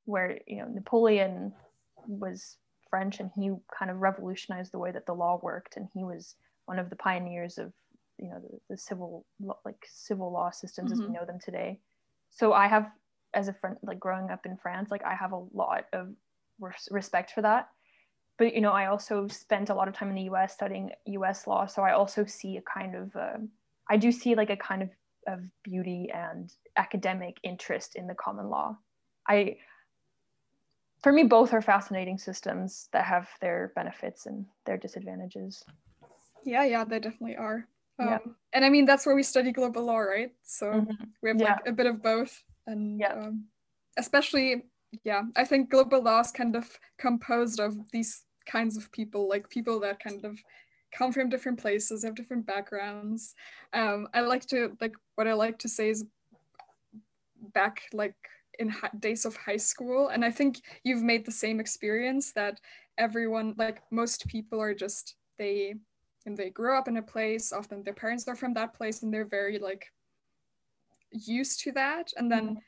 where 0.05 0.39
you 0.47 0.57
know 0.57 0.67
napoleon 0.67 1.53
was 2.07 2.57
French 2.89 3.19
and 3.19 3.30
he 3.36 3.51
kind 3.77 3.91
of 3.91 3.97
revolutionized 3.97 4.71
the 4.71 4.80
way 4.80 4.91
that 4.91 5.05
the 5.05 5.13
law 5.13 5.39
worked 5.41 5.77
and 5.77 5.88
he 5.93 6.03
was 6.03 6.36
one 6.65 6.80
of 6.80 6.89
the 6.89 6.95
pioneers 6.95 7.57
of 7.57 7.71
you 8.17 8.30
know 8.30 8.39
the, 8.39 8.59
the 8.71 8.77
civil 8.77 9.25
like 9.63 9.86
civil 9.88 10.32
law 10.32 10.49
systems 10.49 10.91
mm-hmm. 10.91 10.93
as 10.93 10.99
we 10.99 11.05
mm-hmm. 11.05 11.15
know 11.15 11.25
them 11.25 11.39
today 11.43 11.80
so 12.32 12.53
I 12.53 12.67
have 12.67 12.89
as 13.34 13.47
a 13.47 13.53
friend 13.53 13.77
like 13.84 13.99
growing 13.99 14.30
up 14.30 14.45
in 14.45 14.57
France 14.57 14.91
like 14.91 15.05
I 15.05 15.15
have 15.15 15.32
a 15.32 15.45
lot 15.53 15.86
of 15.93 16.09
res- 16.59 16.89
respect 16.91 17.32
for 17.32 17.41
that 17.41 17.69
but 18.38 18.53
you 18.53 18.61
know 18.61 18.71
I 18.71 18.88
also 18.88 19.27
spent 19.27 19.69
a 19.69 19.75
lot 19.75 19.88
of 19.88 19.93
time 19.93 20.09
in 20.09 20.15
the 20.15 20.34
US 20.34 20.53
studying 20.53 20.89
US 21.05 21.47
law 21.47 21.65
so 21.65 21.84
I 21.84 21.93
also 21.93 22.25
see 22.25 22.57
a 22.57 22.61
kind 22.61 22.95
of 22.95 23.15
uh, 23.15 23.38
I 23.89 23.97
do 23.97 24.11
see 24.11 24.36
like 24.36 24.49
a 24.49 24.57
kind 24.57 24.82
of 24.82 24.89
of 25.30 25.39
beauty 25.63 26.09
and 26.13 26.51
academic 26.77 27.38
interest 27.43 27.95
in 27.95 28.07
the 28.07 28.15
common 28.15 28.49
law 28.49 28.77
I 29.27 29.57
for 31.01 31.13
me, 31.13 31.23
both 31.23 31.53
are 31.53 31.61
fascinating 31.61 32.17
systems 32.17 32.89
that 32.91 33.05
have 33.05 33.30
their 33.39 33.71
benefits 33.75 34.25
and 34.25 34.45
their 34.65 34.77
disadvantages. 34.77 35.63
Yeah, 36.43 36.65
yeah, 36.65 36.84
they 36.84 36.99
definitely 36.99 37.38
are. 37.38 37.67
Um, 37.99 38.07
yeah. 38.07 38.17
And 38.53 38.65
I 38.65 38.69
mean, 38.69 38.86
that's 38.86 39.05
where 39.05 39.15
we 39.15 39.23
study 39.23 39.51
global 39.51 39.86
law, 39.86 39.99
right? 39.99 40.32
So 40.43 40.67
mm-hmm. 40.67 41.03
we 41.21 41.30
have 41.30 41.39
yeah. 41.39 41.53
like 41.53 41.67
a 41.67 41.71
bit 41.71 41.86
of 41.86 42.03
both. 42.03 42.43
And 42.67 42.99
yeah. 42.99 43.13
Um, 43.13 43.45
especially, 43.97 44.63
yeah, 45.03 45.23
I 45.38 45.45
think 45.45 45.69
global 45.69 46.01
law 46.01 46.19
is 46.19 46.32
kind 46.32 46.55
of 46.55 46.69
composed 46.97 47.59
of 47.59 47.77
these 47.91 48.23
kinds 48.45 48.75
of 48.75 48.91
people, 48.91 49.30
like 49.30 49.49
people 49.49 49.80
that 49.82 50.03
kind 50.03 50.25
of 50.25 50.38
come 50.92 51.12
from 51.12 51.30
different 51.30 51.60
places, 51.60 52.04
have 52.04 52.16
different 52.16 52.46
backgrounds. 52.46 53.36
Um, 53.74 54.08
I 54.14 54.22
like 54.22 54.46
to, 54.48 54.78
like, 54.82 54.94
what 55.16 55.28
I 55.28 55.34
like 55.34 55.60
to 55.60 55.70
say 55.70 55.90
is 55.90 56.06
back, 57.54 57.84
like, 57.94 58.16
in 58.60 58.74
days 59.00 59.26
of 59.26 59.36
high 59.38 59.58
school 59.58 60.10
and 60.10 60.24
i 60.24 60.30
think 60.30 60.62
you've 60.84 61.02
made 61.02 61.26
the 61.26 61.32
same 61.32 61.60
experience 61.60 62.34
that 62.34 62.60
everyone 62.98 63.56
like 63.58 63.82
most 63.90 64.28
people 64.28 64.62
are 64.62 64.74
just 64.74 65.16
they 65.38 65.74
and 66.26 66.38
they 66.38 66.50
grew 66.50 66.78
up 66.78 66.88
in 66.88 66.98
a 66.98 67.02
place 67.02 67.52
often 67.52 67.82
their 67.84 67.94
parents 67.94 68.28
are 68.28 68.36
from 68.36 68.54
that 68.54 68.74
place 68.74 69.02
and 69.02 69.14
they're 69.14 69.26
very 69.26 69.58
like 69.58 69.88
used 71.12 71.62
to 71.62 71.72
that 71.72 72.12
and 72.18 72.32
then 72.32 72.60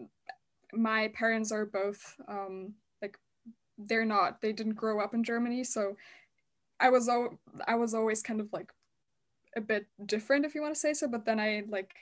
mm-hmm. 0.00 0.82
my 0.82 1.08
parents 1.08 1.52
are 1.52 1.66
both 1.66 2.16
um 2.26 2.72
like 3.02 3.16
they're 3.76 4.06
not 4.06 4.40
they 4.40 4.52
didn't 4.52 4.74
grow 4.74 4.98
up 4.98 5.14
in 5.14 5.22
germany 5.22 5.62
so 5.62 5.94
i 6.80 6.90
was 6.90 7.08
al- 7.08 7.38
i 7.66 7.74
was 7.74 7.94
always 7.94 8.22
kind 8.22 8.40
of 8.40 8.48
like 8.52 8.72
a 9.56 9.60
bit 9.60 9.86
different 10.06 10.44
if 10.44 10.54
you 10.54 10.62
want 10.62 10.74
to 10.74 10.80
say 10.80 10.92
so 10.92 11.08
but 11.08 11.24
then 11.24 11.40
i 11.40 11.62
like 11.68 11.94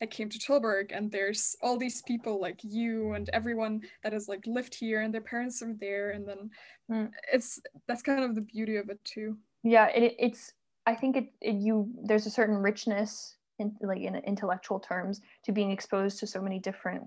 I 0.00 0.06
came 0.06 0.28
to 0.28 0.38
Tilburg 0.38 0.92
and 0.92 1.10
there's 1.10 1.56
all 1.60 1.76
these 1.76 2.02
people 2.02 2.40
like 2.40 2.60
you 2.62 3.12
and 3.12 3.28
everyone 3.32 3.82
that 4.02 4.12
has 4.12 4.28
like 4.28 4.46
lived 4.46 4.74
here 4.74 5.00
and 5.00 5.12
their 5.12 5.20
parents 5.20 5.60
are 5.62 5.74
there 5.80 6.10
and 6.10 6.26
then 6.26 6.50
mm. 6.90 7.10
it's 7.32 7.60
that's 7.86 8.02
kind 8.02 8.22
of 8.22 8.34
the 8.34 8.40
beauty 8.40 8.76
of 8.76 8.90
it 8.90 9.04
too. 9.04 9.36
Yeah, 9.64 9.88
it, 9.88 10.14
it's 10.18 10.52
I 10.86 10.94
think 10.94 11.16
it, 11.16 11.32
it 11.40 11.56
you 11.56 11.90
there's 12.04 12.26
a 12.26 12.30
certain 12.30 12.56
richness 12.56 13.36
in 13.58 13.74
like 13.80 14.00
in 14.00 14.14
intellectual 14.16 14.78
terms 14.78 15.20
to 15.44 15.52
being 15.52 15.70
exposed 15.70 16.20
to 16.20 16.26
so 16.26 16.40
many 16.40 16.60
different 16.60 17.02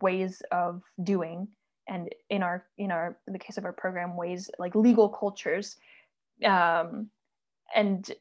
ways 0.00 0.40
of 0.52 0.82
doing 1.02 1.48
and 1.88 2.08
in 2.30 2.42
our 2.42 2.64
in 2.78 2.90
our 2.90 3.18
in 3.26 3.32
the 3.32 3.38
case 3.38 3.58
of 3.58 3.64
our 3.64 3.72
program 3.72 4.16
ways 4.16 4.48
like 4.58 4.74
legal 4.74 5.08
cultures 5.08 5.76
um 6.44 7.08
and 7.74 8.12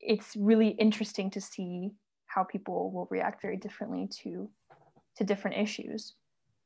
it's 0.00 0.36
really 0.36 0.68
interesting 0.68 1.30
to 1.30 1.40
see 1.40 1.90
how 2.26 2.44
people 2.44 2.90
will 2.92 3.08
react 3.10 3.42
very 3.42 3.56
differently 3.56 4.08
to 4.22 4.48
to 5.16 5.24
different 5.24 5.56
issues 5.56 6.14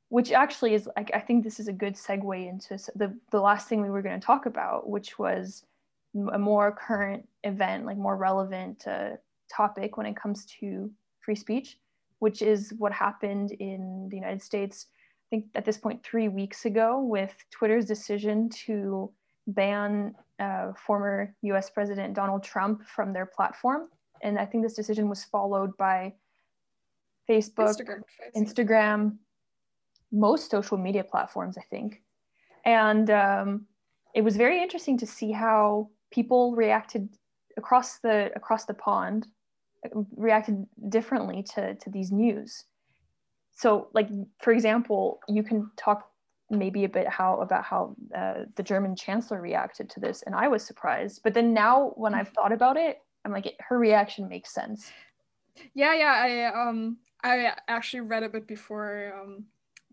which 0.08 0.30
actually 0.32 0.74
is 0.74 0.88
like 0.96 1.10
i 1.14 1.18
think 1.18 1.42
this 1.42 1.58
is 1.58 1.68
a 1.68 1.72
good 1.72 1.94
segue 1.94 2.48
into 2.48 2.76
the, 2.96 3.16
the 3.30 3.40
last 3.40 3.68
thing 3.68 3.80
we 3.80 3.90
were 3.90 4.02
going 4.02 4.18
to 4.18 4.26
talk 4.26 4.46
about 4.46 4.88
which 4.88 5.18
was 5.18 5.64
a 6.34 6.38
more 6.38 6.70
current 6.72 7.26
event 7.44 7.86
like 7.86 7.96
more 7.96 8.16
relevant 8.16 8.86
uh, 8.86 9.10
topic 9.50 9.96
when 9.96 10.06
it 10.06 10.16
comes 10.16 10.44
to 10.44 10.90
free 11.20 11.34
speech 11.34 11.78
which 12.18 12.42
is 12.42 12.74
what 12.76 12.92
happened 12.92 13.52
in 13.52 14.08
the 14.10 14.16
united 14.16 14.42
states 14.42 14.88
i 14.90 15.28
think 15.30 15.46
at 15.54 15.64
this 15.64 15.78
point 15.78 16.02
three 16.04 16.28
weeks 16.28 16.66
ago 16.66 17.00
with 17.02 17.34
twitter's 17.50 17.86
decision 17.86 18.50
to 18.50 19.10
ban 19.46 20.14
uh, 20.38 20.72
former 20.74 21.34
us 21.42 21.70
president 21.70 22.14
donald 22.14 22.42
trump 22.42 22.82
from 22.86 23.12
their 23.12 23.26
platform 23.26 23.88
and 24.22 24.38
I 24.38 24.46
think 24.46 24.62
this 24.62 24.74
decision 24.74 25.08
was 25.08 25.24
followed 25.24 25.76
by 25.76 26.14
Facebook, 27.28 27.76
Instagram, 27.76 28.02
Instagram 28.36 29.16
most 30.12 30.50
social 30.50 30.76
media 30.78 31.04
platforms, 31.04 31.58
I 31.58 31.62
think. 31.70 32.02
And 32.64 33.10
um, 33.10 33.66
it 34.14 34.22
was 34.22 34.36
very 34.36 34.62
interesting 34.62 34.96
to 34.98 35.06
see 35.06 35.32
how 35.32 35.90
people 36.10 36.54
reacted 36.54 37.08
across 37.56 37.98
the 37.98 38.30
across 38.36 38.64
the 38.64 38.74
pond, 38.74 39.26
reacted 40.16 40.64
differently 40.88 41.42
to 41.54 41.74
to 41.74 41.90
these 41.90 42.12
news. 42.12 42.64
So, 43.54 43.88
like 43.92 44.08
for 44.40 44.52
example, 44.52 45.20
you 45.28 45.42
can 45.42 45.70
talk 45.76 46.11
maybe 46.52 46.84
a 46.84 46.88
bit 46.88 47.08
how 47.08 47.40
about 47.40 47.64
how 47.64 47.96
uh, 48.14 48.44
the 48.56 48.62
German 48.62 48.94
chancellor 48.94 49.40
reacted 49.40 49.88
to 49.90 50.00
this, 50.00 50.22
and 50.22 50.34
I 50.34 50.48
was 50.48 50.64
surprised. 50.64 51.22
But 51.24 51.34
then 51.34 51.52
now, 51.52 51.92
when 51.96 52.14
I've 52.14 52.28
thought 52.28 52.52
about 52.52 52.76
it, 52.76 52.98
I'm 53.24 53.32
like, 53.32 53.54
her 53.60 53.78
reaction 53.78 54.28
makes 54.28 54.52
sense. 54.52 54.90
Yeah, 55.74 55.94
yeah. 55.94 56.50
I 56.52 56.68
um 56.68 56.98
I 57.22 57.52
actually 57.68 58.00
read 58.00 58.22
a 58.22 58.28
bit 58.28 58.46
before 58.46 59.12
um 59.20 59.44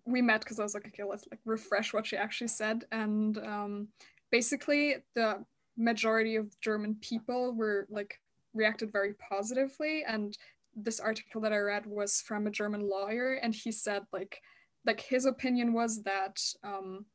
we 0.05 0.21
met 0.21 0.41
because 0.41 0.59
I 0.59 0.63
was 0.63 0.73
like, 0.73 0.87
okay, 0.87 1.03
let's 1.03 1.27
like 1.29 1.41
refresh 1.45 1.93
what 1.93 2.07
she 2.07 2.17
actually 2.17 2.47
said. 2.47 2.85
And 2.91 3.37
um 3.37 3.87
basically 4.31 4.97
the 5.15 5.43
majority 5.77 6.35
of 6.35 6.59
German 6.61 6.95
people 7.01 7.53
were 7.53 7.87
like 7.89 8.19
reacted 8.53 8.91
very 8.91 9.13
positively. 9.13 10.03
And 10.07 10.37
this 10.75 10.99
article 10.99 11.41
that 11.41 11.53
I 11.53 11.57
read 11.57 11.85
was 11.85 12.21
from 12.21 12.47
a 12.47 12.51
German 12.51 12.87
lawyer, 12.87 13.33
and 13.33 13.53
he 13.53 13.71
said 13.71 14.03
like 14.13 14.41
like 14.85 15.01
his 15.01 15.25
opinion 15.25 15.73
was 15.73 16.03
that 16.03 16.39
um 16.63 17.05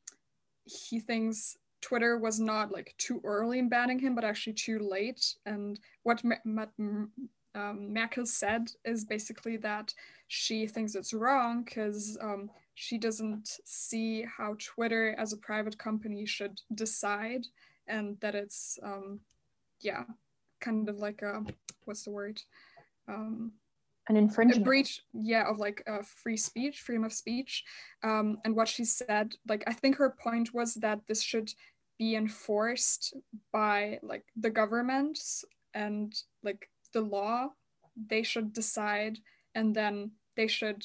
he 0.64 0.98
thinks 0.98 1.56
Twitter 1.80 2.18
was 2.18 2.40
not 2.40 2.72
like 2.72 2.94
too 2.96 3.20
early 3.24 3.58
in 3.58 3.68
banning 3.68 3.98
him, 3.98 4.14
but 4.14 4.24
actually 4.24 4.54
too 4.54 4.78
late. 4.78 5.34
And 5.44 5.78
what 6.02 6.22
um, 7.54 7.92
Merkel 7.92 8.24
said 8.24 8.70
is 8.86 9.04
basically 9.04 9.58
that 9.58 9.92
she 10.26 10.66
thinks 10.66 10.94
it's 10.94 11.12
wrong 11.12 11.62
because 11.62 12.16
um, 12.22 12.50
she 12.74 12.96
doesn't 12.96 13.58
see 13.66 14.24
how 14.24 14.56
Twitter 14.58 15.14
as 15.18 15.34
a 15.34 15.36
private 15.36 15.76
company 15.76 16.24
should 16.24 16.58
decide, 16.74 17.46
and 17.86 18.18
that 18.20 18.34
it's 18.34 18.78
um, 18.82 19.20
yeah 19.80 20.04
kind 20.60 20.88
of 20.88 20.98
like 20.98 21.20
a 21.20 21.44
what's 21.84 22.04
the 22.04 22.10
word 22.10 22.40
um, 23.08 23.52
an 24.08 24.16
infringement. 24.16 24.62
a 24.62 24.64
breach 24.64 25.00
yeah 25.12 25.48
of 25.48 25.58
like 25.58 25.82
uh, 25.86 26.02
free 26.22 26.36
speech 26.36 26.80
freedom 26.80 27.04
of 27.04 27.12
speech. 27.12 27.64
Um, 28.02 28.38
and 28.44 28.54
what 28.54 28.68
she 28.68 28.84
said 28.84 29.34
like 29.48 29.64
i 29.66 29.72
think 29.72 29.96
her 29.96 30.14
point 30.22 30.52
was 30.52 30.74
that 30.74 31.00
this 31.06 31.22
should 31.22 31.50
be 31.98 32.16
enforced 32.16 33.14
by 33.52 33.98
like 34.02 34.24
the 34.36 34.50
governments 34.50 35.44
and 35.72 36.14
like 36.42 36.68
the 36.92 37.00
law. 37.00 37.48
They 37.96 38.22
should 38.22 38.52
decide 38.52 39.18
and 39.54 39.74
then 39.74 40.12
they 40.36 40.48
should 40.48 40.84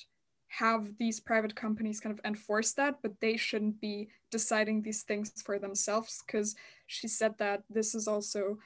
have 0.50 0.98
these 0.98 1.20
private 1.20 1.56
companies 1.56 2.00
kind 2.00 2.18
of 2.18 2.26
enforce 2.26 2.74
that 2.74 2.96
but 3.04 3.20
they 3.22 3.38
shouldn't 3.38 3.80
be 3.80 4.10
deciding 4.32 4.82
these 4.82 5.04
things 5.04 5.32
for 5.46 5.60
themselves 5.60 6.24
because 6.26 6.56
she 6.88 7.08
said 7.08 7.36
that 7.38 7.62
this 7.70 7.94
is 7.94 8.08
also 8.08 8.58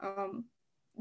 um, 0.00 0.44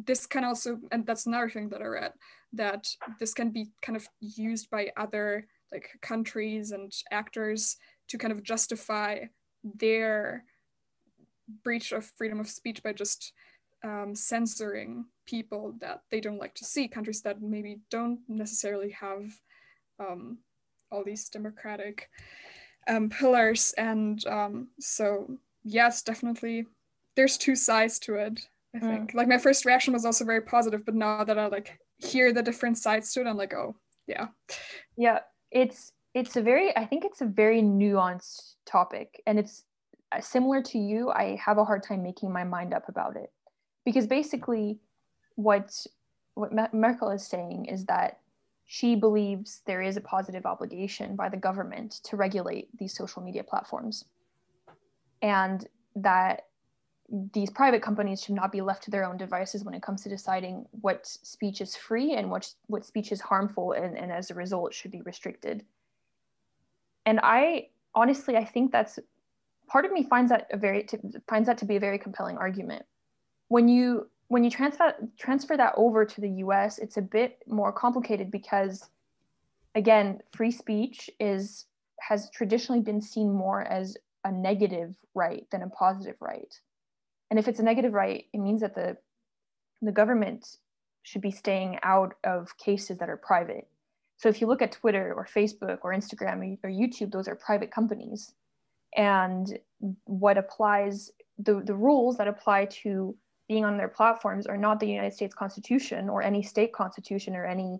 this 0.06 0.26
can 0.26 0.44
also 0.44 0.80
and 0.92 1.06
that's 1.06 1.26
another 1.26 1.50
thing 1.50 1.70
that 1.70 1.82
i 1.82 1.86
read 1.86 2.14
that 2.54 2.88
this 3.20 3.34
can 3.34 3.50
be 3.50 3.68
kind 3.82 3.96
of 3.96 4.08
used 4.20 4.70
by 4.70 4.92
other 4.98 5.48
like 5.72 5.90
countries 6.02 6.72
and 6.72 6.92
actors 7.12 7.78
to 8.08 8.18
kind 8.18 8.32
of 8.34 8.44
justify 8.44 9.20
their 9.64 10.44
breach 11.64 11.92
of 11.92 12.06
freedom 12.18 12.40
of 12.40 12.50
speech 12.50 12.84
by 12.84 12.94
just 12.94 13.34
um, 13.84 14.14
censoring 14.14 15.06
people 15.26 15.76
that 15.80 16.02
they 16.12 16.20
don't 16.20 16.38
like 16.38 16.54
to 16.56 16.66
see 16.66 16.88
countries 16.88 17.22
that 17.22 17.42
maybe 17.42 17.80
don't 17.90 18.20
necessarily 18.28 18.92
have 18.92 19.40
um, 20.00 20.40
all 20.92 21.04
these 21.04 21.30
democratic 21.30 22.10
um, 22.88 23.10
pillars. 23.10 23.74
And 23.78 24.26
um, 24.28 24.68
so 24.80 25.38
yes 25.64 26.02
definitely 26.02 26.66
there's 27.16 27.38
two 27.38 27.56
sides 27.56 28.00
to 28.00 28.16
it 28.16 28.48
I 28.76 28.80
mm. 28.80 28.82
think. 28.82 29.12
Mm. 29.12 29.16
Like 29.16 29.28
my 29.28 29.38
first 29.38 29.66
reaction 29.66 29.94
was 29.94 30.06
also 30.06 30.26
very 30.26 30.42
positive, 30.42 30.86
but 30.86 30.96
now 30.96 31.24
that 31.24 31.38
I 31.38 31.48
like 31.48 31.80
hear 31.98 32.34
the 32.34 32.44
different 32.44 32.78
sides 32.78 33.12
to 33.14 33.22
it, 33.22 33.28
I'm 33.28 33.38
like, 33.38 33.54
oh, 33.54 33.76
yeah. 34.08 34.28
Yeah, 34.98 35.20
it's 35.52 35.94
it's 36.14 36.36
a 36.36 36.42
very 36.42 36.76
I 36.76 36.86
think 36.86 37.06
it's 37.06 37.22
a 37.22 37.26
very 37.26 37.62
nuanced 37.62 38.56
topic, 38.66 39.22
and 39.26 39.40
it's 39.40 39.64
uh, 40.12 40.22
similar 40.22 40.62
to 40.64 40.78
you. 40.78 41.10
I 41.10 41.40
have 41.44 41.58
a 41.58 41.66
hard 41.66 41.84
time 41.84 42.04
making 42.04 42.32
my 42.32 42.44
mind 42.44 42.74
up 42.74 42.90
about 42.90 43.16
it 43.16 43.32
because 43.86 44.08
basically, 44.08 44.80
what 45.36 45.72
what 46.36 46.74
Merkel 46.74 47.12
is 47.12 47.28
saying 47.28 47.66
is 47.66 47.86
that 47.86 48.20
she 48.66 48.96
believes 48.96 49.62
there 49.66 49.82
is 49.82 49.98
a 49.98 50.02
positive 50.02 50.46
obligation 50.46 51.16
by 51.18 51.28
the 51.28 51.36
government 51.36 52.00
to 52.06 52.16
regulate 52.16 52.70
these 52.78 52.96
social 52.96 53.22
media 53.22 53.44
platforms, 53.44 54.06
and 55.22 55.68
that 55.96 56.46
these 57.34 57.50
private 57.50 57.82
companies 57.82 58.24
should 58.24 58.36
not 58.36 58.52
be 58.52 58.62
left 58.62 58.84
to 58.84 58.92
their 58.92 59.04
own 59.04 59.18
devices 59.18 59.64
when 59.64 59.74
it 59.74 59.82
comes 59.82 60.02
to 60.04 60.10
deciding 60.10 60.66
what 60.72 61.06
speech 61.06 61.60
is 61.60 61.76
free 61.76 62.14
and 62.14 62.32
what 62.32 62.54
what 62.68 62.86
speech 62.86 63.12
is 63.12 63.20
harmful 63.20 63.74
and, 63.74 63.98
and 63.98 64.12
as 64.12 64.32
a 64.32 64.34
result 64.34 64.74
should 64.74 64.92
be 64.92 65.02
restricted. 65.02 65.66
And 67.06 67.20
i 67.22 67.68
honestly 67.94 68.38
i 68.38 68.46
think 68.46 68.72
that's 68.72 68.98
part 69.68 69.84
of 69.86 69.92
me 69.92 70.04
finds 70.04 70.30
that 70.30 70.48
a 70.52 70.58
very 70.58 70.84
to, 70.84 71.00
finds 71.28 71.48
that 71.48 71.58
to 71.58 71.66
be 71.66 71.76
a 71.76 71.80
very 71.80 72.00
compelling 72.00 72.38
argument. 72.38 72.86
When 73.50 73.68
you 73.68 74.10
when 74.30 74.46
you 74.46 74.50
transfer 74.50 74.94
transfer 75.18 75.58
that 75.58 75.74
over 75.76 76.06
to 76.06 76.22
the 76.22 76.30
us 76.30 76.78
it's 76.78 76.96
a 76.96 77.02
bit 77.02 77.44
more 77.48 77.74
complicated 77.74 78.32
because 78.32 78.90
again 79.76 80.22
free 80.32 80.52
speech 80.52 81.10
is 81.20 81.66
has 82.00 82.30
traditionally 82.30 82.82
been 82.82 83.02
seen 83.02 83.34
more 83.34 83.64
as 83.64 83.98
a 84.24 84.32
negative 84.32 84.96
right 85.14 85.46
than 85.52 85.64
a 85.64 85.70
positive 85.70 86.16
right 86.22 86.62
and 87.32 87.40
if 87.40 87.48
it's 87.48 87.60
a 87.60 87.64
negative 87.64 87.94
right, 87.94 88.26
it 88.34 88.38
means 88.38 88.62
that 88.62 88.76
the 88.76 88.98
the 89.82 89.92
government 89.92 90.58
should 91.02 91.22
be 91.22 91.32
staying 91.32 91.80
out 91.82 92.14
of 92.24 92.56
cases 92.58 93.00
that 93.00 93.10
are 93.10 93.18
private. 93.18 93.68
So 94.18 94.30
if 94.30 94.40
you 94.40 94.46
look 94.46 94.62
at 94.62 94.74
Twitter 94.74 95.14
or 95.16 95.26
Facebook 95.26 95.80
or 95.82 95.94
Instagram 95.94 96.60
or 96.64 96.70
YouTube, 96.70 97.12
those 97.12 97.28
are 97.28 97.36
private 97.36 97.72
companies. 97.72 98.34
And 98.96 99.58
what 100.04 100.38
applies, 100.38 101.10
the, 101.40 101.62
the 101.66 101.74
rules 101.74 102.18
that 102.18 102.28
apply 102.28 102.66
to 102.84 103.16
being 103.48 103.66
on 103.66 103.78
their 103.78 103.88
platforms 103.88 104.46
are 104.46 104.58
not 104.58 104.80
the 104.80 104.86
United 104.88 105.14
States 105.14 105.34
Constitution 105.34 106.10
or 106.10 106.22
any 106.22 106.44
state 106.44 106.72
constitution 106.74 107.36
or 107.36 107.48
any 107.48 107.80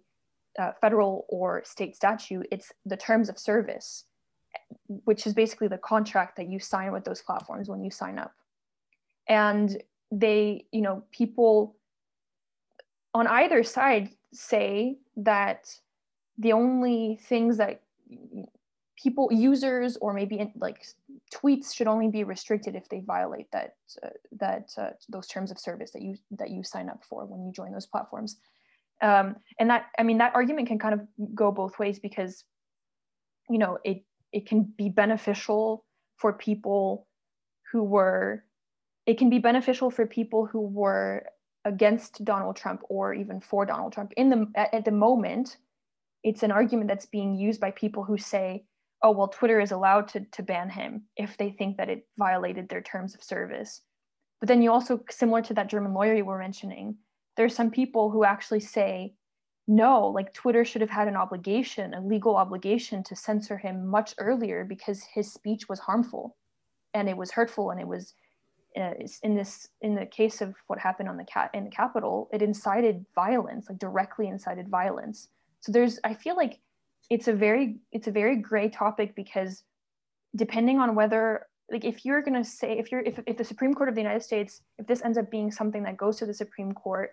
uh, 0.58 0.72
federal 0.82 1.28
or 1.30 1.62
state 1.64 1.96
statute. 1.96 2.48
It's 2.52 2.72
the 2.88 2.98
terms 2.98 3.30
of 3.30 3.38
service, 3.38 4.06
which 4.88 5.28
is 5.28 5.36
basically 5.36 5.68
the 5.68 5.78
contract 5.78 6.38
that 6.38 6.50
you 6.50 6.60
sign 6.60 6.92
with 6.92 7.04
those 7.04 7.22
platforms 7.22 7.70
when 7.70 7.84
you 7.84 7.92
sign 7.92 8.18
up 8.18 8.34
and 9.28 9.82
they 10.12 10.66
you 10.72 10.82
know 10.82 11.04
people 11.12 11.76
on 13.14 13.28
either 13.28 13.64
side 13.64 14.10
say 14.34 14.98
that 15.18 15.74
the 16.38 16.54
only 16.54 17.20
things 17.28 17.58
that 17.58 17.82
people 19.02 19.30
users 19.32 19.98
or 19.98 20.14
maybe 20.14 20.40
in, 20.40 20.52
like 20.58 20.86
tweets 21.34 21.74
should 21.74 21.88
only 21.88 22.08
be 22.08 22.24
restricted 22.24 22.76
if 22.76 22.88
they 22.90 23.00
violate 23.00 23.52
that 23.52 23.76
uh, 24.04 24.10
that 24.32 24.72
uh, 24.78 24.90
those 25.10 25.28
terms 25.28 25.52
of 25.52 25.60
service 25.60 25.92
that 25.92 26.02
you 26.02 26.16
that 26.32 26.50
you 26.50 26.64
sign 26.64 26.90
up 26.90 27.04
for 27.04 27.26
when 27.26 27.44
you 27.46 27.52
join 27.52 27.72
those 27.72 27.86
platforms. 27.88 28.38
Um, 29.02 29.38
and 29.60 29.68
that 29.72 29.88
i 29.98 30.04
mean 30.04 30.20
that 30.20 30.36
argument 30.36 30.68
can 30.68 30.78
kind 30.78 30.94
of 30.94 31.02
go 31.34 31.52
both 31.52 31.80
ways 31.80 31.98
because 31.98 32.44
you 33.50 33.58
know 33.58 33.80
it 33.84 34.04
it 34.32 34.46
can 34.46 34.64
be 34.78 34.90
beneficial 34.90 35.84
for 36.18 36.34
people 36.34 37.08
who 37.72 37.84
were 37.84 38.44
it 39.06 39.18
can 39.18 39.30
be 39.30 39.40
beneficial 39.40 39.90
for 39.90 40.06
people 40.06 40.46
who 40.46 40.62
were 40.62 41.26
against 41.66 42.24
Donald 42.26 42.56
Trump 42.56 42.82
or 42.90 43.14
even 43.14 43.40
for 43.40 43.66
Donald 43.66 43.94
Trump. 43.94 44.14
In 44.18 44.30
the 44.30 44.52
at, 44.56 44.86
the 44.86 44.92
moment, 44.92 45.58
it's 46.24 46.44
an 46.44 46.52
argument 46.52 46.88
that's 46.88 47.06
being 47.06 47.36
used 47.36 47.60
by 47.62 47.72
people 47.72 48.04
who 48.04 48.18
say, 48.18 48.66
"Oh, 49.02 49.12
well, 49.12 49.28
Twitter 49.28 49.60
is 49.60 49.72
allowed 49.72 50.08
to 50.10 50.22
to 50.22 50.44
ban 50.44 50.70
him 50.70 51.04
if 51.16 51.38
they 51.38 51.52
think 51.52 51.78
that 51.78 51.90
it 51.90 52.08
violated 52.18 52.70
their 52.70 52.82
terms 52.82 53.16
of 53.16 53.24
service." 53.24 53.82
But 54.40 54.48
then 54.48 54.62
you 54.62 54.72
also, 54.72 55.04
similar 55.10 55.42
to 55.44 55.54
that 55.54 55.70
German 55.70 55.94
lawyer 55.94 56.16
you 56.16 56.26
were 56.26 56.40
mentioning, 56.40 56.98
there's 57.38 57.56
some 57.56 57.70
people 57.70 58.10
who 58.10 58.24
actually 58.24 58.60
say, 58.60 59.14
no, 59.68 60.08
like 60.08 60.34
Twitter 60.34 60.66
should 60.66 60.82
have 60.82 60.90
had 60.90 61.08
an 61.08 61.16
obligation, 61.16 61.94
a 61.94 62.02
legal 62.02 62.36
obligation 62.36 63.04
to 63.04 63.16
censor 63.16 63.58
him 63.58 63.88
much 63.88 64.14
earlier 64.18 64.66
because 64.66 65.04
his 65.04 65.32
speech 65.32 65.70
was 65.70 65.80
harmful 65.80 66.36
and 66.94 67.08
it 67.08 67.16
was 67.16 67.32
hurtful 67.32 67.72
and 67.72 67.80
it 67.80 67.88
was 67.88 68.14
uh, 68.78 68.94
in 69.24 69.36
this 69.36 69.68
in 69.82 69.96
the 69.96 70.06
case 70.06 70.42
of 70.42 70.56
what 70.68 70.80
happened 70.80 71.10
on 71.10 71.18
the 71.18 71.26
cat 71.26 71.52
in 71.54 71.66
the 71.66 71.70
Capitol, 71.70 72.30
it 72.32 72.42
incited 72.42 73.06
violence, 73.14 73.68
like 73.70 73.80
directly 73.80 74.28
incited 74.28 74.70
violence. 74.70 75.28
So 75.60 75.72
there's, 75.72 76.00
I 76.04 76.14
feel 76.14 76.36
like 76.36 76.60
it's 77.10 77.28
a 77.28 77.34
very 77.34 77.78
it's 77.92 78.08
a 78.08 78.12
very 78.12 78.38
gray 78.38 78.70
topic 78.70 79.16
because 79.16 79.64
depending 80.36 80.80
on 80.80 80.96
whether 80.96 81.48
like 81.70 81.84
if 81.84 82.06
you're 82.06 82.22
gonna 82.22 82.46
say 82.46 82.78
if 82.78 82.92
you're 82.92 83.02
if, 83.02 83.20
if 83.26 83.38
the 83.38 83.44
Supreme 83.44 83.74
Court 83.74 83.90
of 83.90 83.96
the 83.96 84.02
United 84.02 84.24
States 84.24 84.62
if 84.78 84.88
this 84.88 85.04
ends 85.04 85.18
up 85.18 85.30
being 85.30 85.52
something 85.52 85.84
that 85.84 85.98
goes 85.98 86.18
to 86.18 86.26
the 86.26 86.34
Supreme 86.34 86.72
Court, 86.72 87.12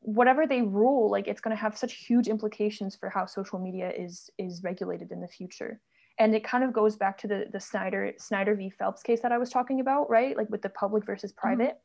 whatever 0.00 0.46
they 0.46 0.62
rule, 0.62 1.10
like 1.10 1.28
it's 1.28 1.40
gonna 1.40 1.56
have 1.56 1.78
such 1.78 1.94
huge 1.94 2.26
implications 2.26 2.96
for 2.96 3.08
how 3.08 3.26
social 3.26 3.60
media 3.60 3.92
is 3.96 4.30
is 4.38 4.62
regulated 4.64 5.12
in 5.12 5.20
the 5.20 5.28
future 5.28 5.80
and 6.18 6.34
it 6.34 6.44
kind 6.44 6.64
of 6.64 6.72
goes 6.72 6.96
back 6.96 7.16
to 7.18 7.28
the 7.28 7.46
the 7.52 7.60
Snyder 7.60 8.12
Snyder 8.18 8.54
v 8.54 8.70
Phelps 8.70 9.02
case 9.02 9.20
that 9.20 9.32
I 9.32 9.38
was 9.38 9.50
talking 9.50 9.80
about, 9.80 10.10
right? 10.10 10.36
Like 10.36 10.50
with 10.50 10.62
the 10.62 10.68
public 10.68 11.04
versus 11.06 11.32
mm-hmm. 11.32 11.40
private. 11.40 11.74
Mm-hmm. 11.74 11.82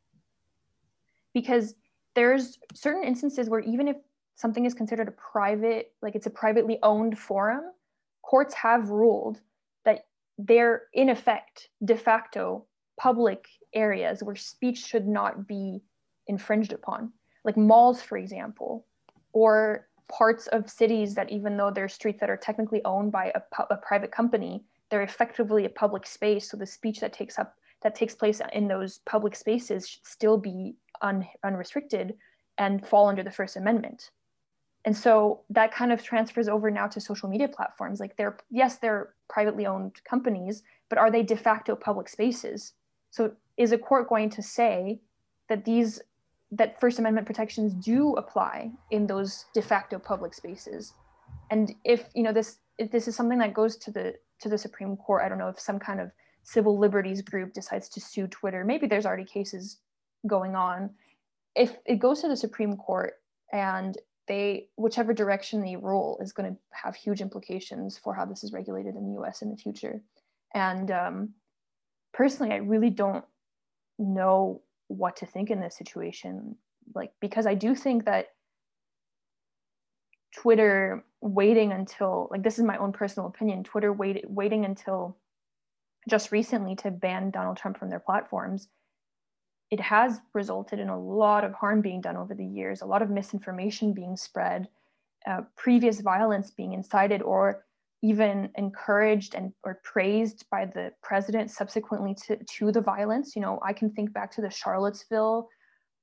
Because 1.32 1.74
there's 2.14 2.58
certain 2.74 3.04
instances 3.04 3.50
where 3.50 3.60
even 3.60 3.88
if 3.88 3.96
something 4.36 4.64
is 4.64 4.74
considered 4.74 5.08
a 5.08 5.12
private, 5.12 5.92
like 6.02 6.14
it's 6.14 6.26
a 6.26 6.30
privately 6.30 6.78
owned 6.82 7.18
forum, 7.18 7.64
courts 8.22 8.54
have 8.54 8.90
ruled 8.90 9.40
that 9.84 10.06
they're 10.38 10.82
in 10.92 11.08
effect 11.08 11.68
de 11.84 11.96
facto 11.96 12.66
public 12.98 13.46
areas 13.74 14.22
where 14.22 14.36
speech 14.36 14.78
should 14.78 15.06
not 15.06 15.46
be 15.46 15.82
infringed 16.28 16.72
upon. 16.72 17.12
Like 17.44 17.56
malls, 17.56 18.00
for 18.00 18.16
example, 18.16 18.86
or 19.32 19.88
parts 20.08 20.46
of 20.48 20.70
cities 20.70 21.14
that 21.14 21.30
even 21.30 21.56
though 21.56 21.70
they're 21.70 21.88
streets 21.88 22.20
that 22.20 22.30
are 22.30 22.36
technically 22.36 22.84
owned 22.84 23.10
by 23.10 23.32
a, 23.34 23.40
a 23.70 23.76
private 23.76 24.12
company 24.12 24.64
they're 24.90 25.02
effectively 25.02 25.64
a 25.64 25.70
public 25.70 26.06
space. 26.06 26.48
So 26.48 26.56
the 26.56 26.66
speech 26.66 27.00
that 27.00 27.12
takes 27.12 27.38
up 27.38 27.56
that 27.82 27.94
takes 27.94 28.14
place 28.14 28.40
in 28.52 28.68
those 28.68 29.00
public 29.06 29.36
spaces 29.36 29.88
should 29.88 30.06
still 30.06 30.38
be 30.38 30.76
un, 31.02 31.26
unrestricted 31.42 32.14
and 32.56 32.86
fall 32.86 33.08
under 33.08 33.22
the 33.22 33.30
first 33.30 33.56
amendment. 33.56 34.10
And 34.86 34.96
so 34.96 35.40
that 35.50 35.74
kind 35.74 35.92
of 35.92 36.02
transfers 36.02 36.48
over 36.48 36.70
now 36.70 36.86
to 36.86 37.00
social 37.00 37.28
media 37.28 37.48
platforms. 37.48 38.00
Like 38.00 38.16
they're 38.16 38.38
yes 38.50 38.76
they're 38.76 39.14
privately 39.28 39.66
owned 39.66 40.00
companies 40.04 40.62
but 40.88 40.98
are 40.98 41.10
they 41.10 41.22
de 41.22 41.36
facto 41.36 41.74
public 41.74 42.08
spaces? 42.08 42.74
So 43.10 43.32
is 43.56 43.72
a 43.72 43.78
court 43.78 44.08
going 44.08 44.30
to 44.30 44.42
say 44.42 45.00
that 45.48 45.64
these 45.64 46.00
that 46.54 46.80
First 46.80 46.98
Amendment 46.98 47.26
protections 47.26 47.72
do 47.74 48.14
apply 48.14 48.70
in 48.90 49.06
those 49.06 49.46
de 49.54 49.62
facto 49.62 49.98
public 49.98 50.34
spaces. 50.34 50.94
And 51.50 51.74
if 51.84 52.08
you 52.14 52.22
know 52.22 52.32
this, 52.32 52.58
if 52.78 52.90
this 52.90 53.08
is 53.08 53.16
something 53.16 53.38
that 53.38 53.54
goes 53.54 53.76
to 53.78 53.90
the 53.90 54.14
to 54.40 54.48
the 54.48 54.58
Supreme 54.58 54.96
Court, 54.96 55.22
I 55.24 55.28
don't 55.28 55.38
know 55.38 55.48
if 55.48 55.60
some 55.60 55.78
kind 55.78 56.00
of 56.00 56.10
civil 56.42 56.78
liberties 56.78 57.22
group 57.22 57.52
decides 57.52 57.88
to 57.90 58.00
sue 58.00 58.26
Twitter. 58.26 58.64
Maybe 58.64 58.86
there's 58.86 59.06
already 59.06 59.24
cases 59.24 59.78
going 60.26 60.54
on. 60.54 60.90
if 61.56 61.76
it 61.86 61.98
goes 62.00 62.20
to 62.20 62.28
the 62.28 62.36
Supreme 62.36 62.76
Court 62.76 63.14
and 63.52 63.96
they 64.26 64.68
whichever 64.76 65.12
direction 65.12 65.60
they 65.60 65.76
rule 65.76 66.18
is 66.20 66.32
going 66.32 66.50
to 66.50 66.58
have 66.70 66.94
huge 66.96 67.20
implications 67.20 67.98
for 67.98 68.14
how 68.14 68.24
this 68.24 68.42
is 68.42 68.52
regulated 68.52 68.94
in 68.96 69.06
the 69.06 69.20
US 69.20 69.42
in 69.42 69.50
the 69.50 69.56
future. 69.56 70.02
And 70.54 70.90
um, 70.90 71.34
personally, 72.12 72.52
I 72.52 72.58
really 72.58 72.90
don't 72.90 73.24
know 73.98 74.62
what 74.88 75.16
to 75.16 75.26
think 75.26 75.50
in 75.50 75.60
this 75.60 75.76
situation. 75.76 76.56
Like, 76.94 77.12
because 77.20 77.46
I 77.46 77.54
do 77.54 77.74
think 77.74 78.04
that 78.04 78.28
Twitter 80.34 81.04
waiting 81.20 81.72
until, 81.72 82.28
like, 82.30 82.42
this 82.42 82.58
is 82.58 82.64
my 82.64 82.76
own 82.76 82.92
personal 82.92 83.28
opinion, 83.28 83.64
Twitter 83.64 83.92
wait, 83.92 84.28
waiting 84.28 84.64
until 84.64 85.16
just 86.08 86.32
recently 86.32 86.76
to 86.76 86.90
ban 86.90 87.30
Donald 87.30 87.56
Trump 87.56 87.78
from 87.78 87.88
their 87.88 88.00
platforms, 88.00 88.68
it 89.70 89.80
has 89.80 90.20
resulted 90.34 90.78
in 90.78 90.88
a 90.88 91.00
lot 91.00 91.44
of 91.44 91.52
harm 91.54 91.80
being 91.80 92.00
done 92.00 92.16
over 92.16 92.34
the 92.34 92.44
years, 92.44 92.82
a 92.82 92.86
lot 92.86 93.02
of 93.02 93.10
misinformation 93.10 93.94
being 93.94 94.16
spread, 94.16 94.68
uh, 95.26 95.40
previous 95.56 96.00
violence 96.00 96.50
being 96.50 96.74
incited 96.74 97.22
or 97.22 97.64
even 98.04 98.48
encouraged 98.56 99.34
and 99.34 99.52
or 99.62 99.80
praised 99.82 100.44
by 100.50 100.66
the 100.66 100.92
president 101.02 101.50
subsequently 101.50 102.14
to, 102.14 102.36
to 102.44 102.70
the 102.70 102.82
violence. 102.82 103.34
You 103.34 103.40
know, 103.40 103.58
I 103.64 103.72
can 103.72 103.90
think 103.90 104.12
back 104.12 104.30
to 104.32 104.42
the 104.42 104.50
Charlottesville 104.50 105.48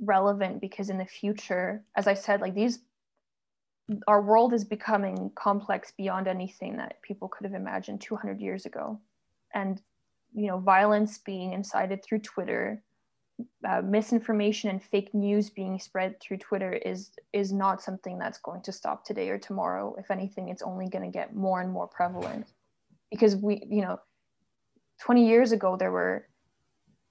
relevant 0.00 0.60
because 0.60 0.90
in 0.90 0.98
the 0.98 1.04
future 1.04 1.82
as 1.96 2.06
i 2.06 2.14
said 2.14 2.40
like 2.40 2.54
these 2.54 2.78
our 4.06 4.20
world 4.22 4.52
is 4.52 4.64
becoming 4.64 5.30
complex 5.34 5.92
beyond 5.96 6.28
anything 6.28 6.76
that 6.76 7.00
people 7.02 7.28
could 7.28 7.44
have 7.44 7.54
imagined 7.54 8.00
200 8.00 8.40
years 8.40 8.66
ago. 8.66 9.00
And 9.54 9.80
you 10.34 10.46
know 10.46 10.58
violence 10.58 11.18
being 11.18 11.52
incited 11.52 12.04
through 12.04 12.18
twitter 12.18 12.82
uh, 13.68 13.80
misinformation 13.82 14.68
and 14.68 14.82
fake 14.82 15.14
news 15.14 15.48
being 15.48 15.78
spread 15.78 16.20
through 16.20 16.36
twitter 16.36 16.72
is 16.72 17.10
is 17.32 17.52
not 17.52 17.82
something 17.82 18.18
that's 18.18 18.38
going 18.38 18.60
to 18.62 18.72
stop 18.72 19.04
today 19.04 19.28
or 19.28 19.38
tomorrow. 19.38 19.94
If 19.96 20.10
anything 20.10 20.48
it's 20.48 20.62
only 20.62 20.88
going 20.88 21.04
to 21.04 21.10
get 21.10 21.36
more 21.36 21.60
and 21.60 21.70
more 21.70 21.86
prevalent. 21.86 22.46
Because 23.10 23.36
we 23.36 23.62
you 23.68 23.82
know 23.82 24.00
20 25.00 25.26
years 25.26 25.52
ago 25.52 25.76
there 25.76 25.92
were 25.92 26.26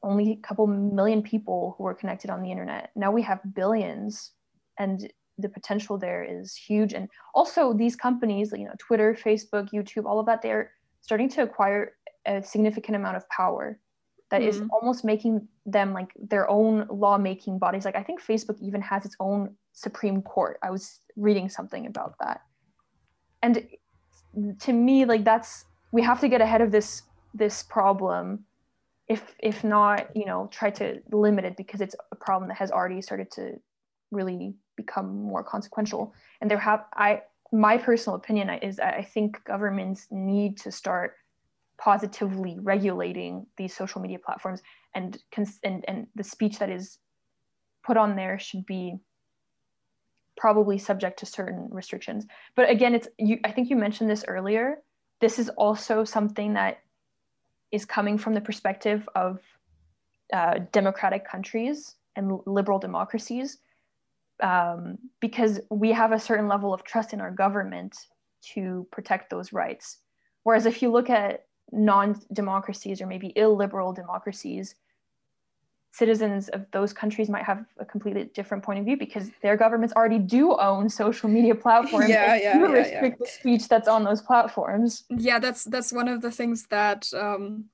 only 0.03 0.33
a 0.33 0.47
couple 0.47 0.67
million 0.67 1.21
people 1.23 1.75
who 1.77 1.85
were 1.85 1.93
connected 1.93 2.29
on 2.29 2.43
the 2.43 2.51
internet. 2.51 2.91
Now 2.95 3.11
we 3.11 3.21
have 3.23 3.39
billions. 3.55 4.31
And 4.77 5.11
the 5.37 5.49
potential 5.49 5.97
there 5.97 6.23
is 6.23 6.55
huge. 6.55 6.93
And 6.93 7.09
also 7.33 7.73
these 7.73 7.95
companies 7.95 8.51
you 8.55 8.65
know 8.65 8.73
twitter 8.79 9.13
facebook 9.13 9.69
youtube 9.71 10.05
all 10.05 10.19
of 10.19 10.25
that 10.25 10.41
they're 10.41 10.71
starting 11.01 11.29
to 11.29 11.43
acquire 11.43 11.93
a 12.25 12.43
significant 12.43 12.95
amount 12.95 13.17
of 13.17 13.27
power 13.29 13.79
that 14.29 14.41
mm-hmm. 14.41 14.49
is 14.49 14.61
almost 14.71 15.05
making 15.05 15.47
them 15.65 15.93
like 15.93 16.11
their 16.19 16.49
own 16.49 16.85
lawmaking 16.89 17.57
bodies. 17.59 17.85
Like 17.85 17.95
i 17.95 18.03
think 18.03 18.21
facebook 18.21 18.59
even 18.61 18.81
has 18.81 19.05
its 19.05 19.15
own 19.19 19.55
supreme 19.73 20.21
court. 20.21 20.59
I 20.63 20.71
was 20.71 21.01
reading 21.15 21.49
something 21.49 21.85
about 21.85 22.15
that. 22.19 22.41
And 23.43 23.67
to 24.59 24.73
me 24.73 25.05
like 25.05 25.23
that's 25.23 25.65
we 25.91 26.01
have 26.01 26.19
to 26.19 26.27
get 26.27 26.41
ahead 26.41 26.61
of 26.61 26.71
this 26.71 27.03
this 27.33 27.63
problem 27.63 28.43
if 29.07 29.35
if 29.39 29.63
not 29.63 30.15
you 30.15 30.25
know 30.25 30.49
try 30.51 30.69
to 30.69 30.99
limit 31.11 31.45
it 31.45 31.55
because 31.55 31.81
it's 31.81 31.95
a 32.11 32.15
problem 32.15 32.49
that 32.49 32.57
has 32.57 32.71
already 32.71 33.01
started 33.01 33.31
to 33.31 33.53
really 34.11 34.55
become 34.77 35.23
more 35.23 35.43
consequential. 35.43 36.13
And 36.39 36.49
there 36.49 36.59
have 36.59 36.85
i 36.93 37.21
my 37.51 37.77
personal 37.77 38.15
opinion 38.15 38.49
is 38.61 38.79
i 38.79 39.01
think 39.01 39.41
governments 39.45 40.07
need 40.11 40.57
to 40.57 40.71
start 40.71 41.15
positively 41.77 42.57
regulating 42.61 43.45
these 43.57 43.73
social 43.75 44.01
media 44.01 44.19
platforms 44.19 44.61
and 44.95 45.17
and, 45.63 45.85
and 45.87 46.07
the 46.15 46.23
speech 46.23 46.59
that 46.59 46.69
is 46.69 46.97
put 47.85 47.97
on 47.97 48.15
there 48.15 48.39
should 48.39 48.65
be 48.65 48.95
probably 50.35 50.77
subject 50.77 51.17
to 51.19 51.25
certain 51.25 51.67
restrictions. 51.71 52.25
But 52.55 52.69
again 52.69 52.93
it's 52.93 53.07
you 53.17 53.39
i 53.43 53.51
think 53.51 53.69
you 53.69 53.75
mentioned 53.75 54.09
this 54.09 54.25
earlier. 54.27 54.83
This 55.19 55.39
is 55.39 55.49
also 55.49 56.03
something 56.03 56.53
that 56.53 56.79
is 57.71 57.85
coming 57.85 58.17
from 58.17 58.33
the 58.33 58.41
perspective 58.41 59.07
of 59.15 59.39
uh, 60.33 60.59
democratic 60.71 61.27
countries 61.27 61.95
and 62.15 62.39
liberal 62.45 62.79
democracies 62.79 63.59
um, 64.41 64.97
because 65.19 65.59
we 65.69 65.91
have 65.91 66.11
a 66.11 66.19
certain 66.19 66.47
level 66.47 66.73
of 66.73 66.83
trust 66.83 67.13
in 67.13 67.21
our 67.21 67.31
government 67.31 67.97
to 68.53 68.87
protect 68.91 69.29
those 69.29 69.53
rights. 69.53 69.99
Whereas 70.43 70.65
if 70.65 70.81
you 70.81 70.91
look 70.91 71.09
at 71.09 71.45
non 71.71 72.19
democracies 72.33 73.01
or 73.01 73.07
maybe 73.07 73.33
illiberal 73.35 73.93
democracies, 73.93 74.75
citizens 75.91 76.47
of 76.49 76.65
those 76.71 76.93
countries 76.93 77.29
might 77.29 77.43
have 77.43 77.65
a 77.79 77.85
completely 77.85 78.25
different 78.35 78.63
point 78.63 78.77
of 78.77 78.85
view 78.85 78.95
because 78.97 79.31
their 79.41 79.57
governments 79.57 79.93
already 79.95 80.19
do 80.19 80.55
own 80.57 80.89
social 80.89 81.27
media 81.27 81.55
platforms 81.65 82.09
yeah, 82.09 82.33
and 82.33 82.41
yeah, 82.41 82.53
do 82.53 82.59
yeah, 82.59 82.71
restrict 82.71 83.21
yeah. 83.21 83.31
speech 83.31 83.67
that's 83.67 83.87
on 83.87 84.03
those 84.03 84.21
platforms. 84.21 85.03
Yeah, 85.09 85.39
that's 85.39 85.63
that's 85.63 85.91
one 85.91 86.07
of 86.07 86.21
the 86.21 86.31
things 86.31 86.67
that 86.67 87.07
um, 87.13 87.65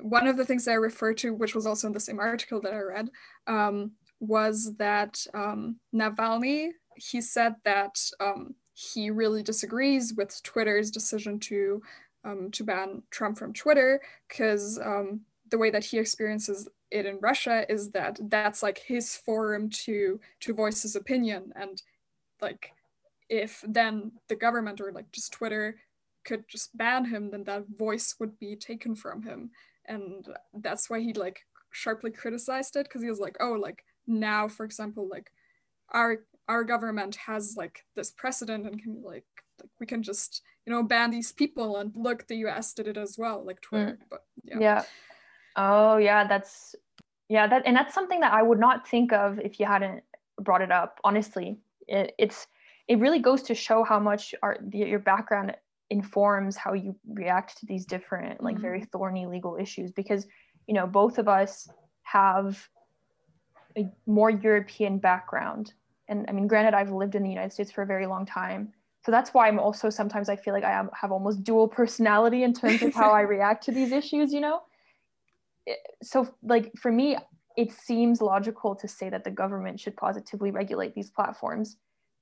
one 0.00 0.26
of 0.26 0.36
the 0.36 0.44
things 0.44 0.64
that 0.64 0.72
I 0.72 0.74
refer 0.74 1.14
to, 1.14 1.34
which 1.34 1.54
was 1.54 1.66
also 1.66 1.86
in 1.86 1.92
the 1.92 2.00
same 2.00 2.18
article 2.18 2.60
that 2.62 2.72
I 2.72 2.80
read, 2.80 3.10
um, 3.46 3.92
was 4.20 4.74
that 4.76 5.24
um, 5.34 5.76
Navalny 5.94 6.70
he 6.98 7.20
said 7.20 7.54
that 7.64 7.98
um, 8.20 8.54
he 8.74 9.10
really 9.10 9.42
disagrees 9.42 10.14
with 10.14 10.42
Twitter's 10.42 10.90
decision 10.90 11.38
to 11.40 11.82
um, 12.24 12.50
to 12.50 12.64
ban 12.64 13.02
Trump 13.10 13.38
from 13.38 13.52
Twitter 13.52 14.00
because 14.28 14.78
um, 14.78 15.20
the 15.50 15.58
way 15.58 15.70
that 15.70 15.84
he 15.84 15.98
experiences 15.98 16.68
it 16.90 17.06
in 17.06 17.18
Russia 17.20 17.64
is 17.70 17.90
that 17.90 18.18
that's 18.22 18.62
like 18.62 18.78
his 18.78 19.16
forum 19.16 19.70
to 19.70 20.20
to 20.40 20.54
voice 20.54 20.82
his 20.82 20.96
opinion. 20.96 21.52
And 21.54 21.80
like 22.40 22.72
if 23.28 23.62
then 23.66 24.12
the 24.28 24.36
government 24.36 24.80
or 24.80 24.92
like 24.92 25.10
just 25.12 25.32
Twitter 25.32 25.76
could 26.24 26.48
just 26.48 26.76
ban 26.76 27.06
him 27.06 27.30
then 27.30 27.44
that 27.44 27.64
voice 27.78 28.16
would 28.18 28.38
be 28.38 28.56
taken 28.56 28.94
from 28.94 29.22
him. 29.22 29.50
And 29.86 30.26
that's 30.52 30.90
why 30.90 31.00
he 31.00 31.12
like 31.12 31.40
sharply 31.70 32.10
criticized 32.10 32.76
it 32.76 32.84
because 32.84 33.02
he 33.02 33.10
was 33.10 33.20
like 33.20 33.36
oh 33.40 33.52
like 33.52 33.84
now 34.08 34.48
for 34.48 34.64
example 34.64 35.08
like 35.08 35.30
our 35.90 36.24
our 36.48 36.64
government 36.64 37.14
has 37.14 37.54
like 37.56 37.84
this 37.94 38.10
precedent 38.10 38.66
and 38.66 38.82
can 38.82 39.02
like 39.02 39.24
like 39.60 39.70
we 39.78 39.86
can 39.86 40.02
just 40.02 40.42
you 40.66 40.72
know 40.72 40.82
ban 40.82 41.10
these 41.10 41.32
people 41.32 41.76
and 41.76 41.92
look 41.94 42.26
the 42.26 42.36
US 42.36 42.72
did 42.74 42.88
it 42.88 42.96
as 42.96 43.16
well 43.18 43.44
like 43.44 43.60
Twitter 43.60 43.98
mm. 44.00 44.06
but 44.10 44.24
yeah. 44.44 44.56
yeah 44.60 44.82
Oh 45.58 45.96
yeah, 45.96 46.26
that's 46.26 46.76
yeah 47.28 47.48
that 47.48 47.64
and 47.66 47.76
that's 47.76 47.92
something 47.92 48.20
that 48.20 48.32
I 48.32 48.42
would 48.42 48.60
not 48.60 48.88
think 48.88 49.12
of 49.12 49.40
if 49.40 49.58
you 49.58 49.66
hadn't 49.66 50.04
brought 50.40 50.62
it 50.62 50.70
up. 50.70 51.00
Honestly, 51.02 51.58
it, 51.88 52.14
it's 52.16 52.46
it 52.86 53.00
really 53.00 53.18
goes 53.18 53.42
to 53.42 53.54
show 53.56 53.82
how 53.82 53.98
much 53.98 54.36
our 54.40 54.56
the, 54.62 54.78
your 54.78 55.00
background 55.00 55.56
informs 55.90 56.56
how 56.56 56.74
you 56.74 56.94
react 57.08 57.58
to 57.58 57.66
these 57.66 57.84
different 57.84 58.40
like 58.40 58.54
mm-hmm. 58.54 58.62
very 58.62 58.84
thorny 58.84 59.26
legal 59.26 59.56
issues 59.56 59.90
because 59.90 60.26
you 60.68 60.74
know 60.74 60.86
both 60.86 61.18
of 61.18 61.26
us 61.26 61.68
have 62.02 62.68
a 63.78 63.90
more 64.06 64.30
European 64.30 64.98
background. 64.98 65.74
And 66.08 66.26
I 66.28 66.32
mean, 66.32 66.46
granted, 66.46 66.74
I've 66.74 66.90
lived 66.90 67.14
in 67.14 67.22
the 67.22 67.28
United 67.28 67.52
States 67.52 67.70
for 67.70 67.82
a 67.82 67.86
very 67.86 68.06
long 68.06 68.26
time. 68.26 68.72
So 69.04 69.12
that's 69.12 69.32
why 69.32 69.48
I'm 69.48 69.58
also 69.58 69.90
sometimes 69.90 70.28
I 70.28 70.36
feel 70.36 70.52
like 70.52 70.64
I 70.64 70.84
have 71.00 71.12
almost 71.12 71.44
dual 71.44 71.68
personality 71.80 72.42
in 72.42 72.52
terms 72.52 72.82
of 72.82 72.94
how 72.94 73.12
I 73.12 73.20
react 73.36 73.64
to 73.64 73.72
these 73.72 73.92
issues, 73.92 74.32
you 74.32 74.40
know? 74.40 74.62
So, 76.02 76.34
like, 76.42 76.72
for 76.78 76.90
me, 76.90 77.16
it 77.56 77.72
seems 77.72 78.22
logical 78.22 78.74
to 78.76 78.88
say 78.88 79.10
that 79.10 79.24
the 79.24 79.30
government 79.30 79.80
should 79.80 79.96
positively 79.96 80.50
regulate 80.50 80.94
these 80.94 81.10
platforms. 81.10 81.76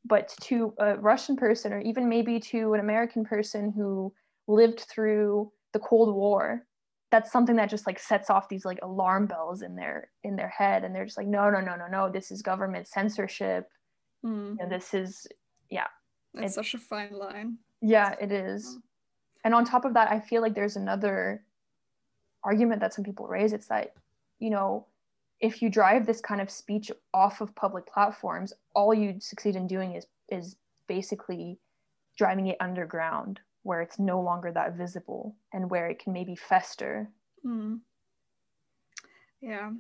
But 0.05 0.35
to 0.43 0.75
a 0.79 0.97
Russian 0.97 1.37
person, 1.37 1.73
or 1.73 1.81
even 1.81 2.09
maybe 2.09 2.41
to 2.41 2.75
an 2.75 2.81
American 2.81 3.25
person 3.25 3.73
who 3.73 4.13
lived 4.49 4.81
through 4.81 5.53
the 5.73 5.79
Cold 5.79 6.15
War, 6.15 6.66
that's 7.11 7.31
something 7.31 7.57
that 7.57 7.71
just 7.71 7.87
like 7.87 7.99
sets 7.99 8.31
off 8.31 8.49
these 8.49 8.65
like 8.65 8.79
alarm 8.83 9.27
bells 9.27 9.63
in 9.63 9.77
their 9.77 10.11
in 10.25 10.37
their 10.37 10.49
head 10.49 10.85
and 10.85 10.95
they're 10.95 11.05
just 11.05 11.17
like 11.17 11.27
no 11.27 11.51
no 11.51 11.61
no 11.61 11.77
no 11.77 11.87
no 11.87 12.11
this 12.11 12.31
is 12.31 12.43
government 12.43 12.89
censorship. 12.89 13.69
Mm. 14.25 14.51
you 14.51 14.57
know, 14.57 14.69
this 14.69 14.95
is 14.95 15.27
yeah. 15.71 15.87
It's, 16.35 16.55
such 16.55 16.75
a 16.75 16.79
fine 16.79 17.13
line. 17.13 17.59
Yeah 17.81 18.15
it 18.21 18.33
is. 18.33 18.79
And 19.45 19.55
on 19.55 19.65
top 19.65 19.85
of 19.85 19.95
that 19.95 20.11
i 20.11 20.19
feel 20.21 20.43
like 20.43 20.55
there's 20.55 20.77
another 20.77 21.45
argument 22.43 22.81
that 22.81 22.95
some 22.95 23.05
people 23.05 23.27
raise. 23.27 23.53
It's 23.53 23.69
that 23.69 23.93
you 24.39 24.51
know 24.51 24.87
if 25.41 25.61
you 25.61 25.69
drive 25.69 26.07
this 26.07 26.21
kind 26.21 26.41
of 26.41 26.51
speech 26.51 26.91
off 27.13 27.41
of 27.41 27.55
public 27.55 27.87
platforms 27.87 28.53
all 28.75 28.95
you 28.95 29.17
succeed 29.21 29.55
in 29.55 29.67
doing 29.67 29.95
is 29.95 30.07
is 30.31 30.57
basically 30.89 31.59
driving 32.17 32.47
it 32.47 32.57
underground 32.61 33.41
where 33.67 33.83
it's 33.83 33.99
no 33.99 34.21
longer 34.21 34.53
that 34.53 34.75
visible 34.75 35.35
and 35.53 35.69
where 35.69 35.89
it 35.89 35.99
can 35.99 36.13
maybe 36.13 36.37
fester. 36.37 37.11
Mm. 37.45 37.81
Yeah. 39.41 39.73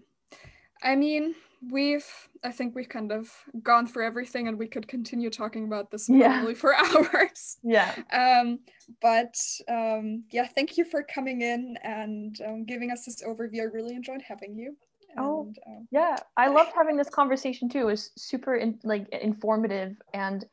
I 0.82 0.96
mean, 0.96 1.34
we've 1.70 2.06
I 2.44 2.50
think 2.50 2.74
we've 2.74 2.88
kind 2.88 3.12
of 3.12 3.30
gone 3.62 3.86
through 3.86 4.06
everything 4.06 4.48
and 4.48 4.58
we 4.58 4.66
could 4.66 4.88
continue 4.88 5.30
talking 5.30 5.64
about 5.64 5.90
this 5.90 6.06
probably 6.06 6.52
yeah. 6.52 6.54
for 6.54 6.74
hours. 6.84 7.58
Yeah. 7.62 7.94
Um 8.12 8.58
but 9.00 9.36
um 9.68 10.24
yeah, 10.32 10.46
thank 10.48 10.76
you 10.76 10.84
for 10.84 11.04
coming 11.04 11.42
in 11.42 11.78
and 11.82 12.36
um, 12.46 12.64
giving 12.64 12.90
us 12.90 13.04
this 13.04 13.22
overview. 13.22 13.60
I 13.60 13.64
really 13.64 13.94
enjoyed 13.94 14.22
having 14.22 14.56
you. 14.56 14.76
Oh, 15.16 15.42
and, 15.42 15.58
um, 15.66 15.88
yeah. 15.92 16.16
I 16.36 16.48
loved 16.48 16.72
having 16.74 16.96
this 16.96 17.08
conversation 17.08 17.68
too. 17.68 17.78
It 17.78 17.84
was 17.84 18.10
super 18.18 18.56
in, 18.56 18.78
like 18.82 19.08
informative 19.10 19.96
and 20.12 20.44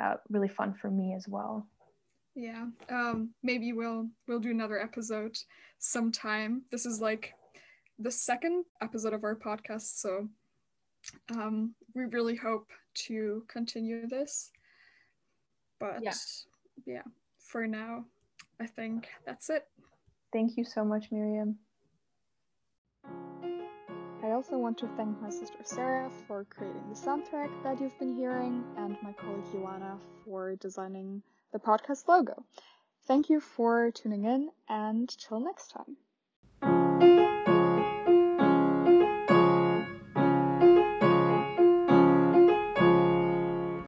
uh, 0.00 0.14
really 0.30 0.48
fun 0.48 0.74
for 0.80 0.90
me 0.90 1.14
as 1.14 1.26
well. 1.28 1.66
Yeah. 2.38 2.66
Um, 2.88 3.30
maybe 3.42 3.72
we'll 3.72 4.06
we'll 4.28 4.38
do 4.38 4.52
another 4.52 4.80
episode 4.80 5.36
sometime. 5.80 6.62
This 6.70 6.86
is 6.86 7.00
like 7.00 7.34
the 7.98 8.12
second 8.12 8.64
episode 8.80 9.12
of 9.12 9.24
our 9.24 9.34
podcast, 9.34 9.98
so 9.98 10.28
um, 11.32 11.74
we 11.96 12.04
really 12.04 12.36
hope 12.36 12.68
to 13.08 13.42
continue 13.48 14.06
this. 14.06 14.52
But 15.80 15.98
yeah. 16.00 16.12
yeah, 16.86 17.02
for 17.38 17.66
now, 17.66 18.04
I 18.60 18.66
think 18.66 19.08
that's 19.26 19.50
it. 19.50 19.66
Thank 20.32 20.56
you 20.56 20.62
so 20.62 20.84
much, 20.84 21.10
Miriam. 21.10 21.58
I 24.22 24.30
also 24.30 24.58
want 24.58 24.78
to 24.78 24.88
thank 24.96 25.20
my 25.20 25.30
sister 25.30 25.58
Sarah 25.64 26.08
for 26.28 26.44
creating 26.44 26.84
the 26.88 26.94
soundtrack 26.94 27.50
that 27.64 27.80
you've 27.80 27.98
been 27.98 28.14
hearing, 28.14 28.62
and 28.76 28.96
my 29.02 29.12
colleague 29.12 29.50
Joanna 29.50 29.98
for 30.24 30.54
designing 30.54 31.20
the 31.52 31.58
podcast 31.58 32.08
logo. 32.08 32.44
Thank 33.06 33.30
you 33.30 33.40
for 33.40 33.90
tuning 33.90 34.24
in 34.24 34.50
and 34.68 35.08
till 35.08 35.40
next 35.40 35.70
time. 35.70 35.96